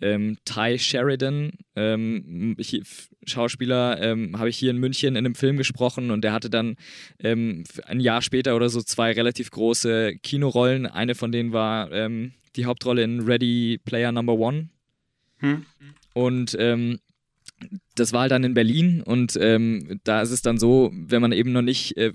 ähm, 0.00 0.36
Ty 0.44 0.78
Sheridan, 0.78 1.52
ähm, 1.76 2.54
ich, 2.58 2.82
Schauspieler, 3.26 4.00
ähm, 4.02 4.38
habe 4.38 4.48
ich 4.48 4.58
hier 4.58 4.70
in 4.70 4.78
München 4.78 5.10
in 5.10 5.18
einem 5.18 5.34
Film 5.34 5.56
gesprochen 5.56 6.10
und 6.10 6.22
der 6.22 6.32
hatte 6.32 6.50
dann 6.50 6.76
ähm, 7.20 7.64
ein 7.86 8.00
Jahr 8.00 8.22
später 8.22 8.56
oder 8.56 8.68
so 8.68 8.82
zwei 8.82 9.12
relativ 9.12 9.50
große 9.50 10.16
Kinorollen. 10.22 10.86
Eine 10.86 11.14
von 11.14 11.32
denen 11.32 11.52
war 11.52 11.90
ähm, 11.92 12.32
die 12.56 12.66
Hauptrolle 12.66 13.02
in 13.02 13.20
Ready 13.20 13.80
Player 13.84 14.12
Number 14.12 14.34
One. 14.34 14.68
Hm. 15.38 15.64
Und 16.12 16.56
ähm, 16.58 16.98
das 17.94 18.12
war 18.12 18.22
halt 18.22 18.32
dann 18.32 18.44
in 18.44 18.54
Berlin 18.54 19.02
und 19.02 19.38
ähm, 19.40 20.00
da 20.04 20.22
ist 20.22 20.30
es 20.30 20.42
dann 20.42 20.58
so, 20.58 20.90
wenn 20.94 21.22
man 21.22 21.32
eben 21.32 21.52
noch 21.52 21.62
nicht 21.62 21.96
äh, 21.96 22.12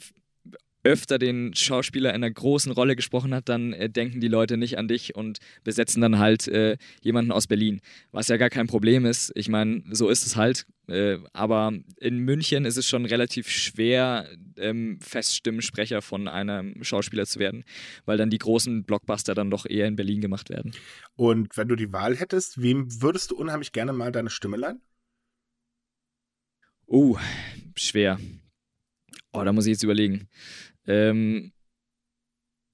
öfter 0.83 1.19
den 1.19 1.53
Schauspieler 1.53 2.09
in 2.09 2.23
einer 2.23 2.31
großen 2.31 2.71
Rolle 2.71 2.95
gesprochen 2.95 3.33
hat, 3.33 3.49
dann 3.49 3.73
äh, 3.73 3.89
denken 3.89 4.21
die 4.21 4.27
Leute 4.27 4.57
nicht 4.57 4.77
an 4.77 4.87
dich 4.87 5.15
und 5.15 5.39
besetzen 5.63 6.01
dann 6.01 6.19
halt 6.19 6.47
äh, 6.47 6.77
jemanden 7.01 7.31
aus 7.31 7.47
Berlin. 7.47 7.81
Was 8.11 8.29
ja 8.29 8.37
gar 8.37 8.49
kein 8.49 8.67
Problem 8.67 9.05
ist. 9.05 9.31
Ich 9.35 9.49
meine, 9.49 9.83
so 9.91 10.09
ist 10.09 10.25
es 10.25 10.35
halt. 10.35 10.65
Äh, 10.87 11.17
aber 11.33 11.73
in 11.97 12.19
München 12.19 12.65
ist 12.65 12.77
es 12.77 12.87
schon 12.87 13.05
relativ 13.05 13.49
schwer, 13.49 14.27
ähm, 14.57 14.99
Feststimmensprecher 15.01 16.01
von 16.01 16.27
einem 16.27 16.83
Schauspieler 16.83 17.25
zu 17.25 17.39
werden, 17.39 17.63
weil 18.05 18.17
dann 18.17 18.29
die 18.29 18.39
großen 18.39 18.83
Blockbuster 18.85 19.35
dann 19.35 19.51
doch 19.51 19.65
eher 19.65 19.87
in 19.87 19.95
Berlin 19.95 20.21
gemacht 20.21 20.49
werden. 20.49 20.71
Und 21.15 21.57
wenn 21.57 21.67
du 21.67 21.75
die 21.75 21.91
Wahl 21.91 22.15
hättest, 22.15 22.61
wem 22.61 23.01
würdest 23.01 23.31
du 23.31 23.35
unheimlich 23.35 23.71
gerne 23.73 23.93
mal 23.93 24.11
deine 24.11 24.29
Stimme 24.29 24.57
leihen? 24.57 24.81
Oh, 26.91 27.17
schwer. 27.75 28.19
Oh, 29.31 29.43
da 29.43 29.53
muss 29.53 29.67
ich 29.67 29.73
jetzt 29.73 29.83
überlegen. 29.83 30.27
Ähm, 30.87 31.51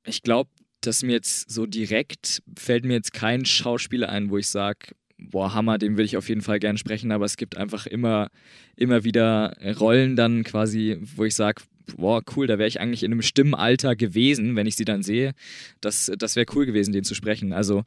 ich 0.05 0.21
glaube, 0.21 0.49
dass 0.79 1.03
mir 1.03 1.11
jetzt 1.11 1.51
so 1.51 1.65
direkt 1.65 2.41
fällt 2.57 2.85
mir 2.85 2.93
jetzt 2.93 3.11
kein 3.11 3.43
Schauspieler 3.43 4.07
ein, 4.07 4.29
wo 4.29 4.37
ich 4.37 4.47
sage, 4.47 4.95
boah, 5.17 5.53
Hammer, 5.53 5.77
den 5.77 5.97
will 5.97 6.05
ich 6.05 6.15
auf 6.15 6.29
jeden 6.29 6.41
Fall 6.41 6.59
gern 6.59 6.77
sprechen, 6.77 7.11
aber 7.11 7.25
es 7.25 7.35
gibt 7.35 7.57
einfach 7.57 7.87
immer, 7.87 8.29
immer 8.77 9.03
wieder 9.03 9.57
Rollen 9.81 10.15
dann 10.15 10.45
quasi, 10.45 10.97
wo 11.01 11.25
ich 11.25 11.35
sage, 11.35 11.63
boah, 11.97 12.21
cool, 12.37 12.47
da 12.47 12.57
wäre 12.57 12.69
ich 12.69 12.79
eigentlich 12.79 13.03
in 13.03 13.11
einem 13.11 13.21
Stimmenalter 13.21 13.97
gewesen, 13.97 14.55
wenn 14.55 14.65
ich 14.65 14.77
sie 14.77 14.85
dann 14.85 15.03
sehe. 15.03 15.33
Das, 15.81 16.09
das 16.17 16.37
wäre 16.37 16.45
cool 16.55 16.65
gewesen, 16.65 16.93
den 16.93 17.03
zu 17.03 17.15
sprechen. 17.15 17.51
Also 17.51 17.83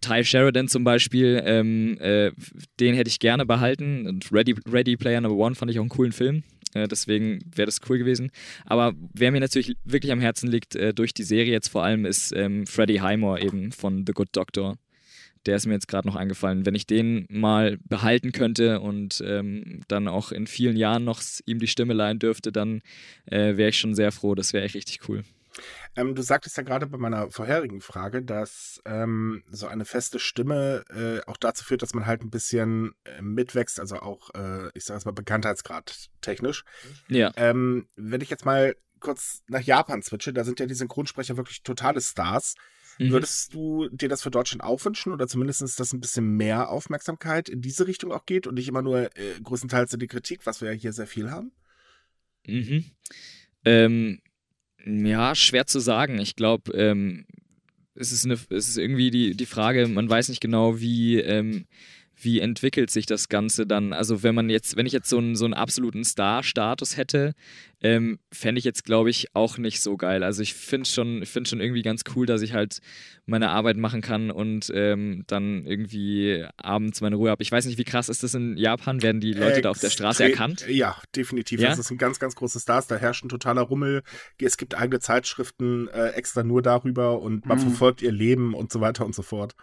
Ty 0.00 0.24
Sheridan 0.24 0.68
zum 0.68 0.84
Beispiel, 0.84 1.42
ähm, 1.44 1.98
äh, 2.00 2.32
den 2.80 2.94
hätte 2.94 3.08
ich 3.08 3.18
gerne 3.18 3.46
behalten. 3.46 4.06
Und 4.06 4.32
Ready, 4.32 4.54
Ready 4.70 4.96
Player 4.96 5.20
Number 5.20 5.36
One 5.36 5.54
fand 5.54 5.70
ich 5.70 5.78
auch 5.78 5.82
einen 5.82 5.90
coolen 5.90 6.12
Film. 6.12 6.42
Äh, 6.74 6.88
deswegen 6.88 7.40
wäre 7.54 7.66
das 7.66 7.80
cool 7.88 7.98
gewesen. 7.98 8.30
Aber 8.64 8.94
wer 9.12 9.30
mir 9.30 9.40
natürlich 9.40 9.76
wirklich 9.84 10.12
am 10.12 10.20
Herzen 10.20 10.50
liegt, 10.50 10.74
äh, 10.74 10.94
durch 10.94 11.14
die 11.14 11.22
Serie 11.22 11.52
jetzt 11.52 11.68
vor 11.68 11.84
allem, 11.84 12.04
ist 12.04 12.32
ähm, 12.34 12.66
Freddie 12.66 13.00
Highmore 13.00 13.42
eben 13.42 13.72
von 13.72 14.04
The 14.06 14.12
Good 14.12 14.30
Doctor. 14.32 14.76
Der 15.44 15.56
ist 15.56 15.66
mir 15.66 15.74
jetzt 15.74 15.88
gerade 15.88 16.06
noch 16.06 16.14
eingefallen. 16.14 16.64
Wenn 16.64 16.76
ich 16.76 16.86
den 16.86 17.26
mal 17.28 17.76
behalten 17.88 18.30
könnte 18.30 18.80
und 18.80 19.22
ähm, 19.26 19.80
dann 19.88 20.06
auch 20.06 20.30
in 20.30 20.46
vielen 20.46 20.76
Jahren 20.76 21.04
noch 21.04 21.20
ihm 21.46 21.58
die 21.58 21.66
Stimme 21.66 21.94
leihen 21.94 22.20
dürfte, 22.20 22.52
dann 22.52 22.80
äh, 23.26 23.56
wäre 23.56 23.70
ich 23.70 23.78
schon 23.78 23.94
sehr 23.94 24.12
froh. 24.12 24.36
Das 24.36 24.52
wäre 24.52 24.64
echt 24.64 24.76
richtig 24.76 25.00
cool. 25.08 25.24
Ähm, 25.96 26.14
du 26.14 26.22
sagtest 26.22 26.56
ja 26.56 26.62
gerade 26.62 26.86
bei 26.86 26.98
meiner 26.98 27.30
vorherigen 27.30 27.80
Frage, 27.80 28.22
dass 28.22 28.80
ähm, 28.84 29.44
so 29.50 29.66
eine 29.66 29.84
feste 29.84 30.18
Stimme 30.18 30.84
äh, 30.90 31.28
auch 31.28 31.36
dazu 31.36 31.64
führt, 31.64 31.82
dass 31.82 31.94
man 31.94 32.06
halt 32.06 32.22
ein 32.22 32.30
bisschen 32.30 32.94
äh, 33.04 33.20
mitwächst, 33.20 33.78
also 33.80 33.96
auch, 33.96 34.30
äh, 34.34 34.70
ich 34.74 34.84
sage 34.84 34.98
es 34.98 35.04
mal, 35.04 35.12
Bekanntheitsgrad 35.12 36.10
technisch. 36.20 36.64
Ja. 37.08 37.32
Ähm, 37.36 37.88
wenn 37.96 38.20
ich 38.20 38.30
jetzt 38.30 38.44
mal 38.44 38.74
kurz 39.00 39.42
nach 39.48 39.60
Japan 39.60 40.02
switche, 40.02 40.32
da 40.32 40.44
sind 40.44 40.60
ja 40.60 40.66
die 40.66 40.74
Synchronsprecher 40.74 41.36
wirklich 41.36 41.62
totale 41.62 42.00
Stars. 42.00 42.54
Mhm. 42.98 43.10
Würdest 43.10 43.54
du 43.54 43.88
dir 43.90 44.08
das 44.08 44.22
für 44.22 44.30
Deutschland 44.30 44.62
auch 44.62 44.84
wünschen 44.84 45.12
oder 45.12 45.26
zumindest, 45.26 45.62
dass 45.78 45.92
ein 45.92 46.00
bisschen 46.00 46.36
mehr 46.36 46.70
Aufmerksamkeit 46.70 47.48
in 47.48 47.60
diese 47.60 47.86
Richtung 47.86 48.12
auch 48.12 48.26
geht 48.26 48.46
und 48.46 48.54
nicht 48.54 48.68
immer 48.68 48.82
nur 48.82 49.16
äh, 49.16 49.40
größtenteils 49.42 49.92
in 49.94 50.00
die 50.00 50.06
Kritik, 50.06 50.46
was 50.46 50.60
wir 50.60 50.72
ja 50.72 50.78
hier 50.78 50.92
sehr 50.92 51.06
viel 51.06 51.30
haben? 51.30 51.52
Mhm. 52.46 52.84
Ähm, 53.64 54.20
ja, 54.86 55.34
schwer 55.34 55.66
zu 55.66 55.80
sagen. 55.80 56.18
Ich 56.18 56.36
glaube, 56.36 56.72
ähm, 56.72 57.24
es, 57.94 58.12
ist 58.12 58.26
es 58.26 58.68
ist 58.68 58.78
irgendwie 58.78 59.10
die, 59.10 59.34
die 59.36 59.46
Frage, 59.46 59.86
man 59.88 60.08
weiß 60.08 60.28
nicht 60.28 60.40
genau, 60.40 60.80
wie, 60.80 61.18
ähm, 61.18 61.66
wie 62.22 62.40
entwickelt 62.40 62.90
sich 62.90 63.06
das 63.06 63.28
Ganze 63.28 63.66
dann? 63.66 63.92
Also 63.92 64.22
wenn 64.22 64.34
man 64.34 64.48
jetzt, 64.48 64.76
wenn 64.76 64.86
ich 64.86 64.92
jetzt 64.92 65.08
so 65.08 65.18
einen, 65.18 65.36
so 65.36 65.44
einen 65.44 65.54
absoluten 65.54 66.04
Star-Status 66.04 66.96
hätte, 66.96 67.34
ähm, 67.80 68.18
fände 68.30 68.58
ich 68.58 68.64
jetzt, 68.64 68.84
glaube 68.84 69.10
ich, 69.10 69.34
auch 69.34 69.58
nicht 69.58 69.80
so 69.80 69.96
geil. 69.96 70.22
Also 70.22 70.42
ich 70.42 70.54
finde 70.54 70.88
schon, 70.88 71.26
find 71.26 71.48
schon 71.48 71.60
irgendwie 71.60 71.82
ganz 71.82 72.02
cool, 72.14 72.26
dass 72.26 72.42
ich 72.42 72.52
halt 72.52 72.78
meine 73.26 73.50
Arbeit 73.50 73.76
machen 73.76 74.00
kann 74.00 74.30
und 74.30 74.70
ähm, 74.74 75.24
dann 75.26 75.66
irgendwie 75.66 76.44
abends 76.56 77.00
meine 77.00 77.16
Ruhe 77.16 77.30
habe. 77.30 77.42
Ich 77.42 77.50
weiß 77.50 77.66
nicht, 77.66 77.78
wie 77.78 77.84
krass 77.84 78.08
ist 78.08 78.22
das 78.22 78.34
in 78.34 78.56
Japan? 78.56 79.02
Werden 79.02 79.20
die 79.20 79.32
Leute 79.32 79.46
Extre 79.46 79.62
da 79.62 79.70
auf 79.70 79.80
der 79.80 79.90
Straße 79.90 80.24
erkannt? 80.24 80.66
Ja, 80.68 80.96
definitiv. 81.16 81.60
Ja? 81.60 81.74
Das 81.74 81.86
sind 81.86 81.98
ganz, 81.98 82.18
ganz 82.18 82.36
große 82.36 82.60
Stars. 82.60 82.86
Da 82.86 82.96
herrscht 82.96 83.24
ein 83.24 83.28
totaler 83.28 83.62
Rummel. 83.62 84.02
Es 84.40 84.56
gibt 84.56 84.76
eigene 84.76 85.00
Zeitschriften 85.00 85.88
äh, 85.88 86.10
extra 86.10 86.42
nur 86.42 86.62
darüber 86.62 87.20
und 87.20 87.46
man 87.46 87.58
mhm. 87.58 87.62
verfolgt 87.62 88.02
ihr 88.02 88.12
Leben 88.12 88.54
und 88.54 88.70
so 88.72 88.80
weiter 88.80 89.04
und 89.04 89.14
so 89.14 89.22
fort. 89.22 89.54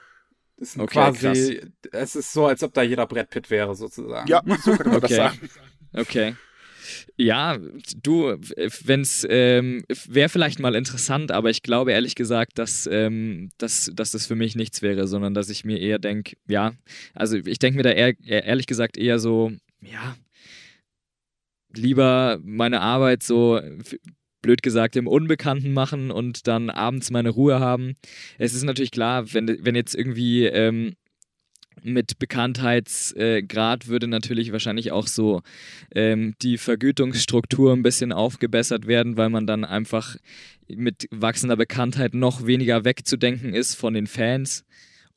Das 0.59 0.75
ist 0.75 0.79
okay, 0.79 0.93
quasi, 0.93 1.55
krass. 1.55 1.91
es 1.93 2.15
ist 2.17 2.33
so, 2.33 2.45
als 2.45 2.61
ob 2.63 2.73
da 2.73 2.81
jeder 2.81 3.07
Brett 3.07 3.29
Pitt 3.29 3.49
wäre, 3.49 3.75
sozusagen. 3.75 4.27
Ja, 4.27 4.43
so 4.61 4.75
könnte 4.75 4.89
man 4.89 4.97
okay. 4.97 5.07
das 5.07 5.15
sagen. 5.15 5.49
Okay. 5.93 6.35
Ja, 7.15 7.57
du, 8.01 8.35
wenn 8.83 9.01
es 9.01 9.25
ähm, 9.29 9.85
wäre 10.07 10.27
vielleicht 10.29 10.59
mal 10.59 10.75
interessant, 10.75 11.31
aber 11.31 11.49
ich 11.49 11.63
glaube 11.63 11.91
ehrlich 11.93 12.15
gesagt, 12.15 12.57
dass, 12.57 12.87
ähm, 12.91 13.49
dass, 13.57 13.91
dass 13.93 14.11
das 14.11 14.25
für 14.25 14.35
mich 14.35 14.55
nichts 14.55 14.81
wäre, 14.81 15.07
sondern 15.07 15.33
dass 15.33 15.49
ich 15.49 15.63
mir 15.63 15.79
eher 15.79 15.99
denke, 15.99 16.35
ja, 16.47 16.73
also 17.13 17.37
ich 17.37 17.59
denke 17.59 17.77
mir 17.77 17.83
da 17.83 17.91
eher, 17.91 18.15
ehrlich 18.25 18.67
gesagt 18.67 18.97
eher 18.97 19.19
so, 19.19 19.51
ja, 19.81 20.15
lieber 21.73 22.39
meine 22.43 22.81
Arbeit 22.81 23.23
so 23.23 23.61
blöd 24.41 24.61
gesagt, 24.61 24.95
im 24.95 25.07
Unbekannten 25.07 25.73
machen 25.73 26.11
und 26.11 26.47
dann 26.47 26.69
abends 26.69 27.11
meine 27.11 27.29
Ruhe 27.29 27.59
haben. 27.59 27.95
Es 28.37 28.53
ist 28.53 28.63
natürlich 28.63 28.91
klar, 28.91 29.33
wenn, 29.33 29.57
wenn 29.63 29.75
jetzt 29.75 29.95
irgendwie 29.95 30.45
ähm, 30.45 30.93
mit 31.83 32.19
Bekanntheitsgrad 32.19 33.87
würde 33.87 34.07
natürlich 34.07 34.51
wahrscheinlich 34.51 34.91
auch 34.91 35.07
so 35.07 35.41
ähm, 35.95 36.33
die 36.41 36.57
Vergütungsstruktur 36.57 37.73
ein 37.73 37.83
bisschen 37.83 38.11
aufgebessert 38.11 38.87
werden, 38.87 39.17
weil 39.17 39.29
man 39.29 39.47
dann 39.47 39.63
einfach 39.63 40.17
mit 40.67 41.07
wachsender 41.11 41.55
Bekanntheit 41.55 42.13
noch 42.13 42.45
weniger 42.45 42.85
wegzudenken 42.85 43.53
ist 43.53 43.75
von 43.75 43.93
den 43.93 44.07
Fans 44.07 44.65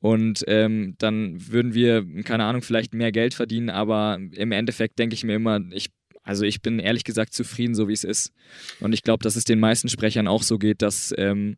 Und 0.02 0.44
ähm, 0.48 0.96
dann 0.98 1.48
würden 1.48 1.74
wir, 1.74 2.04
keine 2.24 2.44
Ahnung, 2.44 2.62
vielleicht 2.62 2.92
mehr 2.92 3.12
Geld 3.12 3.34
verdienen, 3.34 3.70
aber 3.70 4.18
im 4.32 4.50
Endeffekt 4.50 4.98
denke 4.98 5.14
ich 5.14 5.22
mir 5.22 5.36
immer, 5.36 5.60
ich, 5.70 5.90
also 6.22 6.44
ich 6.44 6.62
bin 6.62 6.78
ehrlich 6.78 7.04
gesagt 7.04 7.34
zufrieden, 7.34 7.74
so 7.74 7.88
wie 7.88 7.92
es 7.92 8.04
ist. 8.04 8.32
Und 8.80 8.92
ich 8.92 9.02
glaube, 9.02 9.22
dass 9.22 9.36
es 9.36 9.44
den 9.44 9.60
meisten 9.60 9.88
Sprechern 9.88 10.28
auch 10.28 10.42
so 10.42 10.58
geht, 10.58 10.82
dass, 10.82 11.14
ähm, 11.18 11.56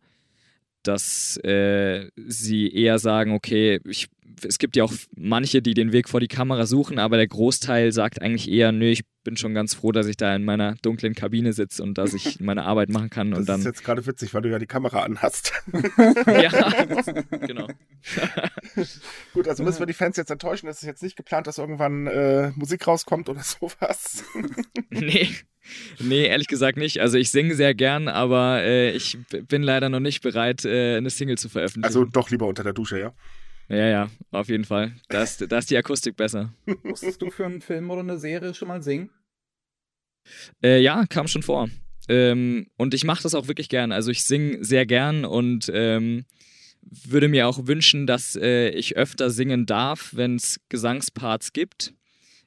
dass 0.83 1.37
äh, 1.39 2.09
sie 2.17 2.73
eher 2.73 2.99
sagen, 2.99 3.33
okay, 3.33 3.81
ich 3.87 4.09
es 4.43 4.59
gibt 4.59 4.77
ja 4.77 4.85
auch 4.85 4.93
manche, 5.17 5.63
die 5.63 5.75
den 5.75 5.93
Weg 5.93 6.09
vor 6.09 6.21
die 6.21 6.29
Kamera 6.29 6.67
suchen, 6.67 6.99
aber 6.99 7.17
der 7.17 7.27
Großteil 7.27 7.93
sagt 7.93 8.23
eigentlich 8.23 8.51
eher, 8.51 8.73
nö, 8.73 8.87
ich 8.87 9.05
bin 9.23 9.37
schon 9.37 9.55
ganz 9.55 9.75
froh, 9.75 9.93
dass 9.93 10.07
ich 10.07 10.17
da 10.17 10.35
in 10.35 10.45
meiner 10.45 10.75
dunklen 10.83 11.15
Kabine 11.15 11.53
sitze 11.53 11.83
und 11.83 11.99
dass 11.99 12.15
ich 12.15 12.41
meine 12.41 12.65
Arbeit 12.65 12.89
machen 12.89 13.11
kann. 13.11 13.31
Das 13.31 13.41
und 13.41 13.49
dann, 13.49 13.61
ist 13.61 13.67
jetzt 13.67 13.85
gerade 13.85 14.07
witzig, 14.07 14.35
weil 14.35 14.43
du 14.43 14.51
ja 14.51 14.59
die 14.59 14.67
Kamera 14.67 15.03
anhast. 15.03 15.53
ja, 16.27 16.85
genau. 17.47 17.69
Gut, 19.33 19.49
also 19.49 19.65
müssen 19.65 19.79
wir 19.79 19.87
die 19.87 19.93
Fans 19.93 20.17
jetzt 20.17 20.31
enttäuschen. 20.31 20.69
Es 20.69 20.79
ist 20.79 20.87
jetzt 20.87 21.03
nicht 21.03 21.17
geplant, 21.17 21.47
dass 21.47 21.59
irgendwann 21.59 22.07
äh, 22.07 22.53
Musik 22.55 22.87
rauskommt 22.87 23.29
oder 23.29 23.41
sowas. 23.43 24.25
nee. 24.91 25.29
Nee, 25.99 26.27
ehrlich 26.27 26.49
gesagt 26.49 26.77
nicht. 26.77 27.01
Also 27.01 27.17
ich 27.17 27.31
singe 27.31 27.55
sehr 27.55 27.75
gern, 27.75 28.09
aber 28.09 28.63
äh, 28.63 28.91
ich 28.91 29.17
bin 29.49 29.63
leider 29.63 29.89
noch 29.89 30.01
nicht 30.01 30.23
bereit, 30.23 30.65
äh, 30.67 30.97
eine 30.97 31.09
Single 31.09 31.39
zu 31.39 31.49
veröffentlichen. 31.49 31.87
Also 31.87 32.05
doch 32.05 32.29
lieber 32.29 32.47
unter 32.47 32.63
der 32.63 32.75
Dusche, 32.75 33.01
ja? 33.01 33.15
Ja, 33.69 33.87
ja, 33.87 34.11
auf 34.31 34.49
jeden 34.49 34.65
Fall. 34.65 34.93
Da 35.09 35.23
ist, 35.23 35.51
da 35.51 35.57
ist 35.57 35.71
die 35.71 35.77
Akustik 35.79 36.17
besser. 36.17 36.53
Musstest 36.83 37.23
du 37.23 37.31
für 37.31 37.47
einen 37.47 37.63
Film 37.63 37.91
oder 37.91 38.01
eine 38.01 38.19
Serie 38.19 38.53
schon 38.53 38.69
mal 38.69 38.83
singen? 38.83 39.09
Äh, 40.63 40.81
ja, 40.81 41.07
kam 41.07 41.29
schon 41.29 41.43
vor. 41.43 41.71
Ähm, 42.09 42.67
und 42.77 42.93
ich 42.93 43.05
mache 43.05 43.23
das 43.23 43.35
auch 43.35 43.49
wirklich 43.49 43.71
gern. 43.71 43.91
Also 43.91 44.11
ich 44.11 44.25
singe 44.25 44.63
sehr 44.63 44.85
gern 44.85 45.25
und 45.25 45.71
ähm, 45.73 46.27
würde 46.91 47.29
mir 47.29 47.49
auch 47.49 47.67
wünschen, 47.67 48.07
dass 48.07 48.37
äh, 48.37 48.71
ich 48.71 48.97
öfter 48.97 49.31
singen 49.31 49.67
darf, 49.67 50.11
wenn 50.15 50.37
es 50.37 50.61
Gesangsparts 50.69 51.53
gibt. 51.53 51.95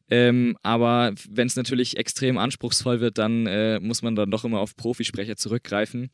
Ähm, 0.10 0.58
aber 0.64 1.14
wenn 1.30 1.48
es 1.48 1.58
natürlich 1.58 1.98
extrem 1.98 2.38
anspruchsvoll 2.38 3.02
wird, 3.02 3.18
dann 3.18 3.46
äh, 3.46 3.80
muss 3.80 4.02
man 4.02 4.16
dann 4.16 4.32
doch 4.32 4.46
immer 4.46 4.60
auf 4.60 4.76
Profisprecher 4.78 5.36
zurückgreifen 5.36 6.10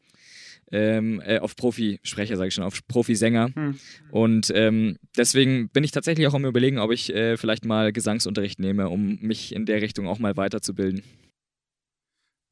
ähm, 0.73 1.21
äh, 1.23 1.39
auf 1.39 1.55
Profisprecher, 1.55 2.35
sage 2.35 2.47
ich 2.47 2.53
schon, 2.55 2.63
auf 2.63 2.85
Profisänger. 2.87 3.51
Hm. 3.53 3.79
Und 4.11 4.51
ähm, 4.55 4.97
deswegen 5.15 5.69
bin 5.69 5.83
ich 5.83 5.91
tatsächlich 5.91 6.27
auch 6.27 6.33
am 6.33 6.45
überlegen, 6.45 6.79
ob 6.79 6.91
ich 6.91 7.13
äh, 7.13 7.37
vielleicht 7.37 7.63
mal 7.63 7.93
Gesangsunterricht 7.93 8.59
nehme, 8.59 8.89
um 8.89 9.19
mich 9.21 9.53
in 9.53 9.65
der 9.65 9.81
Richtung 9.81 10.07
auch 10.07 10.19
mal 10.19 10.35
weiterzubilden. 10.35 11.03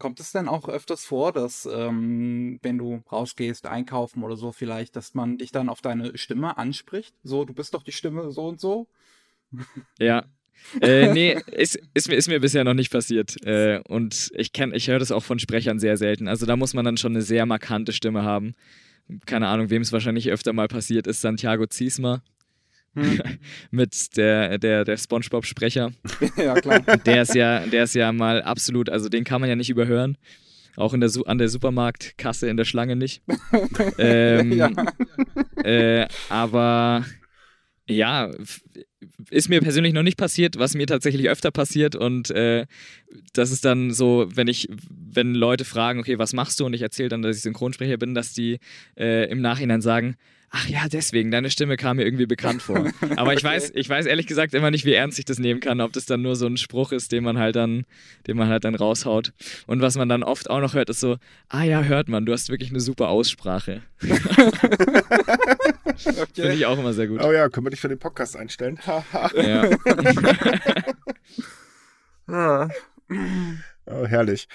Kommt 0.01 0.19
es 0.19 0.31
denn 0.31 0.47
auch 0.47 0.67
öfters 0.67 1.05
vor, 1.05 1.31
dass 1.31 1.69
ähm, 1.71 2.57
wenn 2.63 2.79
du 2.79 3.03
rausgehst, 3.11 3.67
einkaufen 3.67 4.23
oder 4.23 4.35
so 4.35 4.51
vielleicht, 4.51 4.95
dass 4.95 5.13
man 5.13 5.37
dich 5.37 5.51
dann 5.51 5.69
auf 5.69 5.81
deine 5.81 6.17
Stimme 6.17 6.57
anspricht? 6.57 7.13
So, 7.21 7.45
du 7.45 7.53
bist 7.53 7.75
doch 7.75 7.83
die 7.83 7.91
Stimme 7.91 8.31
so 8.31 8.47
und 8.47 8.59
so? 8.59 8.87
Ja, 9.99 10.25
äh, 10.81 11.13
nee, 11.13 11.37
ist, 11.51 11.79
ist, 11.93 12.09
mir, 12.09 12.15
ist 12.15 12.29
mir 12.29 12.39
bisher 12.39 12.63
noch 12.63 12.73
nicht 12.73 12.91
passiert. 12.91 13.45
Äh, 13.45 13.81
und 13.87 14.31
ich, 14.33 14.49
ich 14.57 14.87
höre 14.87 14.97
das 14.97 15.11
auch 15.11 15.21
von 15.21 15.37
Sprechern 15.37 15.77
sehr 15.77 15.97
selten. 15.97 16.27
Also 16.27 16.47
da 16.47 16.55
muss 16.55 16.73
man 16.73 16.83
dann 16.83 16.97
schon 16.97 17.11
eine 17.11 17.21
sehr 17.21 17.45
markante 17.45 17.93
Stimme 17.93 18.23
haben. 18.23 18.55
Keine 19.27 19.49
Ahnung, 19.49 19.69
wem 19.69 19.83
es 19.83 19.91
wahrscheinlich 19.91 20.31
öfter 20.31 20.51
mal 20.51 20.67
passiert 20.67 21.05
ist, 21.05 21.21
Santiago 21.21 21.67
Ziesmer. 21.67 22.23
Hm. 22.95 23.21
mit 23.71 24.17
der, 24.17 24.57
der, 24.57 24.83
der 24.83 24.97
Spongebob-Sprecher. 24.97 25.91
ja, 26.37 26.53
klar. 26.55 26.79
Der 26.81 27.21
ist 27.21 27.35
ja, 27.35 27.65
der 27.65 27.83
ist 27.83 27.95
ja 27.95 28.11
mal 28.11 28.41
absolut, 28.41 28.89
also 28.89 29.09
den 29.09 29.23
kann 29.23 29.41
man 29.41 29.49
ja 29.49 29.55
nicht 29.55 29.69
überhören. 29.69 30.17
Auch 30.77 30.93
in 30.93 31.01
der, 31.01 31.11
an 31.25 31.37
der 31.37 31.49
Supermarktkasse 31.49 32.47
in 32.47 32.57
der 32.57 32.65
Schlange 32.65 32.95
nicht. 32.95 33.23
ähm, 33.97 34.53
ja. 34.53 34.71
Äh, 35.63 36.07
aber 36.29 37.05
ja, 37.87 38.31
ist 39.29 39.49
mir 39.49 39.61
persönlich 39.61 39.93
noch 39.93 40.03
nicht 40.03 40.17
passiert, 40.17 40.57
was 40.57 40.75
mir 40.75 40.87
tatsächlich 40.87 41.29
öfter 41.29 41.51
passiert 41.51 41.95
und 41.95 42.29
äh, 42.31 42.65
das 43.33 43.51
ist 43.51 43.65
dann 43.65 43.91
so, 43.91 44.27
wenn 44.33 44.47
ich, 44.47 44.69
wenn 44.89 45.35
Leute 45.35 45.65
fragen, 45.65 45.99
okay, 45.99 46.17
was 46.17 46.33
machst 46.33 46.59
du 46.59 46.65
und 46.65 46.73
ich 46.73 46.81
erzähle 46.81 47.09
dann, 47.09 47.21
dass 47.21 47.35
ich 47.35 47.41
Synchronsprecher 47.41 47.97
bin, 47.97 48.13
dass 48.13 48.33
die 48.33 48.59
äh, 48.97 49.29
im 49.29 49.41
Nachhinein 49.41 49.81
sagen, 49.81 50.15
ach 50.51 50.67
ja, 50.67 50.87
deswegen, 50.91 51.31
deine 51.31 51.49
Stimme 51.49 51.77
kam 51.77 51.97
mir 51.97 52.03
irgendwie 52.03 52.25
bekannt 52.25 52.61
vor. 52.61 52.91
Aber 53.15 53.33
ich 53.33 53.43
weiß, 53.43 53.71
ich 53.73 53.89
weiß 53.89 54.05
ehrlich 54.05 54.27
gesagt 54.27 54.53
immer 54.53 54.69
nicht, 54.69 54.85
wie 54.85 54.93
ernst 54.93 55.17
ich 55.17 55.25
das 55.25 55.39
nehmen 55.39 55.61
kann, 55.61 55.81
ob 55.81 55.93
das 55.93 56.05
dann 56.05 56.21
nur 56.21 56.35
so 56.35 56.45
ein 56.45 56.57
Spruch 56.57 56.91
ist, 56.91 57.11
den 57.11 57.23
man 57.23 57.39
halt 57.39 57.55
dann, 57.55 57.85
den 58.27 58.37
man 58.37 58.49
halt 58.49 58.65
dann 58.65 58.75
raushaut. 58.75 59.33
Und 59.65 59.81
was 59.81 59.95
man 59.95 60.09
dann 60.09 60.23
oft 60.23 60.49
auch 60.49 60.59
noch 60.59 60.73
hört, 60.73 60.89
ist 60.89 60.99
so, 60.99 61.17
ah 61.47 61.63
ja, 61.63 61.81
hört 61.83 62.09
man, 62.09 62.25
du 62.25 62.33
hast 62.33 62.49
wirklich 62.49 62.69
eine 62.69 62.81
super 62.81 63.07
Aussprache. 63.09 63.81
okay. 64.01 64.11
Finde 66.33 66.53
ich 66.53 66.65
auch 66.65 66.77
immer 66.77 66.93
sehr 66.93 67.07
gut. 67.07 67.23
Oh 67.23 67.31
ja, 67.31 67.47
können 67.49 67.65
wir 67.65 67.71
dich 67.71 67.81
für 67.81 67.89
den 67.89 67.99
Podcast 67.99 68.35
einstellen? 68.35 68.77
ja. 69.33 69.69
Ah. 72.27 72.69
oh, 73.85 74.05
herrlich. 74.05 74.47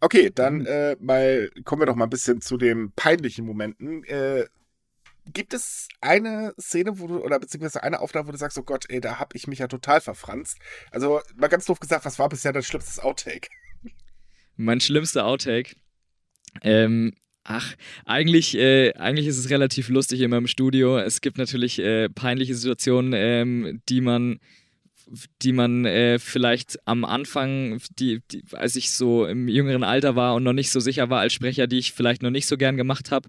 Okay, 0.00 0.30
dann 0.34 0.66
äh, 0.66 0.96
mal 1.00 1.50
kommen 1.64 1.82
wir 1.82 1.86
doch 1.86 1.94
mal 1.94 2.04
ein 2.04 2.10
bisschen 2.10 2.40
zu 2.40 2.56
den 2.56 2.92
peinlichen 2.92 3.46
Momenten. 3.46 4.04
Äh, 4.04 4.46
gibt 5.26 5.54
es 5.54 5.88
eine 6.00 6.54
Szene, 6.60 6.98
wo 6.98 7.06
du, 7.06 7.22
oder 7.22 7.38
beziehungsweise 7.38 7.82
eine 7.82 8.00
Aufnahme, 8.00 8.28
wo 8.28 8.32
du 8.32 8.38
sagst, 8.38 8.58
oh 8.58 8.62
Gott, 8.62 8.86
ey, 8.88 9.00
da 9.00 9.18
hab 9.18 9.34
ich 9.34 9.46
mich 9.46 9.60
ja 9.60 9.68
total 9.68 10.00
verfranst. 10.00 10.58
Also, 10.90 11.20
mal 11.36 11.48
ganz 11.48 11.64
doof 11.66 11.80
gesagt, 11.80 12.04
was 12.04 12.18
war 12.18 12.28
bisher 12.28 12.52
dein 12.52 12.62
schlimmstes 12.62 12.98
Outtake? 12.98 13.48
Mein 14.56 14.80
schlimmster 14.80 15.26
Outtake? 15.26 15.76
Ähm, 16.62 17.14
Ach, 17.44 17.74
eigentlich, 18.04 18.56
äh, 18.56 18.92
eigentlich 18.94 19.26
ist 19.26 19.38
es 19.38 19.50
relativ 19.50 19.88
lustig 19.88 20.20
in 20.20 20.30
meinem 20.30 20.46
Studio. 20.46 20.98
Es 20.98 21.20
gibt 21.20 21.38
natürlich 21.38 21.80
äh, 21.80 22.08
peinliche 22.08 22.54
Situationen, 22.54 23.12
ähm, 23.16 23.80
die 23.88 24.00
man, 24.00 24.38
die 25.42 25.52
man 25.52 25.84
äh, 25.84 26.20
vielleicht 26.20 26.78
am 26.86 27.04
Anfang, 27.04 27.80
die, 27.98 28.20
die, 28.30 28.44
als 28.52 28.76
ich 28.76 28.92
so 28.92 29.26
im 29.26 29.48
jüngeren 29.48 29.82
Alter 29.82 30.14
war 30.14 30.36
und 30.36 30.44
noch 30.44 30.52
nicht 30.52 30.70
so 30.70 30.78
sicher 30.78 31.10
war 31.10 31.18
als 31.18 31.32
Sprecher, 31.32 31.66
die 31.66 31.78
ich 31.78 31.92
vielleicht 31.92 32.22
noch 32.22 32.30
nicht 32.30 32.46
so 32.46 32.56
gern 32.56 32.76
gemacht 32.76 33.10
habe, 33.10 33.28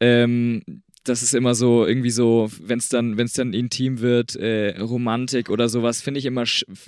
ähm, 0.00 0.62
das 1.04 1.22
ist 1.22 1.34
immer 1.34 1.54
so, 1.54 1.86
irgendwie 1.86 2.10
so, 2.10 2.50
wenn 2.60 2.78
es 2.78 2.88
dann, 2.88 3.16
wenn 3.16 3.26
es 3.26 3.34
dann 3.34 3.52
intim 3.52 4.00
wird, 4.00 4.36
äh, 4.36 4.78
Romantik 4.80 5.50
oder 5.50 5.68
sowas, 5.68 6.00
finde 6.00 6.18
ich 6.18 6.26
immer, 6.26 6.44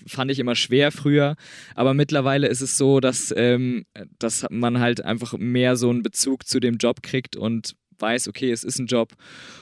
fand 0.07 0.31
ich 0.31 0.39
immer 0.39 0.55
schwer 0.55 0.91
früher. 0.91 1.37
Aber 1.75 1.95
mittlerweile 1.95 2.49
ist 2.49 2.63
es 2.63 2.79
so, 2.79 3.01
dass, 3.01 3.33
ähm, 3.37 3.85
dass 4.19 4.47
man 4.51 4.81
halt 4.81 5.05
einfach 5.05 5.35
mehr 5.39 5.77
so 5.77 5.91
einen 5.91 6.03
Bezug 6.03 6.47
zu 6.47 6.61
dem 6.61 6.79
Job 6.79 7.03
kriegt 7.03 7.37
und 7.37 7.77
weiß, 7.99 8.29
okay, 8.29 8.51
es 8.51 8.65
ist 8.65 8.79
ein 8.79 8.87
Job 8.87 9.15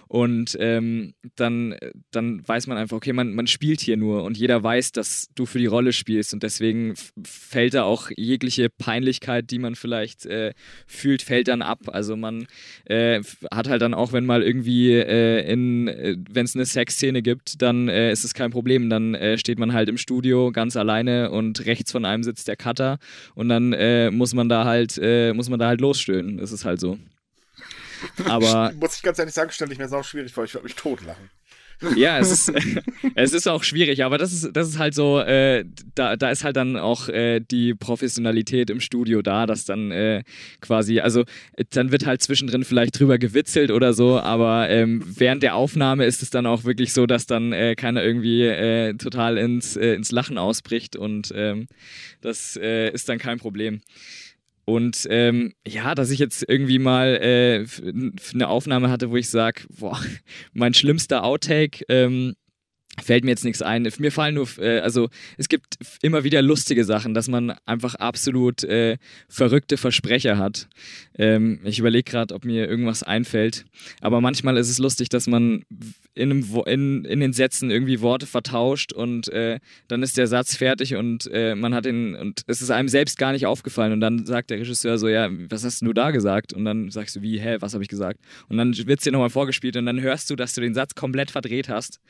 und 0.08 0.56
ähm, 0.60 1.14
dann, 1.36 1.76
dann 2.10 2.46
weiß 2.46 2.66
man 2.66 2.78
einfach, 2.78 2.96
okay, 2.96 3.12
man, 3.12 3.34
man 3.34 3.46
spielt 3.46 3.80
hier 3.80 3.96
nur 3.96 4.22
und 4.22 4.36
jeder 4.36 4.62
weiß, 4.62 4.92
dass 4.92 5.28
du 5.34 5.46
für 5.46 5.58
die 5.58 5.66
Rolle 5.66 5.92
spielst 5.92 6.32
und 6.34 6.42
deswegen 6.42 6.94
fällt 7.24 7.74
da 7.74 7.84
auch 7.84 8.10
jegliche 8.16 8.68
Peinlichkeit, 8.70 9.50
die 9.50 9.58
man 9.58 9.74
vielleicht 9.74 10.26
äh, 10.26 10.52
fühlt, 10.86 11.22
fällt 11.22 11.48
dann 11.48 11.62
ab. 11.62 11.80
Also 11.86 12.16
man 12.16 12.46
äh, 12.84 13.22
hat 13.52 13.68
halt 13.68 13.82
dann 13.82 13.94
auch, 13.94 14.12
wenn 14.12 14.26
mal 14.26 14.42
irgendwie 14.42 14.92
äh, 14.92 15.50
in, 15.50 15.88
äh, 15.88 16.16
wenn 16.30 16.44
es 16.44 16.54
eine 16.54 16.66
Sexszene 16.66 17.22
gibt, 17.22 17.60
dann 17.62 17.88
äh, 17.88 18.12
ist 18.12 18.24
es 18.24 18.34
kein 18.34 18.50
Problem. 18.50 18.90
Dann 18.90 19.14
äh, 19.14 19.38
steht 19.38 19.58
man 19.58 19.72
halt 19.72 19.88
im 19.88 19.98
Studio 19.98 20.52
ganz 20.52 20.76
alleine 20.76 21.30
und 21.30 21.66
rechts 21.66 21.92
von 21.92 22.04
einem 22.04 22.22
sitzt 22.22 22.48
der 22.48 22.56
Cutter 22.56 22.98
und 23.34 23.48
dann 23.48 23.74
muss 24.14 24.34
man 24.34 24.48
da 24.48 24.64
halt, 24.64 25.00
muss 25.34 25.48
man 25.48 25.58
da 25.58 25.66
halt 25.66 25.80
losstöhnen. 25.80 26.36
Das 26.36 26.52
ist 26.52 26.64
halt 26.64 26.80
so. 26.80 26.98
Aber. 28.24 28.72
Muss 28.80 28.96
ich 28.96 29.02
ganz 29.02 29.18
ehrlich 29.18 29.34
sagen, 29.34 29.50
stelle 29.50 29.72
ich 29.72 29.78
mir 29.78 29.84
das 29.84 29.92
auch 29.92 30.04
schwierig 30.04 30.32
vor. 30.32 30.44
Ich 30.44 30.54
würde 30.54 30.64
mich 30.64 30.74
totlachen. 30.74 31.30
Ja, 31.96 32.18
es 32.18 32.30
ist, 32.30 32.52
es 33.14 33.32
ist 33.32 33.48
auch 33.48 33.62
schwierig, 33.62 34.04
aber 34.04 34.18
das 34.18 34.32
ist, 34.32 34.50
das 34.52 34.68
ist 34.68 34.78
halt 34.78 34.94
so, 34.94 35.20
äh, 35.20 35.64
da, 35.94 36.16
da 36.16 36.30
ist 36.30 36.44
halt 36.44 36.56
dann 36.56 36.76
auch 36.76 37.08
äh, 37.08 37.40
die 37.40 37.74
Professionalität 37.74 38.70
im 38.70 38.80
Studio 38.80 39.22
da, 39.22 39.46
dass 39.46 39.64
dann 39.64 39.90
äh, 39.90 40.22
quasi, 40.60 41.00
also 41.00 41.24
dann 41.70 41.92
wird 41.92 42.06
halt 42.06 42.22
zwischendrin 42.22 42.64
vielleicht 42.64 42.98
drüber 42.98 43.18
gewitzelt 43.18 43.70
oder 43.70 43.92
so, 43.92 44.18
aber 44.18 44.70
ähm, 44.70 45.02
während 45.04 45.42
der 45.42 45.56
Aufnahme 45.56 46.04
ist 46.06 46.22
es 46.22 46.30
dann 46.30 46.46
auch 46.46 46.64
wirklich 46.64 46.92
so, 46.92 47.06
dass 47.06 47.26
dann 47.26 47.52
äh, 47.52 47.74
keiner 47.74 48.02
irgendwie 48.02 48.42
äh, 48.42 48.94
total 48.94 49.36
ins, 49.36 49.76
äh, 49.76 49.94
ins 49.94 50.12
Lachen 50.12 50.38
ausbricht 50.38 50.96
und 50.96 51.32
ähm, 51.34 51.66
das 52.20 52.56
ist 52.56 53.08
dann 53.08 53.18
kein 53.18 53.38
Problem. 53.38 53.80
Und 54.64 55.06
ähm, 55.10 55.52
ja, 55.66 55.94
dass 55.94 56.10
ich 56.10 56.18
jetzt 56.18 56.44
irgendwie 56.48 56.78
mal 56.78 57.16
äh, 57.16 57.66
eine 58.32 58.48
Aufnahme 58.48 58.90
hatte, 58.90 59.10
wo 59.10 59.16
ich 59.16 59.28
sage, 59.28 59.62
boah, 59.68 60.00
mein 60.52 60.74
schlimmster 60.74 61.24
Outtake, 61.24 61.84
ähm, 61.88 62.34
fällt 63.02 63.24
mir 63.24 63.30
jetzt 63.30 63.44
nichts 63.44 63.62
ein. 63.62 63.88
Mir 63.98 64.12
fallen 64.12 64.36
nur, 64.36 64.48
äh, 64.58 64.80
also 64.80 65.08
es 65.36 65.48
gibt 65.48 65.76
immer 66.02 66.24
wieder 66.24 66.42
lustige 66.42 66.84
Sachen, 66.84 67.14
dass 67.14 67.28
man 67.28 67.54
einfach 67.66 67.94
absolut 67.96 68.62
äh, 68.64 68.98
verrückte 69.28 69.76
Versprecher 69.76 70.38
hat. 70.38 70.68
Ähm, 71.18 71.60
ich 71.64 71.78
überlege 71.78 72.10
gerade, 72.10 72.34
ob 72.34 72.44
mir 72.44 72.68
irgendwas 72.68 73.02
einfällt. 73.02 73.64
Aber 74.00 74.20
manchmal 74.20 74.56
ist 74.56 74.70
es 74.70 74.78
lustig, 74.78 75.08
dass 75.08 75.26
man 75.26 75.64
in, 76.14 76.30
einem, 76.30 76.62
in, 76.66 77.04
in 77.04 77.20
den 77.20 77.32
Sätzen 77.32 77.70
irgendwie 77.70 78.00
Worte 78.00 78.26
vertauscht 78.26 78.92
und 78.92 79.28
äh, 79.28 79.58
dann 79.88 80.02
ist 80.02 80.16
der 80.16 80.26
Satz 80.26 80.56
fertig 80.56 80.94
und 80.94 81.28
äh, 81.32 81.54
man 81.54 81.74
hat 81.74 81.86
ihn 81.86 82.14
und 82.14 82.42
es 82.46 82.62
ist 82.62 82.70
einem 82.70 82.88
selbst 82.88 83.18
gar 83.18 83.32
nicht 83.32 83.46
aufgefallen 83.46 83.92
und 83.92 84.00
dann 84.00 84.24
sagt 84.24 84.50
der 84.50 84.58
Regisseur 84.58 84.98
so, 84.98 85.08
ja, 85.08 85.28
was 85.50 85.64
hast 85.64 85.82
du 85.82 85.92
da 85.92 86.10
gesagt? 86.10 86.52
Und 86.52 86.64
dann 86.64 86.90
sagst 86.90 87.16
du, 87.16 87.22
wie, 87.22 87.40
hä, 87.40 87.56
was 87.60 87.74
habe 87.74 87.82
ich 87.82 87.88
gesagt? 87.88 88.20
Und 88.48 88.56
dann 88.56 88.76
wird 88.76 89.00
es 89.00 89.04
dir 89.04 89.12
nochmal 89.12 89.30
vorgespielt 89.30 89.76
und 89.76 89.86
dann 89.86 90.00
hörst 90.00 90.30
du, 90.30 90.36
dass 90.36 90.54
du 90.54 90.60
den 90.60 90.74
Satz 90.74 90.94
komplett 90.94 91.30
verdreht 91.30 91.68
hast. 91.68 92.00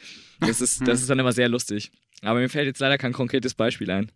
Das 0.40 0.60
ist, 0.60 0.86
das 0.86 1.00
ist 1.00 1.08
dann 1.08 1.18
immer 1.18 1.32
sehr 1.32 1.48
lustig. 1.48 1.90
Aber 2.22 2.40
mir 2.40 2.48
fällt 2.48 2.66
jetzt 2.66 2.80
leider 2.80 2.98
kein 2.98 3.12
konkretes 3.12 3.54
Beispiel 3.54 3.90
ein. 3.90 4.10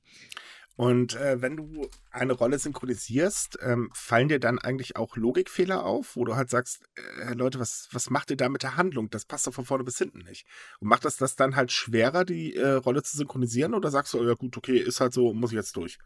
Und 0.78 1.16
äh, 1.16 1.42
wenn 1.42 1.56
du 1.56 1.88
eine 2.12 2.34
Rolle 2.34 2.56
synchronisierst, 2.56 3.58
ähm, 3.62 3.90
fallen 3.94 4.28
dir 4.28 4.38
dann 4.38 4.60
eigentlich 4.60 4.94
auch 4.94 5.16
Logikfehler 5.16 5.84
auf, 5.84 6.14
wo 6.14 6.24
du 6.24 6.36
halt 6.36 6.50
sagst, 6.50 6.84
äh, 7.20 7.34
Leute, 7.34 7.58
was, 7.58 7.88
was 7.90 8.10
macht 8.10 8.30
ihr 8.30 8.36
da 8.36 8.48
mit 8.48 8.62
der 8.62 8.76
Handlung? 8.76 9.10
Das 9.10 9.24
passt 9.24 9.48
doch 9.48 9.52
von 9.52 9.64
vorne 9.64 9.82
bis 9.82 9.98
hinten 9.98 10.20
nicht. 10.20 10.46
Und 10.78 10.86
macht 10.86 11.04
das 11.04 11.16
das 11.16 11.34
dann 11.34 11.56
halt 11.56 11.72
schwerer, 11.72 12.24
die 12.24 12.54
äh, 12.54 12.74
Rolle 12.74 13.02
zu 13.02 13.16
synchronisieren? 13.16 13.74
Oder 13.74 13.90
sagst 13.90 14.14
du, 14.14 14.24
ja 14.24 14.34
gut, 14.34 14.56
okay, 14.56 14.78
ist 14.78 15.00
halt 15.00 15.12
so, 15.12 15.34
muss 15.34 15.50
ich 15.50 15.56
jetzt 15.56 15.76
durch? 15.76 15.98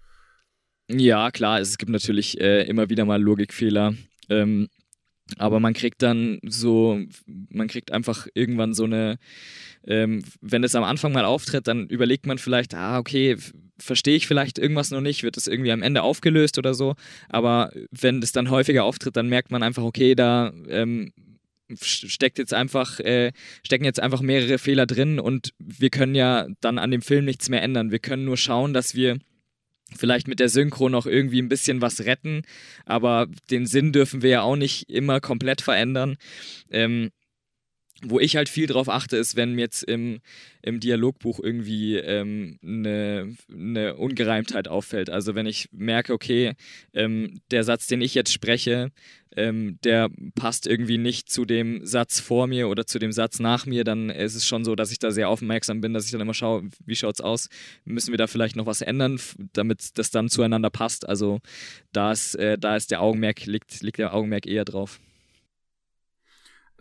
Ja, 0.89 1.31
klar, 1.31 1.61
es 1.61 1.77
gibt 1.77 1.93
natürlich 1.93 2.41
äh, 2.41 2.63
immer 2.63 2.89
wieder 2.89 3.05
mal 3.05 3.21
Logikfehler. 3.21 3.93
Ähm, 4.31 4.71
aber 5.37 5.61
man 5.61 5.75
kriegt 5.75 6.01
dann 6.01 6.41
so, 6.47 6.99
man 7.27 7.69
kriegt 7.69 7.93
einfach 7.93 8.27
irgendwann 8.33 8.73
so 8.73 8.85
eine, 8.85 9.19
ähm, 9.87 10.25
wenn 10.41 10.65
es 10.65 10.75
am 10.75 10.85
Anfang 10.85 11.13
mal 11.13 11.27
auftritt, 11.27 11.69
dann 11.69 11.89
überlegt 11.89 12.25
man 12.25 12.39
vielleicht, 12.39 12.75
ah, 12.75 12.99
okay, 12.99 13.37
verstehe 13.83 14.17
ich 14.17 14.27
vielleicht 14.27 14.59
irgendwas 14.59 14.91
noch 14.91 15.01
nicht, 15.01 15.23
wird 15.23 15.37
es 15.37 15.47
irgendwie 15.47 15.73
am 15.73 15.83
Ende 15.83 16.03
aufgelöst 16.03 16.59
oder 16.59 16.75
so. 16.75 16.95
Aber 17.29 17.73
wenn 17.91 18.23
es 18.23 18.33
dann 18.33 18.51
häufiger 18.51 18.85
auftritt, 18.85 19.17
dann 19.17 19.29
merkt 19.29 19.51
man 19.51 19.63
einfach, 19.63 19.83
okay, 19.83 20.15
da 20.15 20.53
ähm, 20.69 21.13
steckt 21.81 22.39
jetzt 22.39 22.55
einfach, 22.55 23.01
äh, 23.01 23.33
stecken 23.65 23.85
jetzt 23.85 24.01
einfach 24.01 24.21
mehrere 24.21 24.59
Fehler 24.59 24.87
drin 24.87 25.19
und 25.19 25.53
wir 25.59 25.91
können 25.91 26.15
ja 26.15 26.47
dann 26.61 26.79
an 26.79 26.91
dem 26.91 27.03
Film 27.03 27.25
nichts 27.25 27.49
mehr 27.49 27.63
ändern. 27.63 27.91
Wir 27.91 27.99
können 27.99 28.25
nur 28.25 28.37
schauen, 28.37 28.75
dass 28.75 28.95
wir 28.95 29.19
vielleicht 29.97 30.29
mit 30.29 30.41
der 30.41 30.49
Synchro 30.49 30.89
noch 30.89 31.07
irgendwie 31.07 31.41
ein 31.41 31.49
bisschen 31.49 31.81
was 31.81 32.01
retten, 32.01 32.43
aber 32.87 33.27
den 33.51 33.67
Sinn 33.67 33.93
dürfen 33.93 34.23
wir 34.23 34.31
ja 34.31 34.43
auch 34.43 34.57
nicht 34.57 34.89
immer 34.89 35.21
komplett 35.21 35.61
verändern. 35.61 36.17
Ähm, 36.71 37.11
wo 38.05 38.21
ich 38.21 38.37
halt 38.37 38.49
viel 38.49 38.67
drauf 38.67 38.89
achte, 38.89 39.17
ist, 39.17 39.37
wenn 39.37 39.59
jetzt 39.59 39.83
im, 39.83 40.21
im 40.61 40.81
Dialogbuch 40.81 41.41
irgendwie 41.43 41.97
ähm, 41.97 42.59
eine, 42.63 43.37
eine 43.53 43.97
Ungereimtheit 43.97 44.69
auffällt. 44.69 45.09
Also 45.11 45.35
wenn 45.35 45.47
ich 45.47 45.69
merke, 45.73 46.13
okay, 46.13 46.55
ähm, 46.95 47.41
der 47.51 47.65
Satz, 47.65 47.87
den 47.87 48.01
ich 48.01 48.15
jetzt 48.15 48.33
spreche, 48.33 48.91
ähm, 49.37 49.79
der 49.85 50.11
passt 50.35 50.67
irgendwie 50.67 50.99
nicht 50.99 51.31
zu 51.31 51.45
dem 51.45 51.87
Satz 51.87 52.21
vor 52.21 52.47
mir 52.47 52.69
oder 52.69 52.87
zu 52.87 52.99
dem 52.99 53.13
Satz 53.13 53.39
nach 53.39 53.67
mir, 53.67 53.85
dann 53.85 54.11
ist 54.11 54.35
es 54.35 54.47
schon 54.47 54.65
so, 54.65 54.75
dass 54.75 54.93
ich 54.93 54.99
da 54.99 55.11
sehr 55.11 55.29
aufmerksam 55.29 55.81
bin, 55.81 55.95
dass 55.95 56.05
ich 56.05 56.11
dann 56.11 56.21
immer 56.21 56.35
schaue, 56.35 56.69
wie 56.85 56.97
schaut 56.97 57.15
es 57.15 57.21
aus? 57.21 57.49
Müssen 57.85 58.13
wir 58.13 58.19
da 58.19 58.27
vielleicht 58.27 58.57
noch 58.57 58.67
was 58.67 58.83
ändern, 58.83 59.19
damit 59.53 59.99
das 59.99 60.11
dann 60.11 60.29
zueinander 60.29 60.71
passt? 60.71 61.09
Also 61.09 61.41
da 61.93 62.13
ist, 62.13 62.35
äh, 62.35 62.59
da 62.59 62.77
ist 62.77 62.91
der 62.91 63.01
Augenmerk, 63.01 63.47
liegt, 63.47 63.81
liegt 63.83 63.99
der 63.99 64.15
Augenmerk 64.15 64.47
eher 64.47 64.65
drauf. 64.65 65.01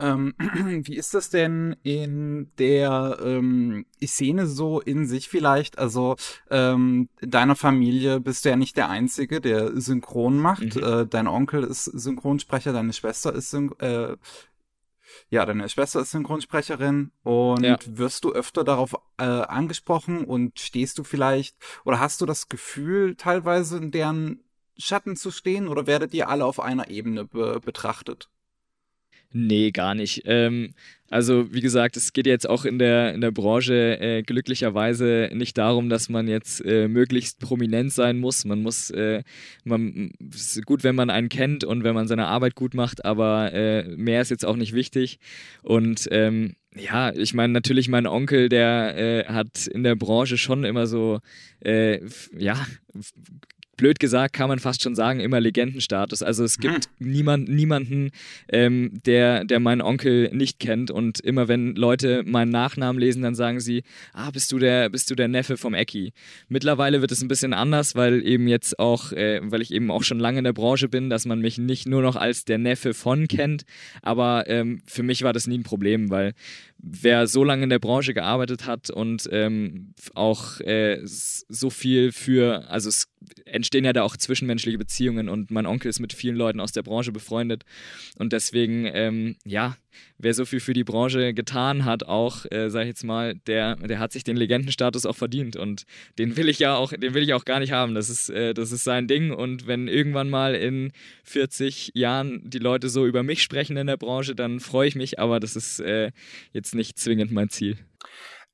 Ähm, 0.02 0.34
wie 0.84 0.96
ist 0.96 1.14
das 1.14 1.30
denn 1.30 1.76
in 1.84 2.52
der 2.58 3.20
ähm, 3.24 3.86
Szene 4.04 4.48
so 4.48 4.82
in 4.82 5.06
sich 5.06 5.30
vielleicht? 5.30 5.78
Also 5.78 6.16
ähm, 6.50 7.10
deiner 7.22 7.56
Familie 7.56 8.20
bist 8.20 8.44
du 8.44 8.50
ja 8.50 8.56
nicht 8.56 8.76
der 8.78 8.90
Einzige, 8.90 9.40
der 9.40 9.80
Synchron 9.80 10.38
macht. 10.38 10.76
Mhm. 10.76 10.84
Äh, 10.84 11.06
dein 11.06 11.28
Onkel 11.28 11.64
ist 11.64 11.86
Synchronsprecher, 11.86 12.74
deine 12.74 12.94
Schwester 12.94 13.34
ist 13.34 13.52
Syn 13.52 13.72
äh, 13.80 14.18
ja, 15.30 15.46
deine 15.46 15.68
Schwester 15.70 16.02
ist 16.02 16.12
Synchronsprecherin 16.12 17.12
und 17.24 17.64
ja. 17.64 17.78
wirst 17.86 18.24
du 18.24 18.32
öfter 18.32 18.64
darauf 18.64 18.96
äh, 19.18 19.24
angesprochen 19.24 20.24
und 20.24 20.60
stehst 20.60 20.98
du 20.98 21.04
vielleicht 21.04 21.56
oder 21.84 22.00
hast 22.00 22.22
du 22.22 22.26
das 22.26 22.48
Gefühl, 22.48 23.16
teilweise 23.16 23.78
in 23.78 23.92
deren 23.92 24.44
Schatten 24.78 25.16
zu 25.16 25.32
stehen 25.32 25.68
oder 25.68 25.86
werdet 25.86 26.14
ihr 26.14 26.30
alle 26.30 26.46
auf 26.46 26.60
einer 26.60 26.90
Ebene 26.90 27.26
be 27.26 27.60
betrachtet? 27.64 28.30
Nee, 29.34 29.72
gar 29.72 29.96
nicht. 29.96 30.24
Ähm, 30.26 30.74
also, 31.10 31.54
wie 31.54 31.62
gesagt, 31.62 31.98
es 31.98 32.14
geht 32.14 32.26
jetzt 32.26 32.50
auch 32.50 32.64
in 32.64 32.80
der, 32.80 33.14
in 33.14 33.22
der 33.22 33.32
Branche 33.32 34.00
äh, 34.00 34.24
glücklicherweise 34.24 35.30
nicht 35.34 35.58
darum, 35.58 35.90
dass 35.90 36.08
man 36.08 36.28
jetzt 36.28 36.64
äh, 36.66 36.88
möglichst 36.88 37.40
prominent 37.40 37.92
sein 37.92 38.20
muss. 38.20 38.46
Man 38.46 38.62
muss, 38.62 38.90
äh, 38.92 39.24
man, 39.66 40.12
es 40.34 40.56
ist 40.56 40.66
gut, 40.66 40.84
wenn 40.84 40.96
man 40.96 41.10
einen 41.10 41.28
kennt 41.30 41.64
und 41.66 41.84
wenn 41.84 41.96
man 41.96 42.08
seine 42.08 42.28
Arbeit 42.28 42.56
gut 42.56 42.74
macht, 42.74 43.04
aber 43.04 43.52
äh, 43.54 43.84
mehr 43.96 44.22
ist 44.22 44.32
jetzt 44.32 44.46
auch 44.46 44.56
nicht 44.56 44.74
wichtig. 44.74 45.20
Und 45.64 46.08
ähm, 46.12 46.56
ja, 46.76 47.14
ich 47.14 47.34
meine, 47.34 47.52
natürlich 47.52 47.90
mein 47.90 48.08
Onkel, 48.08 48.48
der 48.48 48.98
äh, 48.98 49.26
hat 49.26 49.68
in 49.68 49.84
der 49.84 49.96
Branche 49.96 50.38
schon 50.38 50.64
immer 50.64 50.88
so, 50.88 51.20
äh, 51.60 52.00
ja, 52.38 52.66
blöd 53.78 54.00
gesagt 54.00 54.34
kann 54.34 54.50
man 54.50 54.60
fast 54.60 54.84
schon 54.84 54.96
sagen, 54.96 55.20
immer 55.20 55.40
Legendenstatus. 55.40 56.24
Also 56.24 56.44
es 56.44 56.58
gibt 56.58 56.90
hm. 57.00 57.12
niemand, 57.12 57.50
niemanden, 57.50 58.12
ähm, 58.50 58.92
der, 59.06 59.44
der 59.46 59.60
meinen 59.60 59.82
Onkel 59.82 60.30
nicht 60.34 60.60
kennt. 60.60 60.92
Und 60.92 61.20
immer 61.20 61.48
wenn 61.48 61.76
Leute 61.76 62.24
meinen 62.26 62.52
Nachnamen 62.52 63.00
lesen, 63.00 63.24
dann 63.24 63.36
sagen 63.36 63.60
sie, 63.60 63.84
ah, 64.14 64.32
bist 64.32 64.52
du 64.52 64.60
der, 64.60 64.90
bist 64.90 65.10
du 65.10 65.16
der 65.16 65.28
Neffe 65.28 65.58
vom 65.58 65.74
Ecki. 65.74 66.14
Mittlerweile 66.48 67.02
wird 67.02 67.12
es 67.12 67.22
ein 67.22 67.28
bisschen 67.28 67.54
anders, 67.54 67.96
weil 67.96 68.26
eben 68.26 68.48
jetzt 68.48 68.78
auch, 68.80 69.12
äh, 69.14 69.42
weil 69.44 69.62
ich 69.62 69.72
eben 69.72 69.90
auch 69.90 70.04
schon 70.04 70.20
lange 70.20 70.40
in 70.40 70.44
der 70.44 70.54
Branche 70.54 70.90
bin, 70.90 71.10
dass 71.10 71.26
man 71.26 71.40
mich 71.40 71.58
nicht 71.58 71.88
nur 71.88 72.02
noch 72.02 72.16
als 72.16 72.46
der 72.46 72.58
Neffe 72.58 72.94
von 72.94 73.28
kennt. 73.28 73.64
Aber 74.02 74.46
ähm, 74.48 74.82
für 74.86 75.04
mich 75.04 75.24
war 75.24 75.34
das 75.34 75.48
nie 75.48 75.58
ein 75.58 75.64
Problem, 75.64 76.10
weil 76.10 76.34
wer 76.78 77.28
so 77.28 77.44
lange 77.44 77.64
in 77.64 77.70
der 77.70 77.80
Branche 77.80 78.14
gearbeitet 78.14 78.66
hat 78.66 78.90
und 78.90 79.30
ähm, 79.32 79.94
auch 80.16 80.60
äh, 80.62 81.00
so 81.04 81.70
viel 81.70 82.12
für, 82.12 82.70
also 82.70 82.90
es 82.90 83.08
entstehen 83.62 83.86
ja 83.86 83.94
da 83.94 84.02
auch 84.02 84.18
zwischenmenschliche 84.18 84.80
Beziehungen 84.80 85.30
und 85.30 85.52
mein 85.52 85.68
Onkel 85.68 85.90
ist 85.90 86.00
mit 86.00 86.14
vielen 86.14 86.36
Leuten 86.36 86.60
aus 86.60 86.72
der 86.72 86.82
Branche 86.82 87.12
befreundet 87.12 87.64
und 88.18 88.34
deswegen, 88.34 88.90
ähm, 88.92 89.36
ja, 89.46 89.78
wer 90.18 90.34
so 90.34 90.46
viel 90.46 90.60
für 90.60 90.74
die 90.74 90.84
Branche 90.84 91.36
getan 91.36 91.86
hat, 91.86 92.04
auch, 92.04 92.46
äh, 92.50 92.70
sag 92.70 92.82
ich 92.82 92.88
jetzt 92.88 93.04
mal, 93.04 93.36
der, 93.46 93.76
der 93.76 94.00
hat 94.00 94.14
sich 94.14 94.24
den 94.24 94.36
Legendenstatus 94.36 95.06
auch 95.06 95.16
verdient 95.16 95.58
und 95.58 95.84
den 96.18 96.38
will 96.38 96.50
ich 96.50 96.58
ja 96.58 96.76
auch, 96.76 96.92
den 96.92 97.14
will 97.14 97.22
ich 97.22 97.36
auch 97.36 97.46
gar 97.46 97.60
nicht 97.60 97.72
haben. 97.72 97.94
Das 97.94 98.10
ist, 98.10 98.30
äh, 98.30 98.56
das 98.56 98.72
ist 98.72 98.84
sein 98.84 99.08
Ding 99.08 99.32
und 99.32 99.68
wenn 99.68 99.88
irgendwann 99.88 100.32
mal 100.32 100.56
in 100.56 100.92
40 101.24 101.92
Jahren 101.94 102.42
die 102.50 102.60
Leute 102.60 102.90
so 102.90 103.06
über 103.06 103.22
mich 103.22 103.44
sprechen 103.44 103.78
in 103.78 103.86
der 103.86 103.98
Branche, 103.98 104.34
dann 104.34 104.60
freue 104.60 104.88
ich 104.88 104.96
mich, 104.96 105.20
aber 105.20 105.40
das 105.40 105.56
ist 105.56 105.80
äh, 105.82 106.12
jetzt 106.52 106.74
nicht 106.74 106.98
zwingend 106.98 107.32
mein 107.32 107.50
Ziel. 107.50 107.78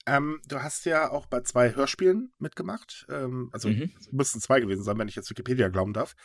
Ähm, 0.08 0.40
du 0.48 0.64
hast 0.64 0.86
ja 0.86 1.12
auch 1.12 1.26
bei 1.26 1.42
zwei 1.42 1.76
Hörspielen 1.76 2.32
mitgemacht. 2.40 3.06
Ähm, 3.10 3.50
also 3.52 3.70
mhm. 3.70 3.92
müssten 4.12 4.40
zwei 4.40 4.62
gewesen 4.62 4.84
sein, 4.84 4.98
wenn 4.98 5.10
ich 5.10 5.16
jetzt 5.16 5.30
Wikipedia 5.30 5.68
glauben 5.68 5.92
darf. 5.92 6.16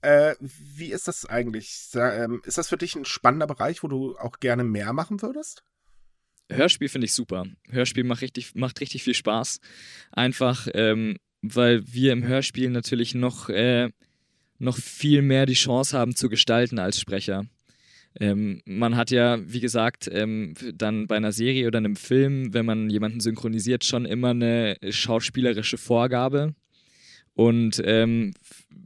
Äh, 0.00 0.34
wie 0.40 0.90
ist 0.90 1.06
das 1.06 1.24
eigentlich? 1.24 1.88
Ähm, 1.94 2.42
ist 2.44 2.58
das 2.58 2.68
für 2.68 2.76
dich 2.76 2.96
ein 2.96 3.04
spannender 3.04 3.46
Bereich, 3.46 3.84
wo 3.84 3.88
du 3.88 4.18
auch 4.18 4.40
gerne 4.40 4.64
mehr 4.64 4.92
machen 4.92 5.22
würdest? 5.22 5.62
Hörspiel 6.50 6.88
finde 6.88 7.04
ich 7.04 7.14
super. 7.14 7.46
Hörspiel 7.68 8.02
macht 8.02 8.22
richtig, 8.22 8.56
macht 8.56 8.80
richtig 8.80 9.04
viel 9.04 9.14
Spaß. 9.14 9.60
Einfach, 10.10 10.66
ähm, 10.74 11.16
weil 11.40 11.82
wir 11.86 12.12
im 12.12 12.26
Hörspiel 12.26 12.70
natürlich 12.70 13.14
noch, 13.14 13.48
äh, 13.48 13.90
noch 14.58 14.76
viel 14.76 15.22
mehr 15.22 15.46
die 15.46 15.54
Chance 15.54 15.96
haben 15.96 16.16
zu 16.16 16.28
gestalten 16.28 16.80
als 16.80 16.98
Sprecher. 16.98 17.46
Ähm, 18.20 18.60
man 18.64 18.96
hat 18.96 19.10
ja, 19.10 19.38
wie 19.46 19.60
gesagt, 19.60 20.08
ähm, 20.12 20.54
dann 20.74 21.06
bei 21.06 21.16
einer 21.16 21.32
Serie 21.32 21.66
oder 21.66 21.78
einem 21.78 21.96
Film, 21.96 22.52
wenn 22.52 22.66
man 22.66 22.90
jemanden 22.90 23.20
synchronisiert, 23.20 23.84
schon 23.84 24.04
immer 24.04 24.30
eine 24.30 24.76
schauspielerische 24.88 25.78
Vorgabe. 25.78 26.54
Und 27.34 27.80
ähm, 27.84 28.34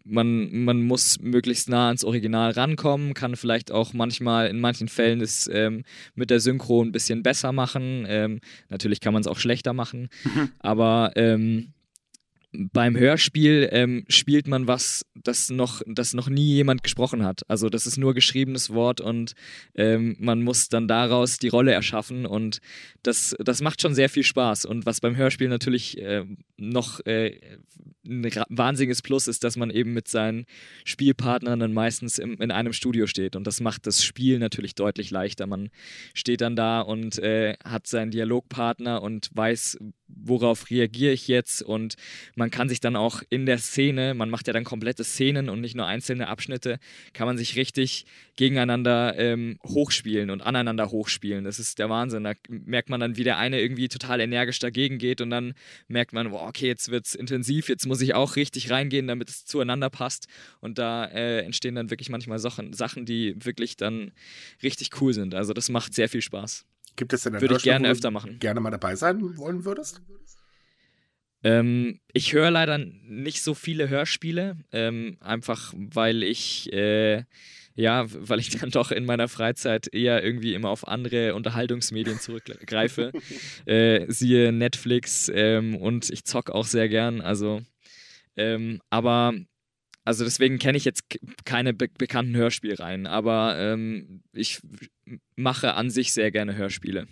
man, 0.05 0.65
man 0.65 0.83
muss 0.83 1.19
möglichst 1.21 1.69
nah 1.69 1.89
ans 1.89 2.05
Original 2.05 2.53
rankommen, 2.53 3.13
kann 3.13 3.35
vielleicht 3.35 3.73
auch 3.73 3.93
manchmal, 3.93 4.49
in 4.49 4.61
manchen 4.61 4.89
Fällen 4.89 5.21
es 5.21 5.51
ähm, 5.53 5.83
mit 6.15 6.31
der 6.31 6.39
Synchro 6.39 6.83
ein 6.83 6.93
bisschen 6.93 7.25
besser 7.25 7.53
machen. 7.53 8.07
Ähm, 8.09 8.41
natürlich 8.69 9.01
kann 9.01 9.13
man 9.13 9.23
es 9.23 9.27
auch 9.27 9.39
schlechter 9.39 9.73
machen, 9.73 10.09
mhm. 10.23 10.51
aber 10.61 11.13
ähm, 11.17 11.73
beim 12.73 12.97
Hörspiel 12.97 13.69
ähm, 13.73 14.05
spielt 14.09 14.49
man 14.49 14.67
was, 14.67 15.05
das 15.15 15.51
noch, 15.51 15.83
das 15.87 16.15
noch 16.15 16.29
nie 16.29 16.55
jemand 16.55 16.83
gesprochen 16.83 17.25
hat. 17.25 17.43
Also 17.49 17.69
das 17.69 17.87
ist 17.87 17.97
nur 17.97 18.15
geschriebenes 18.15 18.71
Wort 18.71 19.01
und 19.01 19.35
ähm, 19.75 20.17
man 20.19 20.43
muss 20.43 20.69
dann 20.69 20.89
daraus 20.89 21.39
die 21.39 21.49
Rolle 21.49 21.73
erschaffen 21.73 22.27
und 22.27 22.61
das, 23.03 23.37
das 23.39 23.61
macht 23.61 23.81
schon 23.83 23.95
sehr 23.95 24.09
viel 24.09 24.23
Spaß. 24.23 24.65
Und 24.65 24.87
was 24.87 25.01
beim 25.01 25.17
Hörspiel 25.17 25.49
natürlich 25.49 25.99
äh, 25.99 26.25
noch 26.57 27.05
äh, 27.07 27.39
ein 28.09 28.31
wahnsinniges 28.49 29.03
Plus 29.03 29.27
ist, 29.27 29.45
dass 29.45 29.57
man 29.57 29.71
eben 29.71 29.93
mit 29.93 30.09
seinen 30.09 30.47
Spielpartnern 30.85 31.59
dann 31.59 31.73
meistens 31.73 32.19
im, 32.19 32.41
in 32.41 32.51
einem 32.51 32.73
Studio 32.73 33.07
steht. 33.07 33.37
Und 33.37 33.47
das 33.47 33.61
macht 33.61 33.87
das 33.87 34.05
Spiel 34.05 34.39
natürlich 34.39 34.75
deutlich 34.75 35.11
leichter. 35.11 35.47
Man 35.47 35.71
steht 36.15 36.41
dann 36.41 36.57
da 36.57 36.81
und 36.81 37.19
äh, 37.19 37.55
hat 37.65 37.87
seinen 37.87 38.11
Dialogpartner 38.11 39.03
und 39.03 39.31
weiß, 39.35 39.79
worauf 40.09 40.71
reagiere 40.71 41.13
ich 41.13 41.29
jetzt. 41.29 41.63
Und 41.63 41.97
man 42.35 42.51
kann 42.51 42.69
sich 42.69 42.81
dann 42.81 42.97
auch 42.97 43.23
in 43.29 43.47
der 43.47 43.59
Szene, 43.59 44.15
man 44.15 44.31
macht 44.31 44.47
ja 44.47 44.53
dann 44.53 44.65
komplette 44.65 45.05
Szenen 45.05 45.49
und 45.49 45.61
nicht 45.61 45.75
nur 45.75 45.87
einzelne 45.87 46.29
Abschnitte, 46.29 46.79
kann 47.13 47.27
man 47.27 47.39
sich 47.39 47.57
richtig 47.57 48.07
gegeneinander 48.37 49.19
ähm, 49.19 49.59
hochspielen 49.65 50.31
und 50.31 50.43
aneinander 50.43 50.91
hochspielen. 50.91 51.45
Das 51.45 51.59
ist 51.59 51.79
der 51.79 51.89
Wahnsinn. 51.89 52.25
Da 52.25 52.33
merkt 52.49 52.91
man 52.91 53.01
dann, 53.01 53.17
wie 53.17 53.25
der 53.25 53.39
eine 53.39 53.61
irgendwie 53.61 53.89
total 53.89 54.21
energisch 54.21 54.59
dagegen 54.59 54.99
geht 54.99 55.21
und 55.21 55.31
dann 55.31 55.55
merkt 55.89 56.13
man, 56.13 56.31
boah, 56.31 56.49
okay, 56.49 56.67
jetzt 56.67 56.91
wird 56.91 57.07
es 57.07 57.15
intensiv, 57.15 57.69
jetzt 57.69 57.87
muss 57.87 58.01
ich 58.01 58.15
auch 58.15 58.37
richtig 58.37 58.71
reingehen, 58.71 59.07
damit 59.07 59.29
es 59.31 59.45
zueinander 59.47 59.91
passt. 59.91 60.29
Und 60.61 60.79
da 60.79 61.07
äh, 61.07 61.41
entstehen 61.41 61.75
dann 61.75 61.91
wirklich 61.91 62.11
manchmal 62.11 62.39
Sachen, 62.39 63.07
die 63.07 63.35
wirklich 63.45 63.77
dann 63.77 64.13
richtig 64.63 65.01
cool 65.01 65.13
sind. 65.13 65.35
Also 65.35 65.53
das 65.53 65.69
macht 65.69 65.95
sehr 65.95 66.09
viel 66.09 66.23
Spaß. 66.23 66.67
Gibt 66.97 67.13
es 67.13 67.23
denn 67.23 67.41
Würde 67.41 67.57
ich 67.57 67.63
gerne 67.63 67.89
öfter 67.89 68.11
machen. 68.11 68.39
Gerne 68.39 68.61
mal 68.61 68.71
dabei 68.71 68.97
sein 68.97 69.21
wollen 69.37 69.65
würdest? 69.65 70.01
Ähm, 71.45 72.01
ich 72.13 72.33
höre 72.33 72.51
leider 72.51 72.79
nicht 72.79 73.43
so 73.43 73.55
viele 73.55 73.89
Hörspiele, 73.89 74.57
ähm, 74.73 75.19
einfach 75.21 75.73
weil 75.77 76.23
ich 76.23 76.73
äh, 76.73 77.25
ja, 77.77 78.07
weil 78.09 78.41
ich 78.41 78.51
dann 78.59 78.71
doch 78.71 78.91
in 78.91 79.05
meiner 79.05 79.29
Freizeit 79.29 79.93
eher 79.93 80.25
irgendwie 80.25 80.55
immer 80.55 80.71
auf 80.71 80.89
andere 80.89 81.35
Unterhaltungsmedien 81.35 82.19
zurückgreife. 82.19 83.13
äh, 83.67 84.07
siehe 84.09 84.51
Netflix 84.51 85.31
ähm, 85.33 85.77
und 85.77 86.11
ich 86.11 86.25
zock 86.25 86.51
auch 86.51 86.65
sehr 86.65 86.89
gern. 86.89 87.21
Also, 87.21 87.61
ähm, 88.37 88.81
aber 88.91 89.35
also 90.07 90.23
deswegen 90.23 90.59
kenne 90.59 90.79
ich 90.79 90.85
jetzt 90.85 91.05
keine 91.45 91.75
be 91.75 91.89
bekannten 91.89 92.37
Hörspielreihen, 92.37 93.07
aber 93.09 93.59
ähm, 93.59 94.23
ich 94.33 94.63
mache 95.35 95.75
an 95.75 95.91
sich 95.91 96.13
sehr 96.13 96.31
gerne 96.31 96.57
Hörspiele. 96.57 97.09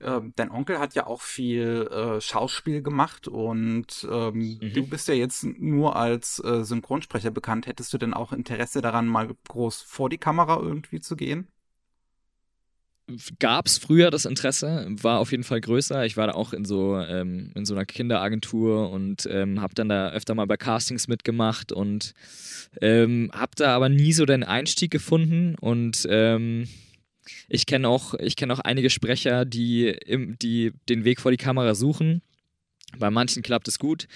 Ähm, 0.00 0.34
dein 0.36 0.50
Onkel 0.50 0.78
hat 0.78 0.94
ja 0.94 1.06
auch 1.06 1.22
viel 1.22 1.88
äh, 1.90 2.20
Schauspiel 2.20 2.82
gemacht 2.82 3.28
und 3.28 4.06
ähm, 4.10 4.58
mhm. 4.60 4.72
du 4.74 4.86
bist 4.86 5.08
ja 5.08 5.14
jetzt 5.14 5.44
nur 5.44 5.96
als 5.96 6.38
äh, 6.44 6.64
Synchronsprecher 6.64 7.30
bekannt. 7.30 7.66
Hättest 7.66 7.94
du 7.94 7.98
denn 7.98 8.12
auch 8.12 8.32
Interesse 8.32 8.82
daran, 8.82 9.06
mal 9.06 9.34
groß 9.48 9.82
vor 9.82 10.10
die 10.10 10.18
Kamera 10.18 10.60
irgendwie 10.60 11.00
zu 11.00 11.16
gehen? 11.16 11.48
Gab 13.38 13.66
es 13.66 13.78
früher 13.78 14.10
das 14.10 14.24
Interesse, 14.24 14.86
war 14.88 15.18
auf 15.18 15.30
jeden 15.30 15.44
Fall 15.44 15.60
größer. 15.60 16.04
Ich 16.04 16.16
war 16.16 16.26
da 16.26 16.34
auch 16.34 16.52
in 16.52 16.64
so, 16.64 16.98
ähm, 16.98 17.50
in 17.54 17.64
so 17.64 17.74
einer 17.74 17.84
Kinderagentur 17.84 18.90
und 18.90 19.26
ähm, 19.30 19.60
habe 19.60 19.74
dann 19.74 19.88
da 19.88 20.10
öfter 20.10 20.34
mal 20.34 20.46
bei 20.46 20.56
Castings 20.56 21.08
mitgemacht 21.08 21.72
und 21.72 22.14
ähm, 22.80 23.30
habe 23.34 23.52
da 23.56 23.74
aber 23.74 23.88
nie 23.88 24.12
so 24.12 24.26
den 24.26 24.44
Einstieg 24.44 24.90
gefunden 24.90 25.54
und 25.60 26.06
ähm, 26.08 26.68
ich 27.48 27.66
kenne 27.66 27.88
auch, 27.88 28.14
kenn 28.36 28.50
auch 28.50 28.60
einige 28.60 28.90
Sprecher, 28.90 29.44
die, 29.44 29.88
im, 29.88 30.38
die 30.38 30.72
den 30.88 31.04
Weg 31.04 31.20
vor 31.20 31.30
die 31.30 31.36
Kamera 31.36 31.74
suchen. 31.74 32.22
Bei 32.98 33.10
manchen 33.10 33.42
klappt 33.42 33.68
es 33.68 33.78
gut, 33.78 34.06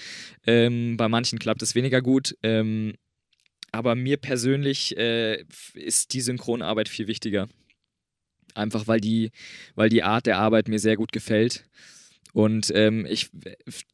ähm, 0.45 0.97
bei 0.97 1.07
manchen 1.07 1.39
klappt 1.39 1.61
es 1.61 1.73
weniger 1.73 2.01
gut. 2.01 2.35
Ähm, 2.43 2.93
aber 3.71 3.95
mir 3.95 4.17
persönlich 4.17 4.97
äh, 4.97 5.43
ist 5.73 6.13
die 6.13 6.21
Synchronarbeit 6.21 6.89
viel 6.89 7.07
wichtiger. 7.07 7.47
Einfach 8.57 8.87
weil 8.87 8.99
die, 8.99 9.31
weil 9.75 9.89
die 9.89 10.03
Art 10.03 10.25
der 10.25 10.37
Arbeit 10.37 10.67
mir 10.67 10.79
sehr 10.79 10.95
gut 10.97 11.11
gefällt. 11.11 11.63
Und 12.33 12.71
ähm, 12.75 13.07
ich, 13.09 13.31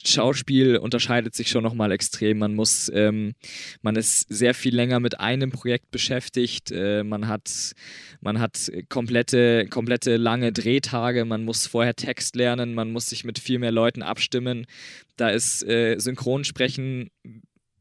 Schauspiel 0.04 0.76
unterscheidet 0.76 1.34
sich 1.34 1.50
schon 1.50 1.64
nochmal 1.64 1.94
extrem. 1.94 2.40
Man 2.40 2.56
muss, 2.56 2.92
ähm, 2.94 3.36
man 3.82 3.96
ist 3.96 4.28
sehr 4.28 4.54
viel 4.54 4.76
länger 4.76 5.00
mit 5.00 5.20
einem 5.20 5.50
Projekt 5.50 5.92
beschäftigt. 5.92 6.70
Äh, 6.70 7.06
man 7.06 7.30
hat, 7.30 7.74
man 8.20 8.42
hat 8.42 8.70
komplette, 8.90 9.68
komplette 9.68 10.18
lange 10.18 10.52
Drehtage. 10.52 11.24
Man 11.24 11.46
muss 11.46 11.68
vorher 11.68 11.96
Text 11.96 12.36
lernen. 12.36 12.74
Man 12.74 12.92
muss 12.92 13.10
sich 13.10 13.24
mit 13.24 13.40
viel 13.40 13.60
mehr 13.60 13.72
Leuten 13.72 14.02
abstimmen. 14.02 14.66
Da 15.16 15.30
ist 15.30 15.64
äh, 15.64 15.98
Synchronsprechen 15.98 17.12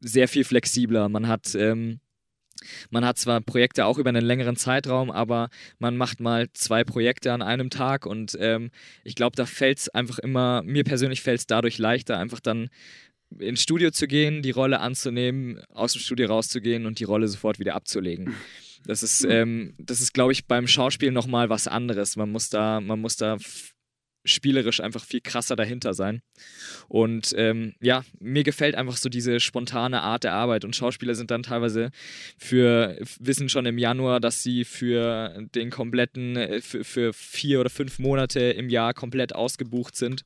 sehr 0.00 0.28
viel 0.28 0.44
flexibler. 0.44 1.08
Man 1.08 1.26
hat 1.26 1.56
ähm, 1.56 1.98
man 2.90 3.04
hat 3.04 3.18
zwar 3.18 3.40
Projekte 3.40 3.86
auch 3.86 3.98
über 3.98 4.10
einen 4.10 4.24
längeren 4.24 4.56
Zeitraum, 4.56 5.10
aber 5.10 5.48
man 5.78 5.96
macht 5.96 6.20
mal 6.20 6.48
zwei 6.52 6.84
Projekte 6.84 7.32
an 7.32 7.42
einem 7.42 7.70
Tag 7.70 8.06
und 8.06 8.36
ähm, 8.40 8.70
ich 9.04 9.14
glaube, 9.14 9.36
da 9.36 9.46
fällt 9.46 9.78
es 9.78 9.88
einfach 9.88 10.18
immer, 10.18 10.62
mir 10.64 10.84
persönlich 10.84 11.22
fällt 11.22 11.40
es 11.40 11.46
dadurch 11.46 11.78
leichter, 11.78 12.18
einfach 12.18 12.40
dann 12.40 12.68
ins 13.38 13.62
Studio 13.62 13.90
zu 13.90 14.06
gehen, 14.06 14.42
die 14.42 14.50
Rolle 14.50 14.80
anzunehmen, 14.80 15.60
aus 15.72 15.92
dem 15.92 16.00
Studio 16.00 16.28
rauszugehen 16.28 16.86
und 16.86 16.98
die 16.98 17.04
Rolle 17.04 17.28
sofort 17.28 17.58
wieder 17.58 17.74
abzulegen. 17.74 18.34
Das 18.84 19.02
ist, 19.02 19.24
ähm, 19.24 19.74
das 19.78 20.00
ist, 20.00 20.12
glaube 20.12 20.32
ich, 20.32 20.46
beim 20.46 20.66
Schauspiel 20.66 21.12
nochmal 21.12 21.48
was 21.48 21.68
anderes. 21.68 22.16
Man 22.16 22.30
muss 22.30 22.50
da, 22.50 22.80
man 22.80 23.00
muss 23.00 23.16
da 23.16 23.36
spielerisch 24.24 24.80
einfach 24.80 25.04
viel 25.04 25.20
krasser 25.20 25.56
dahinter 25.56 25.94
sein. 25.94 26.22
Und 26.88 27.34
ähm, 27.36 27.74
ja, 27.80 28.04
mir 28.20 28.44
gefällt 28.44 28.74
einfach 28.74 28.96
so 28.96 29.08
diese 29.08 29.40
spontane 29.40 30.02
Art 30.02 30.24
der 30.24 30.34
Arbeit. 30.34 30.64
Und 30.64 30.76
Schauspieler 30.76 31.14
sind 31.14 31.30
dann 31.30 31.42
teilweise 31.42 31.90
für, 32.38 32.98
wissen 33.18 33.48
schon 33.48 33.66
im 33.66 33.78
Januar, 33.78 34.20
dass 34.20 34.42
sie 34.42 34.64
für 34.64 35.46
den 35.54 35.70
kompletten, 35.70 36.36
äh, 36.36 36.60
für, 36.60 36.84
für 36.84 37.12
vier 37.12 37.60
oder 37.60 37.70
fünf 37.70 37.98
Monate 37.98 38.40
im 38.40 38.68
Jahr 38.68 38.94
komplett 38.94 39.34
ausgebucht 39.34 39.96
sind 39.96 40.24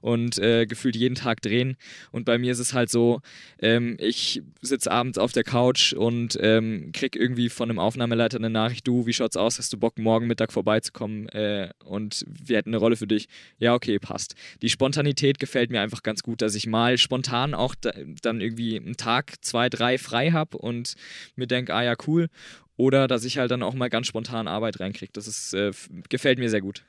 und 0.00 0.38
äh, 0.38 0.66
gefühlt 0.66 0.96
jeden 0.96 1.14
Tag 1.14 1.42
drehen. 1.42 1.76
Und 2.12 2.24
bei 2.24 2.38
mir 2.38 2.52
ist 2.52 2.58
es 2.58 2.74
halt 2.74 2.90
so, 2.90 3.20
ähm, 3.60 3.96
ich 3.98 4.42
sitze 4.60 4.90
abends 4.90 5.18
auf 5.18 5.32
der 5.32 5.44
Couch 5.44 5.92
und 5.92 6.38
ähm, 6.40 6.90
krieg 6.92 7.16
irgendwie 7.16 7.48
von 7.48 7.70
einem 7.70 7.78
Aufnahmeleiter 7.78 8.38
eine 8.38 8.50
Nachricht, 8.50 8.86
du, 8.86 9.06
wie 9.06 9.12
schaut's 9.12 9.36
aus? 9.36 9.58
Hast 9.58 9.72
du 9.72 9.76
Bock, 9.76 9.98
morgen 9.98 10.26
Mittag 10.26 10.52
vorbeizukommen? 10.52 11.28
Äh, 11.30 11.70
und 11.84 12.24
wir 12.28 12.56
hätten 12.58 12.70
eine 12.70 12.78
Rolle 12.78 12.96
für 12.96 13.06
dich. 13.06 13.28
Ja, 13.58 13.74
okay, 13.74 13.98
passt. 13.98 14.34
Die 14.62 14.68
Spontanität 14.68 15.38
gefällt 15.38 15.70
mir 15.70 15.80
einfach 15.80 16.02
ganz 16.02 16.22
gut, 16.22 16.42
dass 16.42 16.54
ich 16.54 16.66
mal 16.66 16.98
spontan 16.98 17.54
auch 17.54 17.74
da, 17.74 17.92
dann 18.22 18.40
irgendwie 18.40 18.76
einen 18.76 18.96
Tag, 18.96 19.34
zwei, 19.44 19.68
drei 19.68 19.98
frei 19.98 20.30
habe 20.30 20.58
und 20.58 20.94
mir 21.36 21.46
denke, 21.46 21.74
ah 21.74 21.82
ja, 21.82 21.94
cool. 22.06 22.28
Oder 22.76 23.08
dass 23.08 23.24
ich 23.24 23.38
halt 23.38 23.50
dann 23.50 23.62
auch 23.62 23.74
mal 23.74 23.90
ganz 23.90 24.06
spontan 24.06 24.46
Arbeit 24.46 24.78
reinkriege. 24.78 25.12
Das 25.12 25.26
ist, 25.26 25.52
äh, 25.54 25.72
gefällt 26.08 26.38
mir 26.38 26.48
sehr 26.48 26.60
gut. 26.60 26.84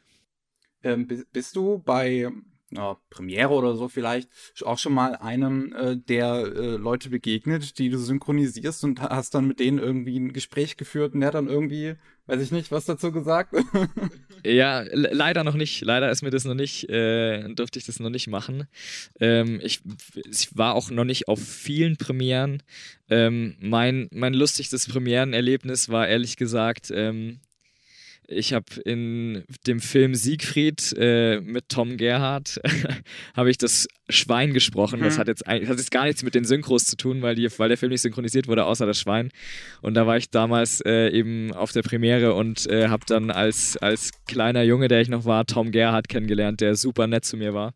Ähm, 0.84 1.08
bist 1.08 1.56
du 1.56 1.80
bei 1.80 2.30
ja, 2.72 2.98
Premiere 3.10 3.50
oder 3.50 3.76
so 3.76 3.88
vielleicht 3.88 4.30
auch 4.64 4.78
schon 4.78 4.94
mal 4.94 5.16
einem 5.16 5.74
äh, 5.74 5.98
der 5.98 6.54
äh, 6.56 6.76
Leute 6.76 7.10
begegnet, 7.10 7.80
die 7.80 7.90
du 7.90 7.98
synchronisierst 7.98 8.84
und 8.84 9.02
hast 9.02 9.34
dann 9.34 9.48
mit 9.48 9.60
denen 9.60 9.80
irgendwie 9.80 10.20
ein 10.20 10.34
Gespräch 10.34 10.78
geführt 10.78 11.14
und 11.14 11.22
der 11.22 11.28
hat 11.28 11.36
dann 11.36 11.48
irgendwie, 11.48 11.96
weiß 12.28 12.42
ich 12.42 12.52
nicht, 12.52 12.72
was 12.72 12.86
dazu 12.86 13.12
gesagt? 13.12 13.56
ja, 14.46 14.84
leider 14.92 15.44
noch 15.44 15.56
nicht. 15.56 15.82
Leider 15.82 16.12
ist 16.12 16.22
mir 16.22 16.30
das 16.30 16.46
noch 16.46 16.54
nicht, 16.54 16.90
äh, 16.90 17.52
durfte 17.54 17.80
ich 17.80 17.86
das 17.86 18.00
noch 18.00 18.12
nicht 18.12 18.28
machen. 18.28 18.68
Ähm, 19.20 19.60
ich, 19.64 19.82
ich 20.30 20.56
war 20.56 20.76
auch 20.76 20.92
noch 20.92 21.06
nicht 21.06 21.28
auf 21.28 21.40
vielen 21.40 21.98
Premieren. 21.98 22.62
Ähm, 23.10 23.56
mein, 23.60 24.10
mein 24.12 24.36
lustigstes 24.36 24.88
Premierenerlebnis 24.88 25.90
war 25.90 26.08
ehrlich 26.08 26.38
gesagt, 26.38 26.92
ähm, 26.94 27.40
ich 28.30 28.54
habe 28.54 28.66
in 28.86 29.44
dem 29.66 29.80
Film 29.80 30.14
Siegfried 30.14 30.96
äh, 30.98 31.42
mit 31.42 31.68
Tom 31.70 31.98
Gerhardt 31.98 32.62
habe 33.36 33.50
ich 33.50 33.58
das 33.58 33.88
Schwein 34.08 34.54
gesprochen. 34.54 35.00
Das 35.02 35.16
mhm. 35.16 35.20
hat 35.20 35.28
jetzt, 35.28 35.44
das 35.46 35.70
hat 35.70 35.78
jetzt 35.78 35.92
gar 35.92 36.06
nichts 36.06 36.24
mit 36.24 36.36
den 36.36 36.46
Synchros 36.46 36.86
zu 36.86 36.96
tun, 36.96 37.22
weil, 37.22 37.36
die, 37.36 37.50
weil 37.58 37.70
der 37.70 37.78
Film 37.78 37.92
nicht 37.92 38.02
synchronisiert 38.02 38.48
wurde, 38.48 38.66
außer 38.66 38.86
das 38.86 39.00
Schwein. 39.00 39.30
Und 39.82 39.96
da 39.96 40.06
war 40.06 40.18
ich 40.18 40.30
damals 40.30 40.82
äh, 40.82 41.10
eben 41.10 41.52
auf 41.54 41.72
der 41.72 41.82
Premiere 41.82 42.34
und 42.36 42.68
äh, 42.68 42.88
habe 42.88 43.04
dann 43.08 43.32
als, 43.32 43.78
als 43.78 44.12
kleiner 44.28 44.62
Junge, 44.64 44.88
der 44.88 45.02
ich 45.02 45.10
noch 45.10 45.26
war, 45.26 45.46
Tom 45.46 45.72
Gerhardt 45.72 46.08
kennengelernt, 46.08 46.62
der 46.62 46.76
super 46.76 47.08
nett 47.08 47.26
zu 47.26 47.36
mir 47.36 47.54
war. 47.54 47.74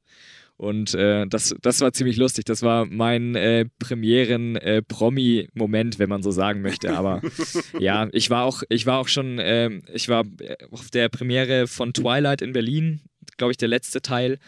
Und 0.55 0.93
äh, 0.93 1.25
das, 1.27 1.55
das 1.61 1.81
war 1.81 1.91
ziemlich 1.93 2.17
lustig. 2.17 2.45
Das 2.45 2.61
war 2.61 2.85
mein 2.85 3.33
äh, 3.35 3.65
Premieren-Promi-Moment, 3.79 5.95
äh, 5.95 5.99
wenn 5.99 6.09
man 6.09 6.21
so 6.23 6.31
sagen 6.31 6.61
möchte. 6.61 6.95
Aber 6.95 7.21
ja, 7.79 8.07
ich 8.11 8.29
war 8.29 8.45
auch, 8.45 8.63
ich 8.69 8.85
war 8.85 8.99
auch 8.99 9.07
schon, 9.07 9.39
ähm, 9.41 9.81
ich 9.91 10.09
war 10.09 10.25
äh, 10.39 10.57
auf 10.71 10.91
der 10.91 11.09
Premiere 11.09 11.65
von 11.67 11.93
Twilight 11.93 12.41
in 12.41 12.53
Berlin, 12.53 13.01
glaube 13.37 13.51
ich, 13.51 13.57
der 13.57 13.69
letzte 13.69 14.01
Teil. 14.01 14.39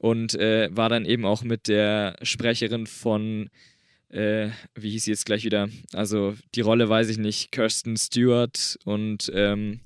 Und 0.00 0.34
äh, 0.34 0.68
war 0.72 0.88
dann 0.88 1.04
eben 1.04 1.24
auch 1.24 1.44
mit 1.44 1.68
der 1.68 2.16
Sprecherin 2.22 2.88
von 2.88 3.48
äh, 4.12 4.50
wie 4.74 4.90
hieß 4.90 5.04
sie 5.04 5.10
jetzt 5.10 5.26
gleich 5.26 5.44
wieder? 5.44 5.68
Also 5.92 6.34
die 6.54 6.60
Rolle 6.60 6.88
weiß 6.88 7.08
ich 7.08 7.18
nicht, 7.18 7.50
Kirsten 7.50 7.96
Stewart 7.96 8.78
und 8.84 9.32
ähm, 9.34 9.80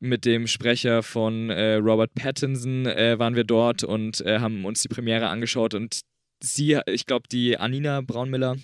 mit 0.00 0.24
dem 0.24 0.46
Sprecher 0.46 1.02
von 1.02 1.50
äh, 1.50 1.74
Robert 1.74 2.14
Pattinson 2.14 2.86
äh, 2.86 3.18
waren 3.18 3.34
wir 3.34 3.44
dort 3.44 3.84
und 3.84 4.20
äh, 4.20 4.38
haben 4.38 4.64
uns 4.64 4.82
die 4.82 4.88
Premiere 4.88 5.28
angeschaut 5.28 5.74
und 5.74 6.00
sie, 6.40 6.78
ich 6.86 7.06
glaube, 7.06 7.28
die 7.28 7.58
Anina 7.58 8.00
Braunmiller 8.00 8.56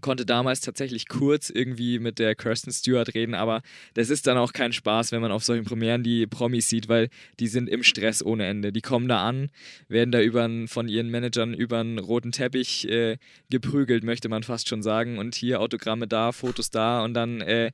konnte 0.00 0.26
damals 0.26 0.60
tatsächlich 0.62 1.06
kurz 1.06 1.50
irgendwie 1.50 1.98
mit 1.98 2.18
der 2.18 2.34
Kirsten 2.34 2.72
Stewart 2.72 3.14
reden, 3.14 3.34
aber 3.34 3.62
das 3.94 4.10
ist 4.10 4.26
dann 4.26 4.36
auch 4.36 4.52
kein 4.52 4.72
Spaß, 4.72 5.12
wenn 5.12 5.20
man 5.20 5.30
auf 5.30 5.44
solchen 5.44 5.64
Premieren 5.64 6.02
die 6.02 6.26
Promis 6.26 6.68
sieht, 6.68 6.88
weil 6.88 7.08
die 7.38 7.46
sind 7.46 7.68
im 7.68 7.82
Stress 7.82 8.24
ohne 8.24 8.46
Ende. 8.46 8.72
Die 8.72 8.80
kommen 8.80 9.06
da 9.06 9.26
an, 9.26 9.50
werden 9.88 10.10
da 10.10 10.20
über 10.20 10.48
von 10.66 10.88
ihren 10.88 11.10
Managern 11.10 11.54
über 11.54 11.78
einen 11.78 11.98
roten 11.98 12.32
Teppich 12.32 12.88
äh, 12.88 13.18
geprügelt, 13.50 14.02
möchte 14.02 14.28
man 14.28 14.42
fast 14.42 14.68
schon 14.68 14.82
sagen. 14.82 15.18
Und 15.18 15.34
hier 15.34 15.60
Autogramme 15.60 16.08
da, 16.08 16.32
Fotos 16.32 16.70
da 16.70 17.04
und 17.04 17.14
dann 17.14 17.40
äh, 17.40 17.70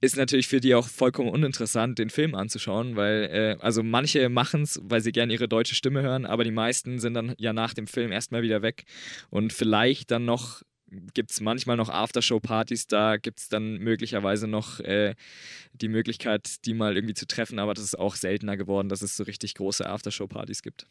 ist 0.00 0.16
natürlich 0.16 0.48
für 0.48 0.60
die 0.60 0.74
auch 0.74 0.88
vollkommen 0.88 1.28
uninteressant, 1.28 1.98
den 1.98 2.10
Film 2.10 2.34
anzuschauen, 2.34 2.96
weil, 2.96 3.24
äh, 3.30 3.56
also 3.60 3.82
manche 3.82 4.28
machen 4.28 4.62
es, 4.62 4.80
weil 4.82 5.00
sie 5.00 5.12
gerne 5.12 5.32
ihre 5.32 5.48
deutsche 5.48 5.74
Stimme 5.74 6.02
hören, 6.02 6.26
aber 6.26 6.44
die 6.44 6.50
meisten 6.50 6.98
sind 6.98 7.14
dann 7.14 7.34
ja 7.38 7.52
nach 7.52 7.74
dem 7.74 7.86
Film 7.86 8.10
erstmal 8.10 8.42
wieder 8.42 8.62
weg 8.62 8.84
und 9.28 9.52
vielleicht 9.52 10.10
dann 10.10 10.24
noch 10.24 10.62
gibt 11.14 11.30
es 11.30 11.40
manchmal 11.40 11.76
noch 11.76 11.88
Aftershow-Partys, 11.88 12.88
da 12.88 13.16
gibt 13.16 13.38
es 13.38 13.48
dann 13.48 13.78
möglicherweise 13.78 14.48
noch 14.48 14.80
äh, 14.80 15.14
die 15.72 15.88
Möglichkeit, 15.88 16.64
die 16.66 16.74
mal 16.74 16.96
irgendwie 16.96 17.14
zu 17.14 17.26
treffen, 17.26 17.58
aber 17.58 17.74
das 17.74 17.84
ist 17.84 17.98
auch 17.98 18.16
seltener 18.16 18.56
geworden, 18.56 18.88
dass 18.88 19.02
es 19.02 19.16
so 19.16 19.24
richtig 19.24 19.54
große 19.54 19.88
Aftershow-Partys 19.88 20.62
gibt. 20.62 20.88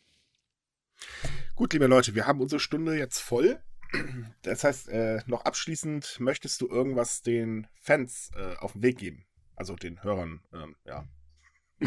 Gut, 1.55 1.73
liebe 1.73 1.87
Leute, 1.87 2.15
wir 2.15 2.27
haben 2.27 2.39
unsere 2.39 2.59
Stunde 2.59 2.97
jetzt 2.97 3.19
voll. 3.19 3.59
Das 4.43 4.63
heißt, 4.63 4.89
äh, 4.89 5.21
noch 5.25 5.45
abschließend, 5.45 6.19
möchtest 6.19 6.61
du 6.61 6.67
irgendwas 6.67 7.21
den 7.21 7.67
Fans 7.81 8.31
äh, 8.35 8.55
auf 8.57 8.73
den 8.73 8.83
Weg 8.83 8.97
geben? 8.97 9.25
Also 9.55 9.75
den 9.75 10.03
Hörern, 10.03 10.41
ähm, 10.53 10.75
ja. 10.85 11.07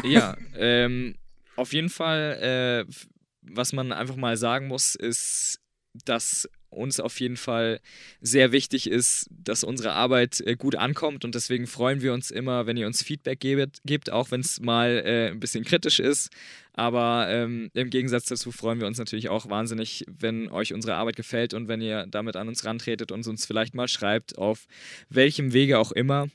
Ja, 0.03 0.37
ähm, 0.55 1.15
auf 1.55 1.73
jeden 1.73 1.89
Fall, 1.89 2.85
äh, 2.87 2.93
was 3.41 3.73
man 3.73 3.91
einfach 3.91 4.15
mal 4.15 4.37
sagen 4.37 4.67
muss, 4.67 4.95
ist, 4.95 5.59
dass 6.05 6.49
uns 6.75 6.99
auf 6.99 7.19
jeden 7.19 7.37
Fall 7.37 7.79
sehr 8.21 8.51
wichtig 8.51 8.89
ist, 8.89 9.29
dass 9.29 9.63
unsere 9.63 9.93
Arbeit 9.93 10.41
äh, 10.41 10.55
gut 10.55 10.75
ankommt 10.75 11.25
und 11.25 11.35
deswegen 11.35 11.67
freuen 11.67 12.01
wir 12.01 12.13
uns 12.13 12.31
immer, 12.31 12.65
wenn 12.65 12.77
ihr 12.77 12.87
uns 12.87 13.03
Feedback 13.03 13.39
gebet, 13.39 13.79
gebt, 13.85 14.11
auch 14.11 14.31
wenn 14.31 14.41
es 14.41 14.59
mal 14.59 15.03
äh, 15.05 15.27
ein 15.29 15.39
bisschen 15.39 15.63
kritisch 15.63 15.99
ist. 15.99 16.29
Aber 16.73 17.27
ähm, 17.29 17.69
im 17.75 17.89
Gegensatz 17.91 18.25
dazu 18.25 18.51
freuen 18.51 18.79
wir 18.79 18.87
uns 18.87 18.97
natürlich 18.97 19.29
auch 19.29 19.49
wahnsinnig, 19.49 20.05
wenn 20.07 20.49
euch 20.49 20.73
unsere 20.73 20.95
Arbeit 20.95 21.15
gefällt 21.15 21.53
und 21.53 21.67
wenn 21.67 21.81
ihr 21.81 22.07
damit 22.07 22.35
an 22.35 22.47
uns 22.47 22.65
rantretet 22.65 23.11
und 23.11 23.27
uns 23.27 23.45
vielleicht 23.45 23.75
mal 23.75 23.87
schreibt, 23.87 24.37
auf 24.39 24.65
welchem 25.09 25.53
Wege 25.53 25.77
auch 25.77 25.91
immer. 25.91 26.29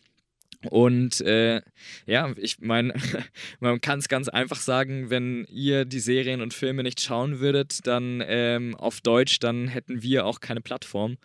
Und 0.71 1.21
äh, 1.21 1.63
ja, 2.07 2.35
ich 2.37 2.59
meine, 2.61 2.95
man 3.61 3.81
kann 3.81 4.01
es 4.01 4.09
ganz 4.09 4.29
einfach 4.29 4.57
sagen, 4.57 5.09
wenn 5.09 5.45
ihr 5.51 5.85
die 5.85 6.01
Serien 6.01 6.41
und 6.41 6.53
Filme 6.53 6.83
nicht 6.83 7.01
schauen 7.01 7.39
würdet, 7.39 7.87
dann 7.87 8.23
ähm, 8.27 8.75
auf 8.75 9.01
Deutsch, 9.01 9.39
dann 9.39 9.69
hätten 9.69 10.03
wir 10.03 10.27
auch 10.27 10.41
keine 10.41 10.61
Plattform. 10.61 11.17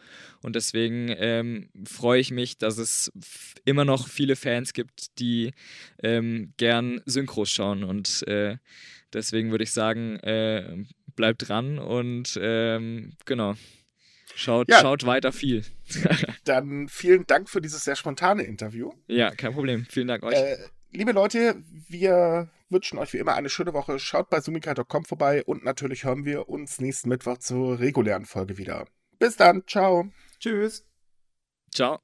Und 0.44 0.56
deswegen 0.56 1.14
ähm, 1.18 1.70
freue 1.86 2.20
ich 2.20 2.30
mich, 2.30 2.58
dass 2.58 2.78
es 2.78 3.12
immer 3.66 3.86
noch 3.86 4.08
viele 4.08 4.36
Fans 4.36 4.74
gibt, 4.74 5.20
die 5.20 5.52
ähm, 6.04 6.54
gern 6.58 7.02
Synchros 7.06 7.50
schauen. 7.50 7.84
Und 7.84 8.28
äh, 8.28 8.58
deswegen 9.14 9.50
würde 9.50 9.64
ich 9.64 9.72
sagen, 9.72 10.18
äh, 10.20 10.84
bleibt 11.16 11.48
dran 11.48 11.80
und 11.80 12.38
ähm, 12.42 13.14
genau. 13.26 13.56
Schaut, 14.36 14.70
ja. 14.70 14.80
schaut 14.80 15.06
weiter 15.06 15.32
viel. 15.32 15.64
Dann 16.46 16.88
vielen 16.88 17.26
Dank 17.28 17.50
für 17.50 17.62
dieses 17.62 17.84
sehr 17.84 17.96
spontane 17.96 18.44
Interview. 18.44 18.92
Ja, 19.08 19.32
kein 19.32 19.54
Problem. 19.54 19.86
Vielen 19.90 20.08
Dank 20.08 20.24
euch. 20.24 20.36
Äh, 20.36 20.58
liebe 20.92 21.12
Leute, 21.12 21.56
wir 21.88 22.50
wünschen 22.70 22.98
euch 22.98 23.14
wie 23.14 23.18
immer 23.18 23.36
eine 23.36 23.50
schöne 23.50 23.74
Woche. 23.74 24.00
Schaut 24.00 24.30
bei 24.30 24.42
sumika.com 24.42 25.06
vorbei 25.06 25.44
und 25.44 25.64
natürlich 25.64 26.04
hören 26.04 26.26
wir 26.26 26.50
uns 26.50 26.82
nächsten 26.82 27.10
Mittwoch 27.10 27.38
zur 27.38 27.80
regulären 27.80 28.26
Folge 28.26 28.58
wieder. 28.58 28.88
Bis 29.20 29.38
dann. 29.38 29.64
Ciao. 29.68 30.10
Tschüss. 30.40 30.86
Ciao. 31.72 32.00